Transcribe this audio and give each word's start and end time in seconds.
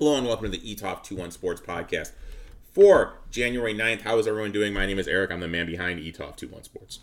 Hello 0.00 0.16
and 0.16 0.26
welcome 0.26 0.50
to 0.50 0.58
the 0.58 0.74
Etoft 0.74 1.04
21 1.04 1.30
Sports 1.30 1.60
Podcast 1.60 2.12
for 2.72 3.18
January 3.30 3.74
9th. 3.74 4.00
How 4.00 4.16
is 4.16 4.26
everyone 4.26 4.50
doing? 4.50 4.72
My 4.72 4.86
name 4.86 4.98
is 4.98 5.06
Eric. 5.06 5.30
I'm 5.30 5.40
the 5.40 5.46
man 5.46 5.66
behind 5.66 6.00
Etoft 6.00 6.38
21 6.38 6.64
Sports. 6.64 7.00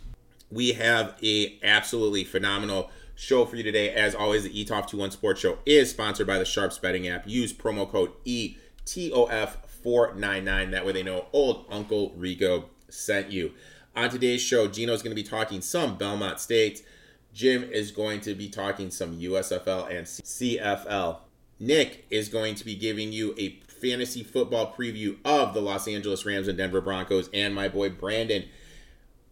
We 0.49 0.71
have 0.71 1.13
a 1.21 1.59
absolutely 1.61 2.23
phenomenal 2.23 2.89
show 3.13 3.45
for 3.45 3.55
you 3.55 3.61
today. 3.61 3.93
As 3.93 4.15
always, 4.15 4.45
the 4.45 4.49
Etoft 4.49 4.89
21 4.89 5.11
Sports 5.11 5.39
Show 5.39 5.59
is 5.63 5.91
sponsored 5.91 6.25
by 6.25 6.39
the 6.39 6.45
Sharps 6.45 6.79
Betting 6.79 7.07
app. 7.07 7.27
Use 7.27 7.53
promo 7.53 7.87
code 7.87 8.13
ETOF499. 8.25 10.71
That 10.71 10.83
way 10.83 10.91
they 10.91 11.03
know 11.03 11.27
old 11.31 11.67
Uncle 11.69 12.13
Rico 12.17 12.71
sent 12.89 13.31
you. 13.31 13.51
On 13.95 14.09
today's 14.09 14.41
show, 14.41 14.67
Gino 14.67 14.93
is 14.93 15.03
going 15.03 15.15
to 15.15 15.21
be 15.21 15.23
talking 15.29 15.61
some 15.61 15.99
Belmont 15.99 16.39
Stakes. 16.39 16.81
Jim 17.31 17.63
is 17.63 17.91
going 17.91 18.21
to 18.21 18.33
be 18.33 18.49
talking 18.49 18.89
some 18.89 19.19
USFL 19.19 19.95
and 19.95 20.07
CFL. 20.07 21.19
Nick 21.59 22.05
is 22.09 22.29
going 22.29 22.55
to 22.55 22.65
be 22.65 22.75
giving 22.75 23.11
you 23.11 23.33
a 23.37 23.59
fantasy 23.81 24.23
football 24.23 24.73
preview 24.77 25.17
of 25.25 25.53
the 25.53 25.61
Los 25.61 25.87
Angeles 25.87 26.25
Rams 26.25 26.47
and 26.47 26.57
Denver 26.57 26.81
Broncos. 26.81 27.29
And 27.33 27.53
my 27.53 27.67
boy 27.67 27.89
Brandon, 27.89 28.45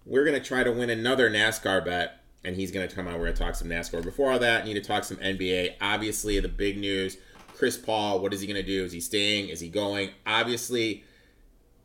we're 0.06 0.26
going 0.26 0.40
to 0.40 0.46
try 0.46 0.64
to 0.64 0.72
win 0.72 0.90
another 0.90 1.30
NASCAR 1.30 1.84
bet. 1.84 2.22
And 2.44 2.56
he's 2.56 2.72
going 2.72 2.88
to 2.88 2.96
come 2.96 3.08
out. 3.08 3.14
We're 3.14 3.26
going 3.26 3.34
to 3.34 3.42
talk 3.42 3.56
some 3.56 3.70
NASCAR. 3.70 4.04
Before 4.04 4.32
all 4.32 4.40
that, 4.40 4.66
need 4.66 4.76
to 4.76 4.82
talk 4.82 5.04
some 5.04 5.18
NBA. 5.18 5.76
Obviously, 5.82 6.40
the 6.40 6.48
big 6.48 6.78
news 6.78 7.18
Chris 7.56 7.78
Paul, 7.78 8.20
what 8.20 8.34
is 8.34 8.42
he 8.42 8.48
going 8.48 8.62
to 8.62 8.64
do? 8.64 8.84
Is 8.84 8.92
he 8.92 9.00
staying? 9.00 9.50
Is 9.50 9.62
he 9.62 9.70
going? 9.70 10.12
Obviously, 10.28 11.04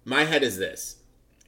my 0.04 0.24
head 0.24 0.42
is 0.42 0.58
this. 0.58 0.96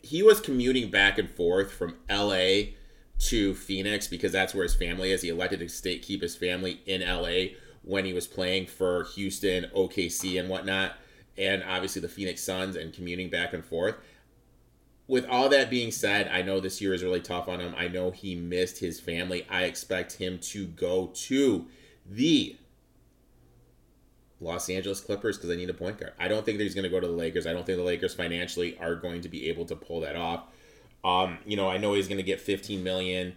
He 0.00 0.22
was 0.22 0.40
commuting 0.40 0.90
back 0.90 1.18
and 1.18 1.28
forth 1.28 1.72
from 1.72 1.96
LA 2.08 2.72
to 3.18 3.54
Phoenix 3.54 4.06
because 4.08 4.32
that's 4.32 4.54
where 4.54 4.62
his 4.62 4.74
family 4.74 5.10
is. 5.10 5.22
He 5.22 5.28
elected 5.28 5.60
to 5.60 5.68
stay, 5.68 5.98
keep 5.98 6.22
his 6.22 6.36
family 6.36 6.80
in 6.86 7.02
LA 7.02 7.56
when 7.82 8.04
he 8.04 8.12
was 8.12 8.26
playing 8.26 8.66
for 8.66 9.04
Houston, 9.14 9.66
OKC, 9.74 10.38
and 10.38 10.48
whatnot, 10.48 10.94
and 11.36 11.62
obviously 11.64 12.00
the 12.00 12.08
Phoenix 12.08 12.42
Suns 12.42 12.76
and 12.76 12.92
commuting 12.92 13.28
back 13.28 13.52
and 13.52 13.64
forth. 13.64 13.96
With 15.08 15.26
all 15.26 15.48
that 15.48 15.68
being 15.68 15.90
said, 15.90 16.28
I 16.28 16.42
know 16.42 16.60
this 16.60 16.80
year 16.80 16.94
is 16.94 17.02
really 17.02 17.20
tough 17.20 17.48
on 17.48 17.60
him. 17.60 17.74
I 17.76 17.88
know 17.88 18.12
he 18.12 18.34
missed 18.34 18.78
his 18.78 19.00
family. 19.00 19.46
I 19.50 19.64
expect 19.64 20.14
him 20.14 20.38
to 20.38 20.66
go 20.66 21.10
to 21.14 21.66
the 22.08 22.56
Los 24.40 24.68
Angeles 24.68 25.00
Clippers 25.00 25.36
because 25.36 25.50
I 25.50 25.56
need 25.56 25.70
a 25.70 25.74
point 25.74 25.98
guard. 25.98 26.12
I 26.18 26.28
don't 26.28 26.44
think 26.44 26.58
that 26.58 26.64
he's 26.64 26.74
going 26.74 26.84
to 26.84 26.90
go 26.90 27.00
to 27.00 27.06
the 27.06 27.12
Lakers. 27.12 27.46
I 27.46 27.52
don't 27.52 27.64
think 27.64 27.78
the 27.78 27.84
Lakers 27.84 28.14
financially 28.14 28.76
are 28.78 28.94
going 28.94 29.20
to 29.22 29.28
be 29.28 29.48
able 29.48 29.64
to 29.66 29.76
pull 29.76 30.00
that 30.00 30.16
off. 30.16 30.44
Um, 31.04 31.38
you 31.44 31.56
know, 31.56 31.68
I 31.68 31.78
know 31.78 31.94
he's 31.94 32.08
going 32.08 32.18
to 32.18 32.24
get 32.24 32.40
15 32.40 32.82
million. 32.82 33.34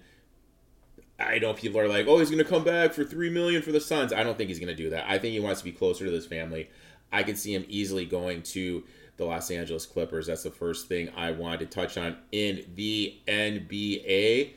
I 1.20 1.40
know 1.40 1.54
people 1.54 1.80
are 1.80 1.88
like, 1.88 2.08
"Oh, 2.08 2.20
he's 2.20 2.30
going 2.30 2.44
to 2.44 2.50
come 2.50 2.64
back 2.64 2.94
for 2.94 3.04
3 3.04 3.30
million 3.30 3.62
for 3.62 3.72
the 3.72 3.80
Suns." 3.80 4.12
I 4.12 4.24
don't 4.24 4.38
think 4.38 4.50
he's 4.50 4.60
going 4.60 4.76
to 4.76 4.76
do 4.76 4.90
that. 4.90 5.10
I 5.10 5.18
think 5.18 5.34
he 5.34 5.40
wants 5.40 5.62
to 5.62 5.66
be 5.66 5.72
closer 5.72 6.06
to 6.06 6.12
this 6.12 6.26
family. 6.26 6.70
I 7.12 7.24
can 7.24 7.36
see 7.36 7.54
him 7.54 7.66
easily 7.70 8.06
going 8.06 8.42
to 8.44 8.84
the 9.18 9.26
Los 9.26 9.50
Angeles 9.50 9.86
Clippers. 9.86 10.28
That's 10.28 10.44
the 10.44 10.52
first 10.52 10.88
thing 10.88 11.10
I 11.16 11.32
wanted 11.32 11.60
to 11.60 11.66
touch 11.68 11.98
on 11.98 12.18
in 12.32 12.66
the 12.76 13.18
NBA. 13.28 14.54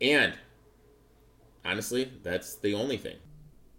And 0.00 0.34
honestly, 1.64 2.10
that's 2.22 2.56
the 2.56 2.74
only 2.74 2.96
thing. 2.96 3.16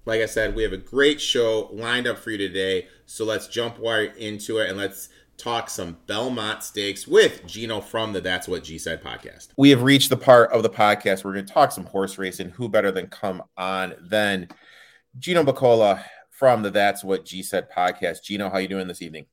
Like 0.05 0.21
I 0.21 0.25
said, 0.25 0.55
we 0.55 0.63
have 0.63 0.73
a 0.73 0.77
great 0.77 1.21
show 1.21 1.69
lined 1.71 2.07
up 2.07 2.17
for 2.17 2.31
you 2.31 2.37
today. 2.37 2.87
So 3.05 3.25
let's 3.25 3.47
jump 3.47 3.77
right 3.79 4.15
into 4.17 4.59
it 4.59 4.69
and 4.69 4.77
let's 4.77 5.09
talk 5.37 5.69
some 5.69 5.97
Belmont 6.07 6.63
Stakes 6.63 7.07
with 7.07 7.45
Gino 7.45 7.81
from 7.81 8.13
the 8.13 8.21
That's 8.21 8.47
What 8.47 8.63
G 8.63 8.77
Said 8.77 9.03
podcast. 9.03 9.49
We 9.57 9.69
have 9.71 9.83
reached 9.83 10.09
the 10.09 10.17
part 10.17 10.51
of 10.51 10.63
the 10.63 10.69
podcast 10.69 11.23
where 11.23 11.31
we're 11.31 11.35
going 11.35 11.45
to 11.47 11.53
talk 11.53 11.71
some 11.71 11.85
horse 11.85 12.17
racing. 12.17 12.49
Who 12.49 12.69
better 12.69 12.91
than 12.91 13.07
come 13.07 13.43
on 13.57 13.95
than 14.01 14.47
Gino 15.19 15.43
Bacola 15.43 16.03
from 16.29 16.63
the 16.63 16.71
That's 16.71 17.03
What 17.03 17.25
G 17.25 17.43
Said 17.43 17.69
podcast. 17.71 18.23
Gino, 18.23 18.49
how 18.49 18.57
you 18.57 18.67
doing 18.67 18.87
this 18.87 19.01
evening? 19.01 19.25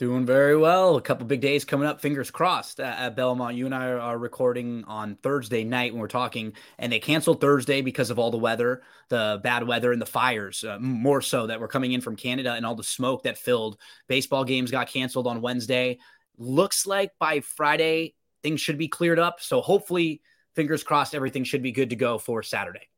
Doing 0.00 0.26
very 0.26 0.56
well. 0.56 0.96
A 0.96 1.00
couple 1.00 1.24
big 1.24 1.40
days 1.40 1.64
coming 1.64 1.86
up. 1.86 2.00
Fingers 2.00 2.28
crossed 2.28 2.80
at, 2.80 2.98
at 2.98 3.16
Belmont. 3.16 3.54
You 3.54 3.66
and 3.66 3.74
I 3.74 3.92
are 3.92 4.18
recording 4.18 4.82
on 4.88 5.14
Thursday 5.22 5.62
night 5.62 5.92
when 5.92 6.00
we're 6.00 6.08
talking, 6.08 6.52
and 6.80 6.90
they 6.90 6.98
canceled 6.98 7.40
Thursday 7.40 7.80
because 7.80 8.10
of 8.10 8.18
all 8.18 8.32
the 8.32 8.36
weather, 8.36 8.82
the 9.08 9.40
bad 9.44 9.64
weather, 9.68 9.92
and 9.92 10.02
the 10.02 10.06
fires. 10.06 10.64
Uh, 10.64 10.78
more 10.80 11.20
so 11.20 11.46
that 11.46 11.60
were 11.60 11.68
coming 11.68 11.92
in 11.92 12.00
from 12.00 12.16
Canada 12.16 12.54
and 12.54 12.66
all 12.66 12.74
the 12.74 12.82
smoke 12.82 13.22
that 13.22 13.38
filled. 13.38 13.78
Baseball 14.08 14.42
games 14.42 14.72
got 14.72 14.88
canceled 14.88 15.28
on 15.28 15.40
Wednesday. 15.40 16.00
Looks 16.38 16.88
like 16.88 17.12
by 17.20 17.38
Friday 17.38 18.14
things 18.42 18.60
should 18.60 18.78
be 18.78 18.88
cleared 18.88 19.20
up. 19.20 19.40
So 19.40 19.60
hopefully, 19.60 20.22
fingers 20.56 20.82
crossed, 20.82 21.14
everything 21.14 21.44
should 21.44 21.62
be 21.62 21.72
good 21.72 21.90
to 21.90 21.96
go 21.96 22.18
for 22.18 22.42
Saturday. 22.42 22.88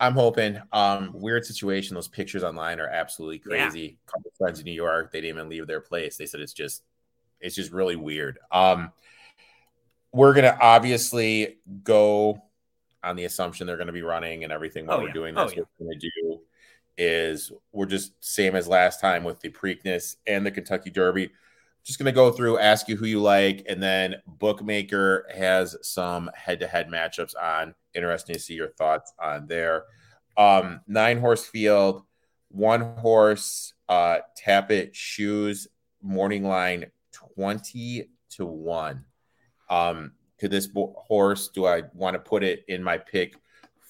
I'm 0.00 0.14
hoping. 0.14 0.58
Um, 0.72 1.10
weird 1.12 1.44
situation. 1.44 1.94
Those 1.94 2.08
pictures 2.08 2.42
online 2.42 2.80
are 2.80 2.88
absolutely 2.88 3.38
crazy. 3.38 3.80
Yeah. 3.80 3.88
A 4.08 4.10
couple 4.10 4.32
friends 4.38 4.58
in 4.58 4.64
New 4.64 4.72
York, 4.72 5.12
they 5.12 5.20
didn't 5.20 5.36
even 5.36 5.48
leave 5.50 5.66
their 5.66 5.82
place. 5.82 6.16
They 6.16 6.24
said 6.24 6.40
it's 6.40 6.54
just, 6.54 6.82
it's 7.38 7.54
just 7.54 7.70
really 7.70 7.96
weird. 7.96 8.38
Um, 8.50 8.92
we're 10.12 10.32
gonna 10.32 10.56
obviously 10.60 11.58
go 11.84 12.42
on 13.04 13.16
the 13.16 13.26
assumption 13.26 13.66
they're 13.66 13.76
gonna 13.76 13.92
be 13.92 14.02
running 14.02 14.42
and 14.42 14.52
everything 14.52 14.86
while 14.86 14.96
oh, 14.96 15.00
we're 15.02 15.08
yeah. 15.08 15.12
doing 15.12 15.34
this. 15.34 15.52
Oh, 15.52 15.54
yeah. 15.54 15.60
What 15.60 15.68
we're 15.78 15.86
gonna 15.86 16.00
do 16.00 16.40
is 16.96 17.52
we're 17.72 17.86
just 17.86 18.12
same 18.24 18.56
as 18.56 18.66
last 18.66 19.00
time 19.00 19.22
with 19.22 19.40
the 19.40 19.50
Preakness 19.50 20.16
and 20.26 20.44
the 20.44 20.50
Kentucky 20.50 20.90
Derby. 20.90 21.30
Just 21.84 21.98
gonna 21.98 22.10
go 22.10 22.32
through, 22.32 22.58
ask 22.58 22.88
you 22.88 22.96
who 22.96 23.06
you 23.06 23.20
like, 23.20 23.64
and 23.68 23.82
then 23.82 24.16
Bookmaker 24.26 25.26
has 25.34 25.76
some 25.82 26.30
head-to-head 26.34 26.88
matchups 26.88 27.34
on 27.40 27.74
interesting 27.94 28.34
to 28.34 28.40
see 28.40 28.54
your 28.54 28.70
thoughts 28.70 29.12
on 29.18 29.46
there. 29.46 29.84
Um, 30.36 30.80
nine 30.86 31.18
horse 31.18 31.44
field, 31.44 32.02
one 32.50 32.96
horse, 32.96 33.74
uh, 33.88 34.18
Tapit 34.40 34.94
Shoes, 34.94 35.68
morning 36.02 36.44
line 36.44 36.86
20 37.34 38.08
to 38.30 38.46
one. 38.46 39.04
Um, 39.68 40.12
to 40.38 40.48
this 40.48 40.66
bo- 40.66 40.94
horse, 40.96 41.48
do 41.48 41.66
I 41.66 41.82
want 41.94 42.14
to 42.14 42.18
put 42.18 42.42
it 42.42 42.64
in 42.68 42.82
my 42.82 42.98
pick 42.98 43.34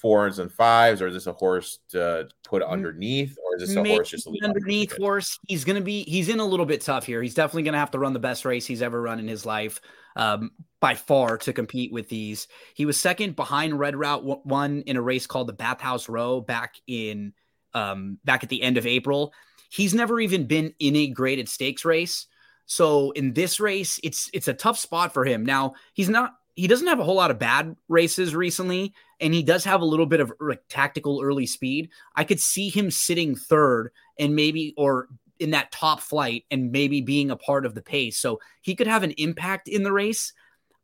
fours 0.00 0.38
and 0.38 0.50
fives, 0.50 1.02
or 1.02 1.08
is 1.08 1.14
this 1.14 1.26
a 1.26 1.32
horse 1.32 1.78
to 1.90 2.26
put 2.42 2.62
underneath, 2.62 3.36
or 3.44 3.56
is 3.56 3.68
this 3.68 3.76
a 3.76 3.82
Maybe 3.82 3.90
horse 3.90 4.10
just 4.10 4.28
underneath 4.42 4.96
horse? 4.96 5.38
He's 5.46 5.64
going 5.64 5.76
to 5.76 5.84
be 5.84 6.02
he's 6.04 6.28
in 6.28 6.40
a 6.40 6.44
little 6.44 6.66
bit 6.66 6.80
tough 6.80 7.04
here. 7.04 7.22
He's 7.22 7.34
definitely 7.34 7.64
going 7.64 7.74
to 7.74 7.78
have 7.78 7.90
to 7.92 7.98
run 7.98 8.14
the 8.14 8.18
best 8.18 8.44
race 8.44 8.66
he's 8.66 8.82
ever 8.82 9.00
run 9.00 9.20
in 9.20 9.28
his 9.28 9.46
life 9.46 9.80
um, 10.16 10.50
by 10.80 10.94
far 10.94 11.38
to 11.38 11.52
compete 11.52 11.92
with 11.92 12.08
these. 12.08 12.48
He 12.74 12.86
was 12.86 12.98
second 12.98 13.36
behind 13.36 13.78
Red 13.78 13.96
Route 13.96 14.46
One 14.46 14.82
in 14.82 14.96
a 14.96 15.02
race 15.02 15.26
called 15.26 15.48
the 15.48 15.52
Bathhouse 15.52 16.08
Row 16.08 16.40
back 16.40 16.76
in 16.86 17.32
um, 17.74 18.18
back 18.24 18.42
at 18.42 18.48
the 18.48 18.62
end 18.62 18.76
of 18.76 18.86
April. 18.86 19.32
He's 19.70 19.94
never 19.94 20.20
even 20.20 20.46
been 20.46 20.74
in 20.78 20.96
a 20.96 21.06
graded 21.06 21.48
stakes 21.48 21.84
race. 21.84 22.26
So 22.66 23.10
in 23.12 23.32
this 23.32 23.60
race, 23.60 24.00
it's 24.02 24.30
it's 24.32 24.48
a 24.48 24.54
tough 24.54 24.78
spot 24.78 25.12
for 25.12 25.24
him. 25.24 25.44
Now 25.44 25.74
he's 25.92 26.08
not 26.08 26.34
he 26.54 26.66
doesn't 26.66 26.86
have 26.86 27.00
a 27.00 27.04
whole 27.04 27.16
lot 27.16 27.30
of 27.30 27.38
bad 27.38 27.76
races 27.88 28.34
recently, 28.34 28.92
and 29.20 29.32
he 29.32 29.42
does 29.42 29.64
have 29.64 29.80
a 29.80 29.86
little 29.86 30.06
bit 30.06 30.20
of 30.20 30.32
like 30.40 30.62
tactical 30.68 31.20
early 31.22 31.46
speed. 31.46 31.90
I 32.16 32.24
could 32.24 32.40
see 32.40 32.68
him 32.68 32.90
sitting 32.90 33.34
third 33.34 33.90
and 34.18 34.36
maybe 34.36 34.74
or 34.76 35.08
in 35.40 35.50
that 35.50 35.72
top 35.72 36.00
flight 36.00 36.44
and 36.50 36.70
maybe 36.70 37.00
being 37.00 37.30
a 37.30 37.36
part 37.36 37.66
of 37.66 37.74
the 37.74 37.82
pace. 37.82 38.18
So 38.18 38.40
he 38.60 38.74
could 38.74 38.86
have 38.86 39.02
an 39.02 39.12
impact 39.12 39.68
in 39.68 39.82
the 39.82 39.92
race. 39.92 40.32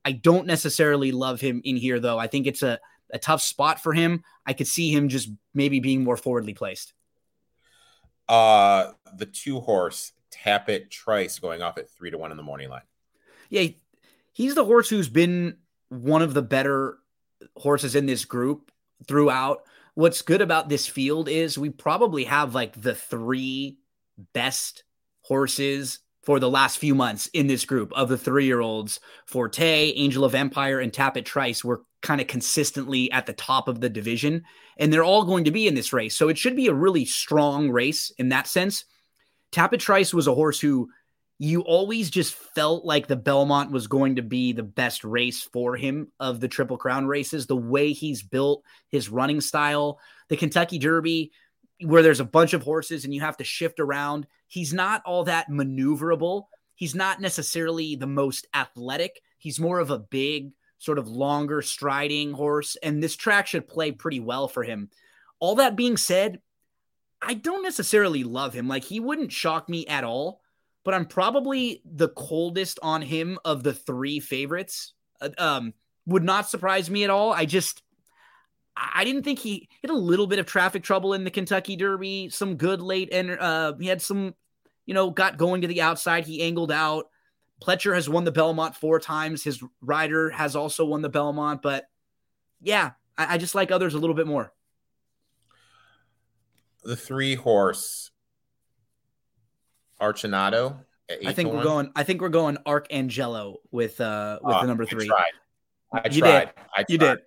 I 0.04 0.12
don't 0.12 0.46
necessarily 0.46 1.12
love 1.12 1.40
him 1.40 1.60
in 1.64 1.76
here 1.76 2.00
though. 2.00 2.18
I 2.18 2.26
think 2.26 2.46
it's 2.46 2.62
a, 2.62 2.80
a 3.12 3.18
tough 3.18 3.42
spot 3.42 3.80
for 3.80 3.92
him. 3.92 4.24
I 4.46 4.54
could 4.54 4.66
see 4.66 4.90
him 4.90 5.08
just 5.08 5.28
maybe 5.54 5.78
being 5.78 6.02
more 6.02 6.16
forwardly 6.16 6.54
placed. 6.54 6.94
Uh 8.28 8.92
the 9.16 9.26
two 9.26 9.60
horse 9.60 10.12
Tapit 10.32 10.90
Trice 10.90 11.38
going 11.38 11.62
off 11.62 11.78
at 11.78 11.88
three 11.90 12.10
to 12.10 12.18
one 12.18 12.30
in 12.30 12.36
the 12.36 12.42
morning 12.42 12.70
line. 12.70 12.82
Yeah, 13.50 13.68
he's 14.32 14.54
the 14.54 14.64
horse 14.64 14.88
who's 14.88 15.08
been 15.08 15.58
one 15.88 16.22
of 16.22 16.34
the 16.34 16.42
better 16.42 16.98
horses 17.56 17.94
in 17.94 18.06
this 18.06 18.24
group 18.24 18.72
throughout. 19.06 19.62
What's 19.94 20.22
good 20.22 20.42
about 20.42 20.68
this 20.68 20.86
field 20.86 21.28
is 21.28 21.56
we 21.56 21.70
probably 21.70 22.24
have 22.24 22.54
like 22.54 22.80
the 22.80 22.94
three 22.94 23.78
best 24.32 24.84
horses 25.22 26.00
for 26.22 26.40
the 26.40 26.50
last 26.50 26.78
few 26.78 26.94
months 26.94 27.28
in 27.28 27.46
this 27.46 27.64
group 27.64 27.92
of 27.92 28.08
the 28.08 28.18
three 28.18 28.46
year 28.46 28.60
olds. 28.60 28.98
Forte, 29.26 29.92
Angel 29.94 30.24
of 30.24 30.34
Empire, 30.34 30.80
and 30.80 30.92
Tapit 30.92 31.24
Trice 31.24 31.64
were 31.64 31.82
kind 32.02 32.20
of 32.20 32.26
consistently 32.26 33.10
at 33.12 33.26
the 33.26 33.32
top 33.32 33.68
of 33.68 33.80
the 33.80 33.88
division, 33.88 34.44
and 34.76 34.92
they're 34.92 35.04
all 35.04 35.24
going 35.24 35.44
to 35.44 35.50
be 35.50 35.66
in 35.66 35.74
this 35.74 35.92
race. 35.92 36.16
So 36.16 36.28
it 36.28 36.36
should 36.36 36.56
be 36.56 36.66
a 36.66 36.74
really 36.74 37.04
strong 37.04 37.70
race 37.70 38.10
in 38.18 38.30
that 38.30 38.46
sense. 38.48 38.84
Tapit 39.52 39.78
Trice 39.78 40.12
was 40.12 40.26
a 40.26 40.34
horse 40.34 40.60
who 40.60 40.88
you 41.38 41.60
always 41.60 42.10
just 42.10 42.34
felt 42.34 42.84
like 42.84 43.06
the 43.06 43.16
Belmont 43.16 43.70
was 43.70 43.86
going 43.86 44.16
to 44.16 44.22
be 44.22 44.52
the 44.52 44.62
best 44.62 45.04
race 45.04 45.42
for 45.42 45.76
him 45.76 46.10
of 46.18 46.40
the 46.40 46.48
Triple 46.48 46.78
Crown 46.78 47.06
races. 47.06 47.46
The 47.46 47.56
way 47.56 47.92
he's 47.92 48.22
built 48.22 48.62
his 48.88 49.10
running 49.10 49.40
style, 49.40 50.00
the 50.28 50.36
Kentucky 50.36 50.78
Derby, 50.78 51.32
where 51.80 52.02
there's 52.02 52.20
a 52.20 52.24
bunch 52.24 52.52
of 52.52 52.62
horses 52.62 53.04
and 53.04 53.14
you 53.14 53.20
have 53.20 53.36
to 53.36 53.44
shift 53.44 53.80
around. 53.80 54.26
He's 54.48 54.72
not 54.72 55.02
all 55.04 55.24
that 55.24 55.50
maneuverable. 55.50 56.44
He's 56.74 56.94
not 56.94 57.20
necessarily 57.20 57.96
the 57.96 58.06
most 58.06 58.46
athletic. 58.54 59.20
He's 59.38 59.60
more 59.60 59.78
of 59.78 59.90
a 59.90 59.98
big, 59.98 60.52
sort 60.78 60.98
of 60.98 61.08
longer 61.08 61.62
striding 61.62 62.32
horse. 62.32 62.76
And 62.82 63.02
this 63.02 63.16
track 63.16 63.46
should 63.46 63.68
play 63.68 63.92
pretty 63.92 64.20
well 64.20 64.48
for 64.48 64.62
him. 64.62 64.90
All 65.38 65.56
that 65.56 65.76
being 65.76 65.96
said, 65.96 66.40
I 67.20 67.34
don't 67.34 67.62
necessarily 67.62 68.24
love 68.24 68.54
him. 68.54 68.68
Like 68.68 68.84
he 68.84 69.00
wouldn't 69.00 69.32
shock 69.32 69.68
me 69.68 69.86
at 69.86 70.04
all, 70.04 70.40
but 70.84 70.94
I'm 70.94 71.06
probably 71.06 71.82
the 71.84 72.08
coldest 72.10 72.78
on 72.82 73.02
him 73.02 73.38
of 73.44 73.62
the 73.62 73.74
three 73.74 74.20
favorites. 74.20 74.92
Uh, 75.20 75.30
um, 75.38 75.74
would 76.06 76.24
not 76.24 76.48
surprise 76.48 76.88
me 76.88 77.04
at 77.04 77.10
all. 77.10 77.32
I 77.32 77.46
just 77.46 77.82
I 78.76 79.04
didn't 79.04 79.22
think 79.22 79.38
he 79.38 79.68
had 79.82 79.90
a 79.90 79.94
little 79.94 80.26
bit 80.26 80.38
of 80.38 80.46
traffic 80.46 80.82
trouble 80.82 81.14
in 81.14 81.24
the 81.24 81.30
Kentucky 81.30 81.76
Derby, 81.76 82.28
some 82.30 82.56
good 82.56 82.80
late 82.80 83.08
and 83.12 83.30
uh 83.30 83.74
he 83.80 83.86
had 83.86 84.02
some, 84.02 84.34
you 84.84 84.94
know, 84.94 85.10
got 85.10 85.38
going 85.38 85.62
to 85.62 85.68
the 85.68 85.80
outside, 85.80 86.26
he 86.26 86.42
angled 86.42 86.72
out. 86.72 87.06
Pletcher 87.62 87.94
has 87.94 88.08
won 88.08 88.24
the 88.24 88.32
Belmont 88.32 88.76
four 88.76 89.00
times. 89.00 89.42
His 89.42 89.62
rider 89.80 90.28
has 90.30 90.54
also 90.54 90.84
won 90.84 91.00
the 91.00 91.08
Belmont, 91.08 91.62
but 91.62 91.86
yeah, 92.60 92.92
I, 93.16 93.34
I 93.34 93.38
just 93.38 93.54
like 93.54 93.70
others 93.70 93.94
a 93.94 93.98
little 93.98 94.16
bit 94.16 94.26
more. 94.26 94.52
The 96.84 96.96
three 96.96 97.34
horse 97.34 98.10
Archinado. 100.00 100.78
I 101.24 101.32
think 101.32 101.52
we're 101.52 101.62
going. 101.62 101.90
I 101.94 102.02
think 102.02 102.20
we're 102.20 102.28
going 102.28 102.56
Arcangelo 102.66 103.56
with 103.70 104.00
uh 104.00 104.38
with 104.42 104.56
uh, 104.56 104.60
the 104.60 104.66
number 104.66 104.84
three. 104.84 105.04
I 105.04 105.08
tried. 105.08 105.32
I 105.92 106.08
you 106.10 106.20
tried. 106.20 106.40
Did. 106.40 106.48
I 106.58 106.82
tried. 106.82 106.86
You 106.88 106.98
did. 106.98 107.18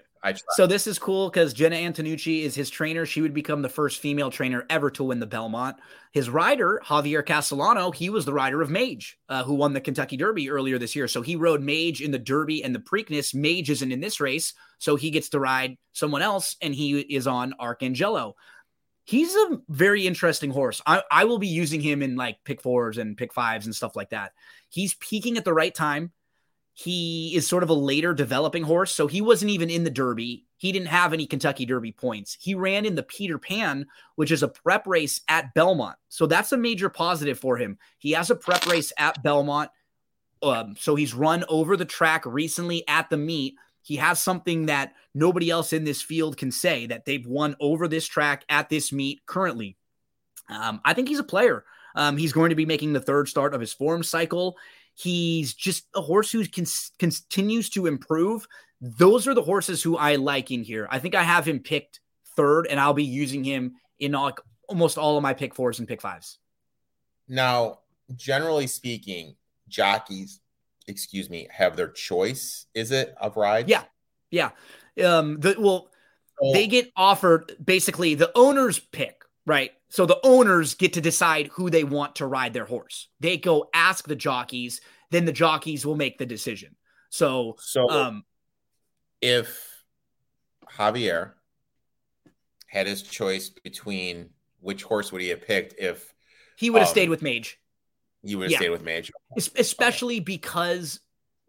So 0.51 0.68
this 0.68 0.86
is 0.86 1.00
cool 1.00 1.30
because 1.30 1.54
Jena 1.54 1.77
Antonucci 1.77 2.42
is 2.44 2.54
his 2.54 2.69
trainer. 2.69 3.06
She 3.06 3.21
would 3.21 3.33
become 3.33 3.62
the 3.62 3.69
first 3.69 4.01
female 4.01 4.30
trainer 4.30 4.66
ever 4.69 4.92
to 4.92 5.04
win 5.04 5.19
the 5.19 5.25
Belmont. 5.25 5.77
His 6.12 6.30
rider, 6.30 6.81
Javier 6.86 7.25
Castellano, 7.25 7.92
he 7.92 8.10
was 8.10 8.25
the 8.25 8.33
rider 8.33 8.62
of 8.62 8.69
Mage, 8.69 9.18
uh, 9.30 9.44
who 9.44 9.54
won 9.54 9.74
the 9.74 9.80
Kentucky 9.80 10.18
Derby 10.18 10.50
earlier 10.50 10.77
this 10.77 10.95
year. 10.95 11.07
So 11.07 11.21
he 11.21 11.38
rode 11.38 11.62
Mage 11.62 12.01
in 12.01 12.12
the 12.12 12.19
Derby 12.19 12.63
and 12.63 12.75
the 12.75 12.80
Preakness. 12.80 13.33
Mage 13.33 13.69
isn't 13.69 13.92
in 13.92 14.01
this 14.01 14.19
race, 14.19 14.54
so 14.77 14.98
he 14.98 15.10
gets 15.10 15.30
to 15.30 15.39
ride 15.39 15.77
someone 15.94 16.22
else, 16.22 16.57
and 16.62 16.75
he 16.75 17.00
is 17.00 17.25
on 17.25 17.54
Arcangelo. 17.60 18.33
He's 19.06 19.33
a 19.33 19.60
very 19.69 20.06
interesting 20.06 20.51
horse. 20.51 20.81
I, 20.86 21.01
I 21.10 21.25
will 21.25 21.39
be 21.39 21.48
using 21.48 21.81
him 21.81 22.04
in 22.04 22.15
like 22.15 22.44
pick 22.44 22.62
fours 22.62 22.98
and 22.98 23.18
pick 23.18 23.33
fives 23.33 23.65
and 23.65 23.74
stuff 23.74 23.95
like 23.95 24.10
that. 24.10 24.33
He's 24.68 24.94
peaking 24.95 25.38
at 25.38 25.45
the 25.45 25.54
right 25.54 25.74
time. 25.74 26.12
He 26.74 27.36
is 27.36 27.48
sort 27.48 27.63
of 27.63 27.69
a 27.69 27.74
later 27.74 28.13
developing 28.13 28.63
horse. 28.63 28.94
So 28.94 29.07
he 29.07 29.21
wasn't 29.21 29.51
even 29.51 29.69
in 29.69 29.83
the 29.83 29.89
Derby. 29.89 30.45
He 30.57 30.71
didn't 30.71 30.88
have 30.88 31.13
any 31.13 31.25
Kentucky 31.25 31.66
Derby 31.66 31.92
points. 31.92 32.38
He 32.39 32.56
ran 32.56 32.86
in 32.86 32.95
the 32.95 33.04
Peter 33.04 33.38
Pan, 33.38 33.86
which 34.16 34.31
is 34.31 34.44
a 34.44 34.48
prep 34.48 34.88
race 34.88 35.21
at 35.27 35.54
Belmont. 35.54 35.98
So 36.07 36.25
that's 36.25 36.51
a 36.51 36.57
major 36.57 36.89
positive 36.89 37.39
for 37.39 37.57
him. 37.57 37.77
He 37.98 38.12
has 38.12 38.30
a 38.30 38.36
prep 38.36 38.66
race 38.66 38.94
at 38.98 39.21
Belmont. 39.24 39.71
Um, 40.42 40.75
so 40.77 40.95
he's 40.95 41.13
run 41.13 41.44
over 41.50 41.75
the 41.75 41.86
track 41.86 42.25
recently 42.25 42.88
at 42.88 43.10
the 43.10 43.18
meet. 43.18 43.56
He 43.81 43.98
has 43.98 44.22
something 44.22 44.68
that 44.68 44.94
nobody 45.13 45.50
else 45.50 45.74
in 45.74 45.83
this 45.83 46.01
field 46.01 46.38
can 46.38 46.51
say 46.51 46.86
that 46.88 47.06
they've 47.06 47.25
won 47.25 47.56
over 47.60 47.88
this 47.88 48.07
track 48.07 48.45
at 48.48 48.69
this 48.69 48.94
meet 48.94 49.25
currently. 49.25 49.77
Um, 50.50 50.81
I 50.86 50.94
think 50.94 51.07
he's 51.07 51.19
a 51.19 51.24
player. 51.24 51.65
Um, 51.95 52.18
he's 52.18 52.33
going 52.33 52.50
to 52.50 52.56
be 52.56 52.65
making 52.65 52.94
the 52.94 53.01
third 53.01 53.27
start 53.27 53.54
of 53.54 53.62
his 53.62 53.74
form 53.74 54.04
cycle. 54.04 54.57
He's 55.00 55.54
just 55.54 55.88
a 55.96 56.01
horse 56.01 56.30
who 56.30 56.46
can, 56.46 56.66
continues 56.98 57.69
to 57.69 57.88
improve. 57.88 58.46
Those 58.81 59.28
are 59.28 59.34
the 59.34 59.42
horses 59.42 59.81
who 59.81 59.96
I 59.96 60.16
like 60.16 60.51
in 60.51 60.62
here. 60.62 60.90
I 60.92 61.00
think 61.00 61.16
I 61.16 61.24
have 61.24 61.48
him 61.48 61.60
picked 61.60 62.01
third, 62.36 62.68
and 62.68 62.80
I'll 62.80 62.94
be 62.94 63.06
using 63.06 63.44
him 63.44 63.75
in 64.00 64.13
all, 64.13 64.34
almost 64.68 64.98
all 64.98 65.16
of 65.16 65.24
my 65.24 65.34
pick 65.34 65.56
fours 65.56 65.80
and 65.80 65.88
pick 65.88 66.01
fives. 66.01 66.40
Now, 67.30 67.80
generally 68.16 68.68
speaking, 68.68 69.36
jockeys, 69.69 70.42
excuse 70.88 71.30
me, 71.30 71.48
have 71.50 71.78
their 71.78 71.90
choice. 71.90 72.66
Is 72.74 72.92
it 72.92 73.16
of 73.22 73.38
rides? 73.38 73.69
Yeah, 73.69 73.84
yeah. 74.31 74.50
Um, 75.01 75.40
the 75.40 75.56
well, 75.57 75.92
oh. 76.42 76.54
they 76.54 76.68
get 76.68 76.92
offered 76.98 77.56
basically 77.63 78.16
the 78.16 78.31
owner's 78.36 78.80
pick, 78.80 79.19
right? 79.50 79.72
So 79.90 80.06
the 80.06 80.19
owners 80.24 80.75
get 80.75 80.94
to 80.94 81.01
decide 81.01 81.48
who 81.48 81.72
they 81.72 81.84
want 81.84 82.18
to 82.18 82.28
ride 82.28 82.54
their 82.54 82.66
horse. 82.66 83.07
They 83.19 83.38
go 83.38 83.68
ask 83.74 84.07
the 84.07 84.16
jockeys, 84.16 84.80
then 85.10 85.25
the 85.25 85.31
jockeys 85.31 85.88
will 85.88 85.96
make 85.96 86.19
the 86.19 86.28
decision. 86.28 86.75
So, 87.10 87.56
so 87.57 87.90
um, 87.90 88.25
if 89.22 89.84
Javier 90.78 91.31
had 92.68 92.86
his 92.86 93.01
choice 93.01 93.50
between 93.50 94.30
which 94.60 94.84
horse 94.84 95.12
would 95.12 95.22
he 95.22 95.30
have 95.30 95.42
picked 95.42 95.74
if 95.80 96.13
he 96.56 96.69
would 96.69 96.80
have 96.80 96.90
um, 96.90 96.94
stayed 96.94 97.10
with 97.10 97.24
Mage. 97.24 97.60
You 98.22 98.38
would 98.38 98.44
have 98.44 98.51
yeah. 98.51 98.57
stayed 98.60 98.69
with 98.69 98.84
Mage, 98.84 99.12
especially 99.36 100.18
okay. 100.18 100.24
because 100.24 101.00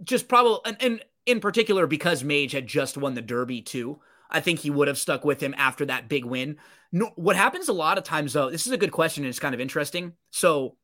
just 0.02 0.26
probably 0.26 0.60
and, 0.64 0.76
and 0.80 1.04
in 1.26 1.40
particular 1.40 1.86
because 1.86 2.24
Mage 2.24 2.52
had 2.52 2.66
just 2.66 2.96
won 2.96 3.12
the 3.12 3.20
Derby 3.20 3.60
too. 3.60 4.00
I 4.30 4.40
think 4.40 4.60
he 4.60 4.70
would 4.70 4.88
have 4.88 4.98
stuck 4.98 5.24
with 5.24 5.42
him 5.42 5.54
after 5.58 5.84
that 5.86 6.08
big 6.08 6.24
win. 6.24 6.56
No, 6.92 7.10
what 7.16 7.36
happens 7.36 7.68
a 7.68 7.72
lot 7.72 7.98
of 7.98 8.04
times, 8.04 8.32
though, 8.32 8.50
this 8.50 8.66
is 8.66 8.72
a 8.72 8.78
good 8.78 8.92
question 8.92 9.24
and 9.24 9.28
it's 9.28 9.38
kind 9.38 9.54
of 9.54 9.60
interesting. 9.60 10.14
So, 10.30 10.76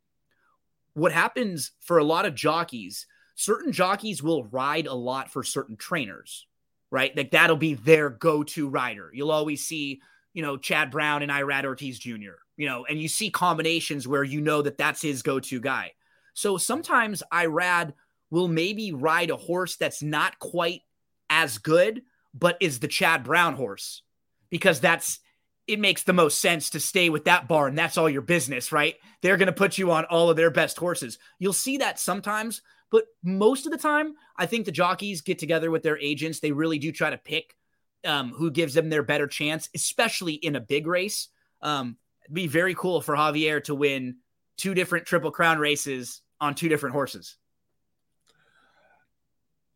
what 0.95 1.13
happens 1.13 1.73
for 1.81 1.99
a 1.99 2.05
lot 2.05 2.27
of 2.27 2.35
jockeys, 2.35 3.07
certain 3.35 3.71
jockeys 3.71 4.23
will 4.23 4.45
ride 4.45 4.87
a 4.87 4.95
lot 4.95 5.31
for 5.31 5.43
certain 5.43 5.77
trainers, 5.77 6.47
right? 6.91 7.15
Like 7.15 7.33
that'll 7.33 7.57
be 7.57 7.75
their 7.75 8.09
go 8.09 8.43
to 8.45 8.69
rider. 8.69 9.11
You'll 9.13 9.31
always 9.31 9.67
see, 9.67 10.01
you 10.33 10.43
know, 10.43 10.57
Chad 10.57 10.91
Brown 10.91 11.23
and 11.23 11.31
Irad 11.31 11.65
Ortiz 11.65 11.99
Jr., 11.99 12.37
you 12.57 12.67
know, 12.67 12.87
and 12.89 12.99
you 12.99 13.09
see 13.09 13.31
combinations 13.31 14.09
where 14.09 14.25
you 14.25 14.41
know 14.41 14.63
that 14.63 14.79
that's 14.79 15.03
his 15.03 15.23
go 15.23 15.39
to 15.39 15.61
guy. 15.61 15.93
So 16.33 16.57
sometimes 16.57 17.23
Irad 17.33 17.93
will 18.31 18.49
maybe 18.49 18.93
ride 18.93 19.31
a 19.31 19.37
horse 19.37 19.77
that's 19.77 20.03
not 20.03 20.39
quite 20.39 20.81
as 21.29 21.59
good, 21.59 22.03
but 22.39 22.57
is 22.61 22.81
the 22.81 22.89
Chad 22.89 23.25
Brown 23.25 23.55
horse 23.55 24.03
because 24.51 24.81
that's 24.81 25.21
it 25.67 25.81
makes 25.81 26.05
the 26.05 26.13
most 26.13 26.41
sense 26.41 26.71
to 26.71 26.81
stay 26.81 27.11
with 27.11 27.25
that 27.25 27.49
barn. 27.49 27.75
That's 27.75 27.99
all 27.99 28.09
your 28.09 28.23
business, 28.23 28.71
right? 28.71 28.95
They're 29.21 29.37
going 29.37 29.47
to 29.47 29.53
put 29.53 29.79
you 29.79 29.91
on 29.91 30.05
all 30.05 30.31
of 30.31 30.37
their 30.37 30.51
best 30.51 30.79
horses. 30.79 31.19
You'll 31.41 31.53
see 31.53 31.79
that 31.79 31.99
sometimes, 31.99 32.63
but 32.93 33.07
most 33.25 33.67
of 33.67 33.73
the 33.73 33.79
time, 33.79 34.15
I 34.37 34.47
think 34.47 34.65
the 34.65 34.73
jockeys 34.73 35.23
get 35.23 35.41
together 35.41 35.73
with 35.73 35.83
their 35.83 35.99
agents. 35.99 36.39
They 36.39 36.53
really 36.53 36.79
do 36.79 36.93
try 36.93 37.11
to 37.11 37.19
pick 37.19 37.57
um, 38.05 38.31
who 38.31 38.51
gives 38.51 38.75
them 38.75 38.89
their 38.89 39.03
better 39.03 39.27
chance, 39.27 39.69
especially 39.75 40.35
in 40.35 40.55
a 40.55 40.61
big 40.61 40.87
race. 40.87 41.29
Um, 41.63 41.97
be 42.33 42.47
very 42.47 42.75
cool 42.75 43.01
for 43.01 43.17
Javier 43.17 43.63
to 43.65 43.75
win 43.75 44.17
two 44.57 44.75
different 44.75 45.07
Triple 45.07 45.31
Crown 45.31 45.59
races 45.59 46.23
on 46.41 46.55
two 46.55 46.69
different 46.69 46.95
horses. 46.95 47.37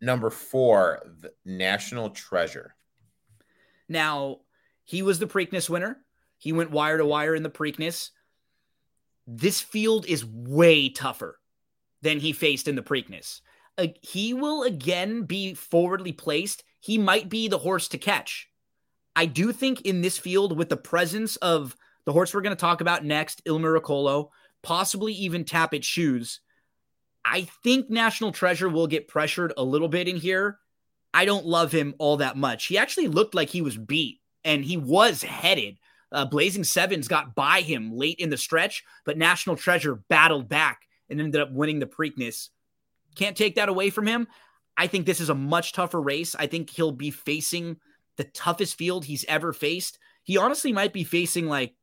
Number 0.01 0.31
four, 0.31 1.01
the 1.21 1.33
National 1.45 2.11
Treasure. 2.11 2.75
Now, 3.89 4.39
he 4.85 5.03
was 5.03 5.19
the 5.19 5.27
Preakness 5.27 5.69
winner. 5.69 5.99
He 6.39 6.53
went 6.53 6.71
wire 6.71 6.99
to 6.99 7.05
wire 7.05 7.35
in 7.35 7.43
the 7.43 7.51
Preakness. 7.51 8.11
This 9.27 9.61
field 9.61 10.07
is 10.07 10.25
way 10.25 10.89
tougher 10.89 11.39
than 12.03 12.19
he 12.19 12.33
faced 12.33 12.67
in 12.67 12.77
the 12.77 12.83
Preakness. 12.83 13.41
Uh, 13.77 13.89
he 14.01 14.33
will 14.33 14.63
again 14.63 15.25
be 15.25 15.55
forwardly 15.55 16.13
placed. 16.13 16.65
He 16.81 16.99
might 16.99 17.29
be 17.29 17.47
the 17.47 17.59
horse 17.59 17.89
to 17.89 17.99
catch. 17.99 18.49
I 19.15 19.27
do 19.27 19.53
think 19.53 19.83
in 19.83 20.01
this 20.01 20.19
field, 20.19 20.57
with 20.57 20.69
the 20.69 20.77
presence 20.77 21.37
of 21.37 21.77
the 22.07 22.13
horse 22.13 22.33
we're 22.33 22.41
going 22.41 22.57
to 22.57 22.61
talk 22.61 22.81
about 22.81 23.05
next, 23.05 23.43
Il 23.45 23.59
Miracolo, 23.59 24.31
possibly 24.63 25.13
even 25.13 25.45
Tapit 25.45 25.85
Shoes, 25.85 26.41
I 27.25 27.43
think 27.63 27.91
National 27.91 28.33
Treasure 28.33 28.69
will 28.69 28.87
get 28.87 29.09
pressured 29.09 29.53
a 29.57 29.65
little 29.65 29.89
bit 29.89 30.09
in 30.09 30.17
here. 30.17 30.59
I 31.13 31.25
don't 31.25 31.47
love 31.47 31.73
him 31.73 31.95
all 31.99 32.19
that 32.19 32.37
much. 32.37 32.67
He 32.67 32.79
actually 32.79 33.09
looked 33.09 33.35
like 33.35 33.51
he 33.51 33.63
was 33.63 33.77
beat 33.77 34.21
and 34.45 34.65
he 34.65 34.77
was 34.77 35.23
headed. 35.23 35.79
Uh, 36.13 36.25
Blazing 36.25 36.65
Sevens 36.65 37.09
got 37.09 37.35
by 37.35 37.61
him 37.61 37.93
late 37.97 38.19
in 38.19 38.31
the 38.31 38.37
stretch, 38.37 38.85
but 39.05 39.19
National 39.19 39.57
Treasure 39.57 39.97
battled 40.09 40.49
back 40.49 40.83
and 41.09 41.21
ended 41.21 41.41
up 41.41 41.53
winning 41.53 41.79
the 41.79 41.87
Preakness. 41.87 42.49
Can't 43.15 43.37
take 43.37 43.57
that 43.57 43.69
away 43.69 43.91
from 43.91 44.07
him. 44.07 44.27
I 44.77 44.87
think 44.87 45.05
this 45.05 45.21
is 45.21 45.29
a 45.29 45.35
much 45.35 45.73
tougher 45.73 46.01
race. 46.01 46.35
I 46.35 46.47
think 46.47 46.71
he'll 46.71 46.93
be 46.93 47.11
facing 47.11 47.77
the 48.17 48.25
toughest 48.25 48.77
field 48.77 49.05
he's 49.05 49.25
ever 49.29 49.53
faced. 49.53 49.99
He 50.23 50.37
honestly 50.37 50.73
might 50.73 50.93
be 50.93 51.05
facing 51.05 51.47
like 51.47 51.75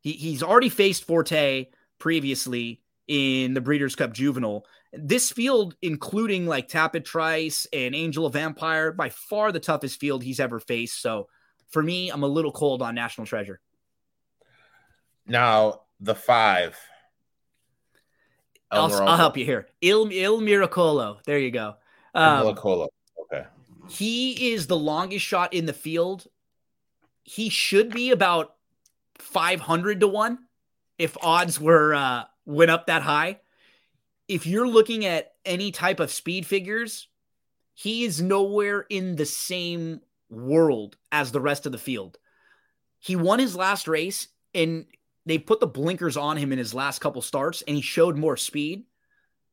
he, 0.00 0.12
he's 0.12 0.42
already 0.42 0.68
faced 0.68 1.04
Forte 1.04 1.66
previously 1.98 2.82
in 3.08 3.54
the 3.54 3.60
Breeders' 3.60 3.96
Cup 3.96 4.12
Juvenile. 4.12 4.64
This 4.92 5.30
field, 5.30 5.76
including 5.82 6.46
like 6.46 6.68
Tapit 6.68 7.04
Trice 7.04 7.66
and 7.72 7.94
Angel 7.94 8.26
of 8.26 8.36
Empire, 8.36 8.92
by 8.92 9.10
far 9.10 9.52
the 9.52 9.60
toughest 9.60 10.00
field 10.00 10.22
he's 10.22 10.40
ever 10.40 10.58
faced. 10.58 11.00
So 11.00 11.28
for 11.70 11.82
me, 11.82 12.10
I'm 12.10 12.22
a 12.22 12.28
little 12.28 12.52
cold 12.52 12.82
on 12.82 12.94
National 12.94 13.26
Treasure. 13.26 13.60
Now, 15.26 15.82
the 16.00 16.14
five. 16.14 16.78
I'll, 18.70 18.92
I'll, 18.92 19.16
help 19.16 19.36
you 19.36 19.44
here. 19.44 19.68
Il, 19.80 20.10
Il 20.10 20.40
Miracolo. 20.40 21.22
There 21.24 21.38
you 21.38 21.50
go. 21.50 21.74
Um, 22.14 22.46
Miracolo. 22.46 22.88
Okay. 23.22 23.44
He 23.88 24.52
is 24.52 24.66
the 24.66 24.76
longest 24.76 25.24
shot 25.24 25.54
in 25.54 25.66
the 25.66 25.72
field. 25.72 26.26
He 27.22 27.48
should 27.48 27.90
be 27.90 28.10
about 28.10 28.54
500 29.18 30.00
to 30.00 30.08
1 30.08 30.38
if 30.98 31.16
odds 31.22 31.60
were 31.60 31.94
uh, 31.94 32.24
went 32.46 32.70
up 32.70 32.86
that 32.86 33.02
high. 33.02 33.40
If 34.28 34.46
you're 34.46 34.68
looking 34.68 35.04
at 35.04 35.34
any 35.44 35.70
type 35.70 36.00
of 36.00 36.10
speed 36.10 36.46
figures, 36.46 37.08
he 37.74 38.04
is 38.04 38.22
nowhere 38.22 38.86
in 38.88 39.16
the 39.16 39.26
same 39.26 40.00
world 40.30 40.96
as 41.12 41.30
the 41.30 41.40
rest 41.40 41.66
of 41.66 41.72
the 41.72 41.78
field. 41.78 42.18
He 42.98 43.16
won 43.16 43.38
his 43.38 43.54
last 43.54 43.86
race 43.86 44.28
and 44.54 44.86
they 45.26 45.38
put 45.38 45.60
the 45.60 45.66
blinkers 45.66 46.16
on 46.16 46.36
him 46.36 46.52
in 46.52 46.58
his 46.58 46.74
last 46.74 47.00
couple 47.00 47.22
starts 47.22 47.62
and 47.62 47.76
he 47.76 47.82
showed 47.82 48.16
more 48.16 48.36
speed. 48.36 48.84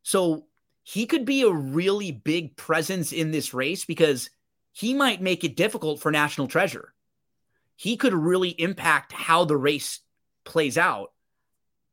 So 0.04 0.46
he 0.84 1.06
could 1.06 1.26
be 1.26 1.44
a 1.44 1.52
really 1.52 2.12
big 2.12 2.56
presence 2.58 3.12
in 3.12 3.32
this 3.32 3.54
race 3.54 3.86
because 3.86 4.30
he 4.72 4.94
might 4.94 5.22
make 5.22 5.44
it 5.44 5.56
difficult 5.56 6.02
for 6.02 6.12
National 6.12 6.48
Treasure. 6.48 6.94
He 7.76 7.98
could 7.98 8.14
really 8.14 8.50
impact 8.50 9.14
how 9.14 9.46
the 9.46 9.58
race 9.58 10.00
plays 10.44 10.78
out. 10.78 11.13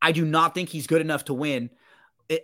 I 0.03 0.13
do 0.13 0.25
not 0.25 0.55
think 0.55 0.69
he's 0.69 0.87
good 0.87 1.01
enough 1.01 1.25
to 1.27 1.35
win. 1.35 1.71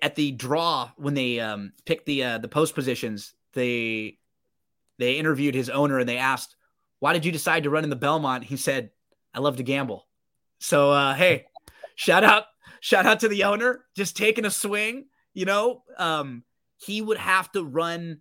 At 0.03 0.17
the 0.17 0.33
draw, 0.33 0.91
when 0.97 1.15
they 1.15 1.39
um, 1.39 1.73
picked 1.85 2.07
the 2.07 2.25
uh, 2.25 2.39
the 2.39 2.49
post 2.49 2.75
positions, 2.75 3.35
they 3.53 4.19
they 4.99 5.15
interviewed 5.15 5.55
his 5.55 5.71
owner 5.71 5.99
and 5.99 6.09
they 6.09 6.19
asked, 6.19 6.57
"Why 6.99 7.13
did 7.13 7.25
you 7.25 7.33
decide 7.33 7.63
to 7.63 7.71
run 7.71 7.85
in 7.85 7.91
the 7.91 7.97
Belmont?" 7.97 8.45
He 8.45 8.57
said, 8.57 8.91
"I 9.33 9.39
love 9.39 9.59
to 9.59 9.63
gamble." 9.63 10.07
So 10.59 10.91
uh, 10.91 11.15
hey, 11.15 11.47
shout 11.95 12.25
out 12.25 12.47
shout 12.81 13.07
out 13.07 13.21
to 13.21 13.29
the 13.29 13.45
owner, 13.45 13.85
just 13.95 14.17
taking 14.17 14.45
a 14.45 14.51
swing. 14.51 15.07
You 15.35 15.45
know, 15.45 15.83
um, 15.99 16.43
he 16.79 17.01
would 17.01 17.19
have 17.19 17.53
to 17.53 17.65
run 17.65 18.21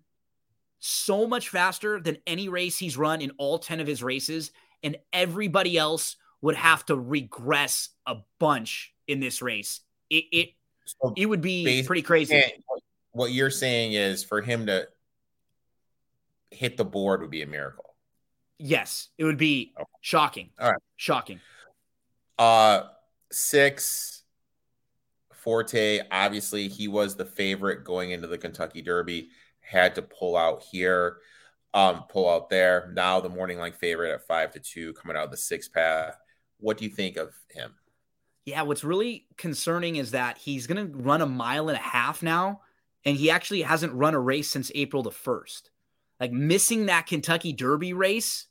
so 0.80 1.28
much 1.28 1.50
faster 1.50 2.00
than 2.00 2.18
any 2.28 2.48
race 2.48 2.78
he's 2.78 2.98
run 2.98 3.22
in 3.22 3.32
all 3.38 3.58
10 3.58 3.80
of 3.80 3.88
his 3.88 4.04
races. 4.04 4.52
And 4.84 4.98
everybody 5.12 5.78
else 5.78 6.16
would 6.42 6.56
have 6.56 6.86
to 6.86 6.96
regress 6.96 7.90
a 8.06 8.18
bunch 8.40 8.94
in 9.08 9.20
this 9.20 9.42
race. 9.42 9.82
It 10.10 10.26
it, 10.32 10.50
so 10.86 11.14
it 11.16 11.26
would 11.26 11.42
be 11.42 11.84
pretty 11.84 12.02
crazy. 12.02 12.42
What 13.12 13.32
you're 13.32 13.50
saying 13.50 13.94
is 13.94 14.24
for 14.24 14.42
him 14.42 14.66
to 14.66 14.88
hit 16.52 16.78
the 16.78 16.86
board 16.86 17.22
would 17.22 17.32
be 17.32 17.42
a 17.42 17.48
miracle. 17.48 17.96
Yes, 18.58 19.10
it 19.18 19.24
would 19.24 19.38
be 19.38 19.74
okay. 19.78 19.86
shocking. 20.02 20.50
All 20.60 20.72
right. 20.72 20.82
Shocking. 20.96 21.40
Uh 22.38 22.84
six 23.32 24.16
Forte, 25.46 26.00
obviously, 26.10 26.68
he 26.68 26.88
was 26.88 27.16
the 27.16 27.24
favorite 27.24 27.84
going 27.84 28.10
into 28.10 28.26
the 28.26 28.38
Kentucky 28.38 28.82
Derby. 28.82 29.30
Had 29.60 29.94
to 29.94 30.02
pull 30.02 30.36
out 30.36 30.64
here, 30.72 31.18
um, 31.72 32.06
pull 32.10 32.28
out 32.28 32.50
there. 32.50 32.92
Now 32.96 33.22
the 33.22 33.30
morning 33.30 33.60
line 33.60 33.74
favorite 33.74 34.12
at 34.12 34.26
five 34.26 34.52
to 34.54 34.60
two, 34.60 34.94
coming 34.94 35.16
out 35.16 35.26
of 35.26 35.32
the 35.32 35.38
six 35.38 35.70
path. 35.70 36.18
What 36.60 36.80
do 36.80 36.86
you 36.86 36.90
think 36.90 37.18
of 37.18 37.32
him? 37.52 37.76
Yeah, 38.46 38.62
what's 38.62 38.84
really 38.84 39.26
concerning 39.38 39.96
is 39.96 40.12
that 40.12 40.38
he's 40.38 40.68
going 40.68 40.92
to 40.92 40.98
run 40.98 41.22
a 41.22 41.26
mile 41.26 41.68
and 41.68 41.78
a 41.78 41.82
half 41.82 42.22
now, 42.22 42.62
and 43.04 43.18
he 43.18 43.32
actually 43.32 43.64
hasn't 43.64 43.94
run 43.94 44.14
a 44.14 44.20
race 44.20 44.50
since 44.50 44.72
April 44.76 45.02
the 45.02 45.12
first. 45.12 45.72
Like 46.20 46.32
missing 46.32 46.86
that 46.86 47.08
Kentucky 47.08 47.54
Derby 47.54 47.94
race 47.94 48.46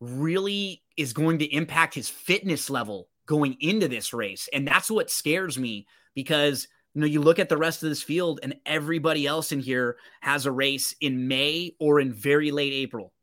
really 0.00 0.82
is 0.96 1.14
going 1.14 1.38
to 1.38 1.54
impact 1.54 1.94
his 1.94 2.10
fitness 2.10 2.68
level 2.68 3.08
going 3.26 3.56
into 3.60 3.88
this 3.88 4.12
race, 4.12 4.48
and 4.52 4.68
that's 4.68 4.90
what 4.90 5.10
scares 5.10 5.58
me 5.58 5.86
because 6.14 6.68
you 6.94 7.00
know 7.00 7.06
you 7.06 7.22
look 7.22 7.38
at 7.38 7.48
the 7.48 7.56
rest 7.56 7.82
of 7.82 7.88
this 7.88 8.02
field 8.02 8.38
and 8.42 8.56
everybody 8.66 9.26
else 9.26 9.50
in 9.50 9.60
here 9.60 9.96
has 10.20 10.44
a 10.44 10.52
race 10.52 10.94
in 11.00 11.26
May 11.26 11.74
or 11.80 12.00
in 12.00 12.12
very 12.12 12.50
late 12.50 12.74
April. 12.74 13.14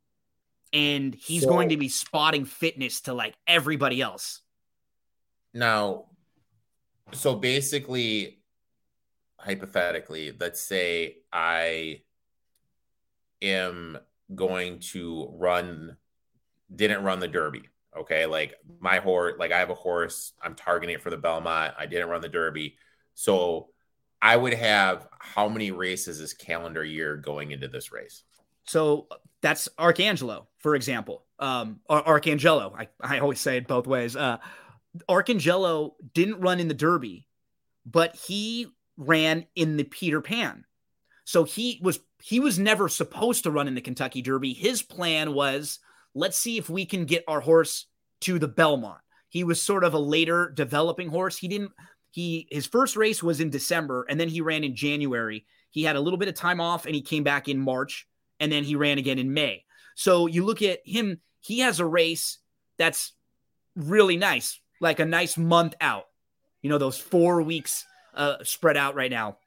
And 0.74 1.14
he's 1.14 1.44
so, 1.44 1.50
going 1.50 1.70
to 1.70 1.78
be 1.78 1.90
spotting 1.90 2.46
fitness 2.46 3.02
to 3.02 3.14
like 3.14 3.36
everybody 3.48 4.02
else. 4.02 4.42
Now, 5.54 6.06
so 7.12 7.36
basically, 7.36 8.40
hypothetically, 9.38 10.34
let's 10.40 10.62
say 10.62 11.18
I 11.32 12.02
am 13.42 13.98
going 14.36 14.80
to 14.80 15.30
run, 15.34 15.98
didn't 16.74 17.04
run 17.04 17.20
the 17.20 17.28
Derby. 17.28 17.64
Okay. 17.98 18.26
Like 18.26 18.56
my 18.80 18.98
horse, 18.98 19.36
like 19.40 19.52
I 19.52 19.60
have 19.60 19.72
a 19.72 19.76
horse, 19.76 20.34
I'm 20.42 20.56
targeting 20.56 20.96
it 20.96 21.02
for 21.02 21.10
the 21.10 21.18
Belmont. 21.18 21.74
I 21.78 21.86
didn't 21.86 22.10
run 22.10 22.22
the 22.22 22.30
Derby. 22.30 22.78
So 23.16 23.70
I 24.22 24.36
would 24.36 24.54
have 24.54 25.08
how 25.20 25.50
many 25.50 25.72
races 25.72 26.20
this 26.20 26.34
calendar 26.34 26.84
year 26.84 27.18
going 27.18 27.52
into 27.52 27.68
this 27.68 27.92
race? 27.92 28.24
So 28.66 29.08
that's 29.42 29.70
Archangelo, 29.80 30.48
for 30.60 30.76
example. 30.76 31.26
Um, 31.40 31.80
Archangelo. 31.90 32.76
I, 32.78 32.90
I 33.02 33.20
always 33.20 33.40
say 33.40 33.58
it 33.58 33.68
both 33.68 33.88
ways. 33.88 34.16
Uh, 34.16 34.38
Arcangelo 35.08 35.92
didn't 36.14 36.42
run 36.42 36.60
in 36.60 36.68
the 36.68 36.74
Derby, 36.74 37.28
but 37.86 38.16
he 38.16 38.68
ran 38.98 39.46
in 39.56 39.78
the 39.78 39.84
Peter 39.84 40.22
Pan. 40.22 40.66
So 41.26 41.44
he 41.44 41.80
was 41.82 42.00
he 42.22 42.40
was 42.40 42.58
never 42.58 42.90
supposed 42.90 43.44
to 43.44 43.52
run 43.52 43.68
in 43.68 43.76
the 43.76 43.82
Kentucky 43.82 44.22
Derby. 44.22 44.54
His 44.54 44.82
plan 44.82 45.34
was 45.34 45.80
let's 46.16 46.38
see 46.38 46.58
if 46.58 46.70
we 46.70 46.86
can 46.86 47.06
get 47.06 47.24
our 47.28 47.40
horse 47.40 47.86
to 48.22 48.40
the 48.40 48.48
Belmont. 48.48 49.00
He 49.30 49.44
was 49.44 49.62
sort 49.62 49.84
of 49.84 49.94
a 49.94 50.00
later 50.00 50.52
developing 50.54 51.10
horse. 51.10 51.38
He 51.38 51.48
didn't 51.48 51.72
he 52.12 52.48
his 52.52 52.66
first 52.66 52.96
race 52.96 53.22
was 53.22 53.40
in 53.40 53.52
December 53.52 54.06
and 54.10 54.20
then 54.20 54.28
he 54.28 54.42
ran 54.42 54.64
in 54.64 54.76
January. 54.76 55.46
He 55.70 55.84
had 55.84 55.96
a 55.96 56.02
little 56.02 56.18
bit 56.18 56.30
of 56.30 56.36
time 56.36 56.60
off 56.60 56.86
and 56.86 56.96
he 56.96 57.02
came 57.02 57.24
back 57.24 57.48
in 57.48 57.60
March 57.60 58.08
and 58.40 58.52
then 58.52 58.64
he 58.64 58.76
ran 58.76 58.98
again 58.98 59.20
in 59.20 59.34
May. 59.34 59.66
So 59.96 60.28
you 60.28 60.46
look 60.46 60.62
at 60.62 60.80
him, 60.84 61.20
he 61.42 61.60
has 61.60 61.80
a 61.80 61.86
race 61.86 62.40
that's 62.78 63.14
really 63.76 64.18
nice, 64.18 64.60
like 64.80 65.00
a 65.00 65.06
nice 65.06 65.38
month 65.38 65.76
out. 65.82 66.06
You 66.62 66.70
know, 66.70 66.78
those 66.78 66.98
4 66.98 67.42
weeks 67.42 67.86
uh, 68.14 68.38
spread 68.44 68.78
out 68.78 68.96
right 68.96 69.12
now 69.12 69.38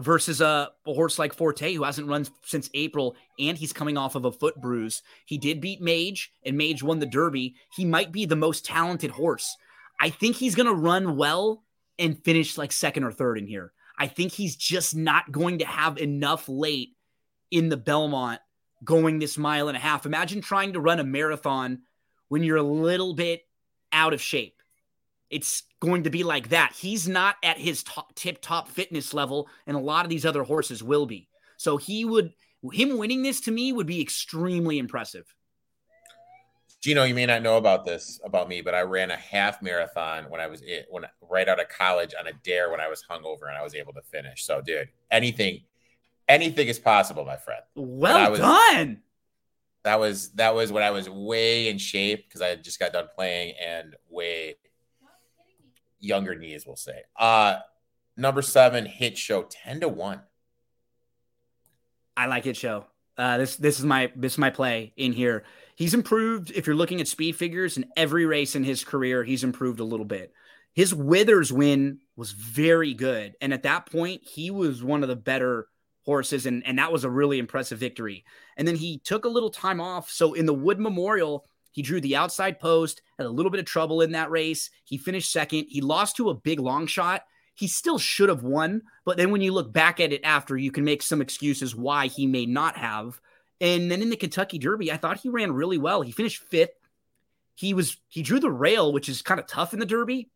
versus 0.00 0.40
a, 0.40 0.70
a, 0.86 0.92
horse 0.92 1.18
like 1.18 1.32
Forte 1.32 1.74
who 1.74 1.84
hasn't 1.84 2.08
run 2.08 2.26
since 2.44 2.68
April 2.74 3.16
and 3.38 3.56
he's 3.56 3.72
coming 3.72 3.96
off 3.96 4.14
of 4.14 4.24
a 4.24 4.32
foot 4.32 4.60
bruise. 4.60 5.02
He 5.26 5.38
did 5.38 5.60
beat 5.60 5.80
Mage 5.80 6.32
and 6.44 6.56
Mage 6.56 6.82
won 6.82 6.98
the 6.98 7.06
Derby. 7.06 7.54
He 7.74 7.84
might 7.84 8.12
be 8.12 8.26
the 8.26 8.36
most 8.36 8.64
talented 8.64 9.12
horse. 9.12 9.56
I 10.00 10.10
think 10.10 10.36
he's 10.36 10.54
going 10.54 10.66
to 10.66 10.74
run 10.74 11.16
well 11.16 11.62
and 11.98 12.22
finish 12.24 12.58
like 12.58 12.72
second 12.72 13.04
or 13.04 13.12
third 13.12 13.38
in 13.38 13.46
here. 13.46 13.72
I 13.98 14.08
think 14.08 14.32
he's 14.32 14.56
just 14.56 14.96
not 14.96 15.30
going 15.30 15.58
to 15.58 15.64
have 15.64 15.98
enough 15.98 16.48
late 16.48 16.96
in 17.50 17.68
the 17.68 17.76
Belmont 17.76 18.40
going 18.82 19.18
this 19.18 19.38
mile 19.38 19.68
and 19.68 19.76
a 19.76 19.80
half. 19.80 20.06
Imagine 20.06 20.40
trying 20.40 20.72
to 20.72 20.80
run 20.80 20.98
a 20.98 21.04
marathon 21.04 21.82
when 22.28 22.42
you're 22.42 22.56
a 22.56 22.62
little 22.62 23.14
bit 23.14 23.42
out 23.92 24.12
of 24.12 24.20
shape. 24.20 24.61
It's 25.32 25.62
going 25.80 26.04
to 26.04 26.10
be 26.10 26.24
like 26.24 26.50
that. 26.50 26.74
He's 26.78 27.08
not 27.08 27.36
at 27.42 27.58
his 27.58 27.82
top, 27.82 28.14
tip 28.14 28.42
top 28.42 28.68
fitness 28.68 29.14
level, 29.14 29.48
and 29.66 29.74
a 29.74 29.80
lot 29.80 30.04
of 30.04 30.10
these 30.10 30.26
other 30.26 30.42
horses 30.42 30.82
will 30.82 31.06
be. 31.06 31.26
So 31.56 31.78
he 31.78 32.04
would, 32.04 32.34
him 32.70 32.98
winning 32.98 33.22
this 33.22 33.40
to 33.42 33.50
me 33.50 33.72
would 33.72 33.86
be 33.86 34.02
extremely 34.02 34.78
impressive. 34.78 35.24
Gino, 36.82 37.04
you 37.04 37.14
may 37.14 37.24
not 37.24 37.42
know 37.42 37.56
about 37.56 37.86
this 37.86 38.20
about 38.24 38.48
me, 38.48 38.60
but 38.60 38.74
I 38.74 38.82
ran 38.82 39.10
a 39.10 39.16
half 39.16 39.62
marathon 39.62 40.24
when 40.28 40.40
I 40.40 40.48
was 40.48 40.62
it 40.62 40.86
when 40.90 41.04
right 41.30 41.48
out 41.48 41.60
of 41.60 41.68
college 41.68 42.12
on 42.18 42.26
a 42.26 42.32
dare 42.44 42.70
when 42.70 42.80
I 42.80 42.88
was 42.88 43.04
hungover 43.08 43.48
and 43.48 43.56
I 43.56 43.62
was 43.62 43.76
able 43.76 43.92
to 43.92 44.02
finish. 44.02 44.44
So, 44.44 44.60
dude, 44.60 44.88
anything, 45.10 45.60
anything 46.28 46.66
is 46.66 46.80
possible, 46.80 47.24
my 47.24 47.36
friend. 47.36 47.62
Well 47.76 48.32
was, 48.32 48.40
done. 48.40 49.00
That 49.84 50.00
was 50.00 50.30
that 50.32 50.56
was 50.56 50.72
when 50.72 50.82
I 50.82 50.90
was 50.90 51.08
way 51.08 51.68
in 51.68 51.78
shape 51.78 52.26
because 52.28 52.42
I 52.42 52.56
just 52.56 52.80
got 52.80 52.92
done 52.92 53.06
playing 53.14 53.54
and 53.64 53.94
way 54.10 54.56
younger 56.02 56.34
knees, 56.34 56.66
we'll 56.66 56.76
say. 56.76 57.02
Uh 57.16 57.56
number 58.16 58.42
seven, 58.42 58.84
hit 58.84 59.16
show, 59.16 59.44
10 59.44 59.80
to 59.80 59.88
1. 59.88 60.20
I 62.16 62.26
like 62.26 62.44
hit 62.44 62.56
show. 62.56 62.86
Uh 63.16 63.38
this 63.38 63.56
this 63.56 63.78
is 63.78 63.84
my 63.84 64.12
this 64.14 64.32
is 64.32 64.38
my 64.38 64.50
play 64.50 64.92
in 64.96 65.12
here. 65.12 65.44
He's 65.76 65.94
improved 65.94 66.50
if 66.50 66.66
you're 66.66 66.76
looking 66.76 67.00
at 67.00 67.08
speed 67.08 67.36
figures 67.36 67.76
in 67.76 67.86
every 67.96 68.26
race 68.26 68.54
in 68.54 68.64
his 68.64 68.84
career, 68.84 69.24
he's 69.24 69.44
improved 69.44 69.80
a 69.80 69.84
little 69.84 70.06
bit. 70.06 70.32
His 70.74 70.94
Withers 70.94 71.52
win 71.52 71.98
was 72.16 72.32
very 72.32 72.94
good. 72.94 73.34
And 73.40 73.52
at 73.52 73.64
that 73.64 73.90
point, 73.90 74.22
he 74.24 74.50
was 74.50 74.82
one 74.82 75.02
of 75.02 75.08
the 75.08 75.16
better 75.16 75.68
horses 76.04 76.46
and 76.46 76.66
and 76.66 76.78
that 76.78 76.92
was 76.92 77.04
a 77.04 77.10
really 77.10 77.38
impressive 77.38 77.78
victory. 77.78 78.24
And 78.56 78.66
then 78.66 78.76
he 78.76 78.98
took 78.98 79.24
a 79.24 79.30
little 79.30 79.50
time 79.50 79.80
off. 79.80 80.10
So 80.10 80.34
in 80.34 80.46
the 80.46 80.54
Wood 80.54 80.78
Memorial, 80.78 81.46
he 81.72 81.82
drew 81.82 82.00
the 82.00 82.16
outside 82.16 82.60
post, 82.60 83.02
had 83.18 83.26
a 83.26 83.30
little 83.30 83.50
bit 83.50 83.60
of 83.60 83.66
trouble 83.66 84.02
in 84.02 84.12
that 84.12 84.30
race. 84.30 84.70
He 84.84 84.96
finished 84.98 85.32
second. 85.32 85.66
He 85.68 85.80
lost 85.80 86.16
to 86.16 86.30
a 86.30 86.34
big 86.34 86.60
long 86.60 86.86
shot. 86.86 87.22
He 87.54 87.66
still 87.66 87.98
should 87.98 88.28
have 88.28 88.42
won, 88.42 88.82
but 89.04 89.16
then 89.16 89.30
when 89.30 89.42
you 89.42 89.52
look 89.52 89.72
back 89.72 90.00
at 90.00 90.12
it 90.12 90.22
after, 90.24 90.56
you 90.56 90.70
can 90.70 90.84
make 90.84 91.02
some 91.02 91.20
excuses 91.20 91.76
why 91.76 92.06
he 92.06 92.26
may 92.26 92.46
not 92.46 92.76
have. 92.76 93.20
And 93.60 93.90
then 93.90 94.02
in 94.02 94.10
the 94.10 94.16
Kentucky 94.16 94.58
Derby, 94.58 94.90
I 94.90 94.96
thought 94.96 95.20
he 95.20 95.28
ran 95.28 95.52
really 95.52 95.78
well. 95.78 96.02
He 96.02 96.12
finished 96.12 96.42
fifth. 96.42 96.78
He 97.54 97.74
was 97.74 97.98
he 98.08 98.22
drew 98.22 98.40
the 98.40 98.50
rail, 98.50 98.92
which 98.92 99.08
is 99.08 99.22
kind 99.22 99.38
of 99.38 99.46
tough 99.46 99.74
in 99.74 99.80
the 99.80 99.86
Derby, 99.86 100.30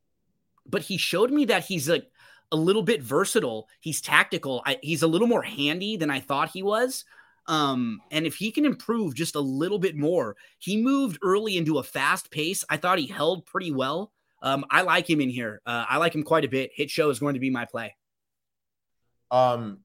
but 0.67 0.83
he 0.83 0.99
showed 0.99 1.31
me 1.31 1.47
that 1.47 1.65
he's 1.65 1.89
like 1.89 2.07
a 2.53 2.57
little 2.57 2.83
bit 2.83 3.03
versatile. 3.03 3.69
He's 3.81 4.01
tactical. 4.01 4.63
I, 4.65 4.79
he's 4.83 5.03
a 5.03 5.09
little 5.09 5.27
more 5.27 5.43
handy 5.43 5.97
than 5.97 6.11
I 6.11 6.21
thought 6.21 6.51
he 6.51 6.63
was. 6.63 7.05
Um, 7.49 8.01
and 8.11 8.27
if 8.27 8.35
he 8.37 8.51
can 8.51 8.65
improve 8.65 9.15
just 9.15 9.35
a 9.35 9.41
little 9.41 9.79
bit 9.79 9.97
more, 9.97 10.37
he 10.59 10.83
moved 10.83 11.19
early 11.23 11.57
into 11.57 11.79
a 11.79 11.83
fast 11.83 12.31
pace. 12.31 12.65
I 12.69 12.77
thought 12.77 12.99
he 12.99 13.07
held 13.07 13.47
pretty 13.47 13.73
well. 13.73 14.13
Um, 14.43 14.65
I 14.71 14.83
like 14.83 15.09
him 15.09 15.21
in 15.21 15.31
here. 15.31 15.61
Uh, 15.65 15.85
I 15.89 15.99
like 15.99 16.15
him 16.15 16.23
quite 16.23 16.45
a 16.45 16.49
bit. 16.49 16.71
Hit 16.75 16.91
show 16.91 17.11
is 17.11 17.19
going 17.19 17.35
to 17.35 17.41
be 17.41 17.51
my 17.51 17.65
play. 17.65 17.97
Um, 19.31 19.79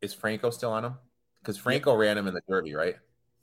is 0.00 0.14
Franco 0.14 0.50
still 0.50 0.72
on 0.72 0.84
him? 0.84 0.94
Because 1.40 1.56
Franco 1.56 1.92
yep. 1.92 2.00
ran 2.00 2.18
him 2.18 2.26
in 2.26 2.34
the 2.34 2.42
Derby, 2.48 2.74
right? 2.74 2.96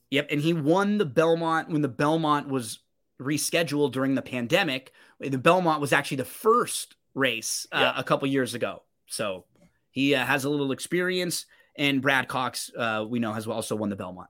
Yep, 0.09 0.27
and 0.31 0.41
he 0.41 0.53
won 0.53 0.97
the 0.97 1.05
Belmont 1.05 1.69
when 1.69 1.81
the 1.81 1.87
Belmont 1.87 2.47
was 2.47 2.79
rescheduled 3.21 3.91
during 3.91 4.15
the 4.15 4.21
pandemic. 4.21 4.93
The 5.19 5.37
Belmont 5.37 5.81
was 5.81 5.91
actually 5.93 6.17
the 6.17 6.25
first 6.25 6.95
race 7.13 7.67
uh, 7.71 7.79
yeah. 7.79 7.99
a 7.99 8.03
couple 8.03 8.27
years 8.27 8.53
ago. 8.53 8.83
So 9.07 9.45
he 9.91 10.15
uh, 10.15 10.25
has 10.25 10.45
a 10.45 10.49
little 10.49 10.71
experience. 10.71 11.45
And 11.77 12.01
Brad 12.01 12.27
Cox, 12.27 12.71
uh, 12.75 13.05
we 13.07 13.19
know, 13.19 13.33
has 13.33 13.47
also 13.47 13.75
won 13.75 13.89
the 13.89 13.95
Belmont. 13.95 14.29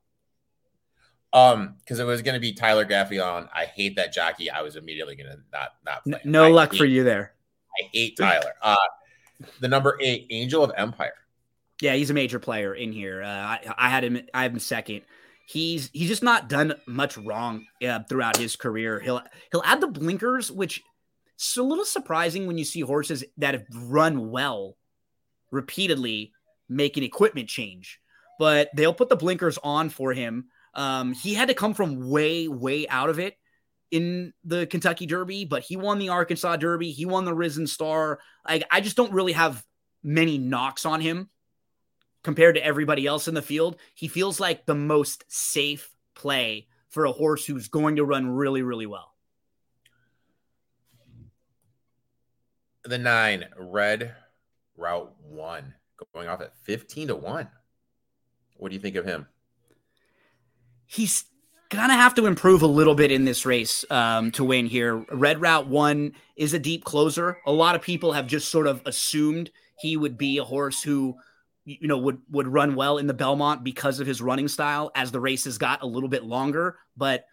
Um, 1.34 1.76
because 1.80 2.00
it 2.00 2.06
was 2.06 2.22
going 2.22 2.36
to 2.36 2.40
be 2.40 2.54
Tyler 2.54 2.86
Gaffalione. 2.86 3.50
I 3.54 3.66
hate 3.66 3.96
that 3.98 4.14
jockey. 4.14 4.50
I 4.50 4.62
was 4.62 4.76
immediately 4.76 5.16
going 5.16 5.30
to 5.30 5.38
not 5.52 5.74
not 5.86 6.04
play. 6.04 6.20
No, 6.24 6.48
no 6.48 6.52
luck 6.52 6.72
hate, 6.72 6.78
for 6.78 6.86
you 6.86 7.04
there. 7.04 7.34
I 7.80 7.90
hate 7.92 8.18
Tyler. 8.18 8.54
Uh, 8.62 8.76
the 9.60 9.68
number 9.68 9.98
eight, 10.02 10.28
Angel 10.30 10.64
of 10.64 10.72
Empire. 10.78 11.14
Yeah, 11.82 11.94
he's 11.94 12.10
a 12.10 12.14
major 12.14 12.40
player 12.40 12.74
in 12.74 12.92
here. 12.92 13.22
Uh, 13.22 13.28
I, 13.28 13.60
I 13.78 13.90
had 13.90 14.04
him. 14.04 14.22
I 14.34 14.44
have 14.44 14.54
him 14.54 14.60
second. 14.60 15.02
He's 15.46 15.90
he's 15.94 16.10
just 16.10 16.24
not 16.24 16.50
done 16.50 16.74
much 16.88 17.18
wrong 17.18 17.66
uh, 17.88 18.00
throughout 18.10 18.38
his 18.38 18.56
career. 18.56 19.00
He'll 19.00 19.22
he'll 19.52 19.64
add 19.64 19.82
the 19.82 19.88
blinkers, 19.88 20.52
which 20.52 20.82
is 21.40 21.58
a 21.58 21.64
little 21.64 21.86
surprising 21.86 22.48
when 22.48 22.58
you 22.58 22.66
see 22.66 22.82
horses 22.82 23.24
that 23.38 23.54
have 23.54 23.66
run 23.74 24.32
well 24.32 24.76
repeatedly 25.52 26.34
make 26.70 26.98
an 26.98 27.04
equipment 27.04 27.50
change. 27.50 28.00
But 28.40 28.70
they'll 28.76 28.94
put 28.94 29.10
the 29.10 29.16
blinkers 29.16 29.58
on 29.64 29.90
for 29.90 30.14
him. 30.14 30.48
Um, 30.74 31.14
he 31.14 31.34
had 31.34 31.48
to 31.48 31.54
come 31.54 31.74
from 31.74 32.10
way 32.10 32.48
way 32.48 32.88
out 32.88 33.10
of 33.10 33.20
it 33.20 33.36
in 33.90 34.34
the 34.44 34.68
Kentucky 34.68 35.06
Derby, 35.06 35.46
but 35.46 35.64
he 35.64 35.78
won 35.78 35.98
the 35.98 36.10
Arkansas 36.10 36.58
Derby. 36.58 36.92
He 36.92 37.06
won 37.06 37.26
the 37.26 37.34
Risen 37.34 37.68
Star. 37.68 38.20
Like 38.48 38.64
I 38.70 38.82
just 38.82 38.96
don't 38.98 39.14
really 39.14 39.34
have 39.34 39.64
many 40.04 40.38
knocks 40.38 40.86
on 40.86 41.02
him 41.02 41.30
compared 42.24 42.56
to 42.56 42.66
everybody 42.66 43.06
else 43.08 43.28
in 43.28 43.34
the 43.34 43.42
field. 43.42 43.78
He 43.96 44.08
feels 44.08 44.40
like 44.40 44.66
the 44.66 44.76
most 44.76 45.24
safe 45.28 45.96
play 46.14 46.68
for 46.90 47.06
a 47.06 47.12
horse 47.12 47.46
who's 47.46 47.68
going 47.68 47.98
to 47.98 48.06
run 48.06 48.30
really, 48.30 48.62
really 48.62 48.86
well. 48.86 49.14
The 52.84 52.98
nine, 52.98 53.46
red 53.58 54.16
route 54.78 55.14
one, 55.22 55.74
going 56.14 56.28
off 56.28 56.42
at 56.42 56.56
15 56.64 57.10
to 57.10 57.16
one. 57.16 57.50
What 58.58 58.70
do 58.70 58.76
you 58.76 58.82
think 58.82 58.96
of 58.96 59.06
him? 59.06 59.28
He's 60.86 61.26
gonna 61.70 61.96
have 61.96 62.16
to 62.16 62.26
improve 62.26 62.62
a 62.62 62.68
little 62.68 62.96
bit 62.96 63.12
in 63.12 63.26
this 63.26 63.46
race 63.46 63.86
um, 63.90 64.32
to 64.32 64.44
win 64.44 64.66
here. 64.66 65.06
Red 65.12 65.42
Route 65.42 65.68
One 65.68 66.14
is 66.36 66.54
a 66.54 66.60
deep 66.60 66.84
closer. 66.84 67.38
A 67.46 67.52
lot 67.52 67.76
of 67.76 67.82
people 67.82 68.14
have 68.14 68.28
just 68.28 68.50
sort 68.50 68.68
of 68.68 68.82
assumed 68.86 69.52
he 69.80 69.98
would 69.98 70.18
be 70.18 70.38
a 70.38 70.44
horse 70.44 70.82
who, 70.82 71.16
you 71.66 71.88
know, 71.88 71.98
would 71.98 72.20
would 72.32 72.48
run 72.48 72.76
well 72.76 72.98
in 72.98 73.08
the 73.08 73.14
Belmont 73.14 73.64
because 73.64 74.00
of 74.00 74.08
his 74.08 74.22
running 74.22 74.48
style 74.48 74.92
as 74.96 75.12
the 75.12 75.20
races 75.20 75.58
got 75.58 75.84
a 75.84 75.88
little 75.88 76.10
bit 76.10 76.24
longer. 76.24 76.78
But 76.96 77.26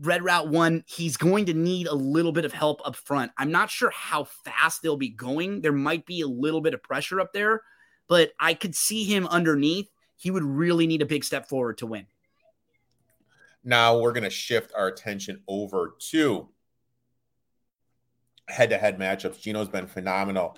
Red 0.00 0.22
Route 0.22 0.48
One, 0.48 0.84
he's 0.86 1.16
going 1.16 1.46
to 1.46 1.54
need 1.54 1.86
a 1.88 1.94
little 1.94 2.32
bit 2.32 2.44
of 2.44 2.52
help 2.52 2.80
up 2.84 2.94
front. 2.94 3.32
I'm 3.36 3.50
not 3.50 3.70
sure 3.70 3.90
how 3.90 4.24
fast 4.24 4.82
they'll 4.82 4.96
be 4.96 5.08
going. 5.08 5.60
There 5.60 5.72
might 5.72 6.06
be 6.06 6.20
a 6.20 6.28
little 6.28 6.60
bit 6.60 6.74
of 6.74 6.82
pressure 6.82 7.20
up 7.20 7.32
there, 7.32 7.62
but 8.06 8.32
I 8.38 8.54
could 8.54 8.74
see 8.74 9.04
him 9.04 9.26
underneath. 9.26 9.90
He 10.16 10.30
would 10.30 10.44
really 10.44 10.86
need 10.86 11.02
a 11.02 11.06
big 11.06 11.24
step 11.24 11.48
forward 11.48 11.78
to 11.78 11.86
win. 11.86 12.06
Now 13.64 13.98
we're 13.98 14.12
going 14.12 14.24
to 14.24 14.30
shift 14.30 14.72
our 14.76 14.86
attention 14.86 15.42
over 15.48 15.94
to 16.10 16.48
head 18.48 18.70
to 18.70 18.78
head 18.78 18.98
matchups. 18.98 19.40
Gino's 19.40 19.68
been 19.68 19.86
phenomenal 19.86 20.56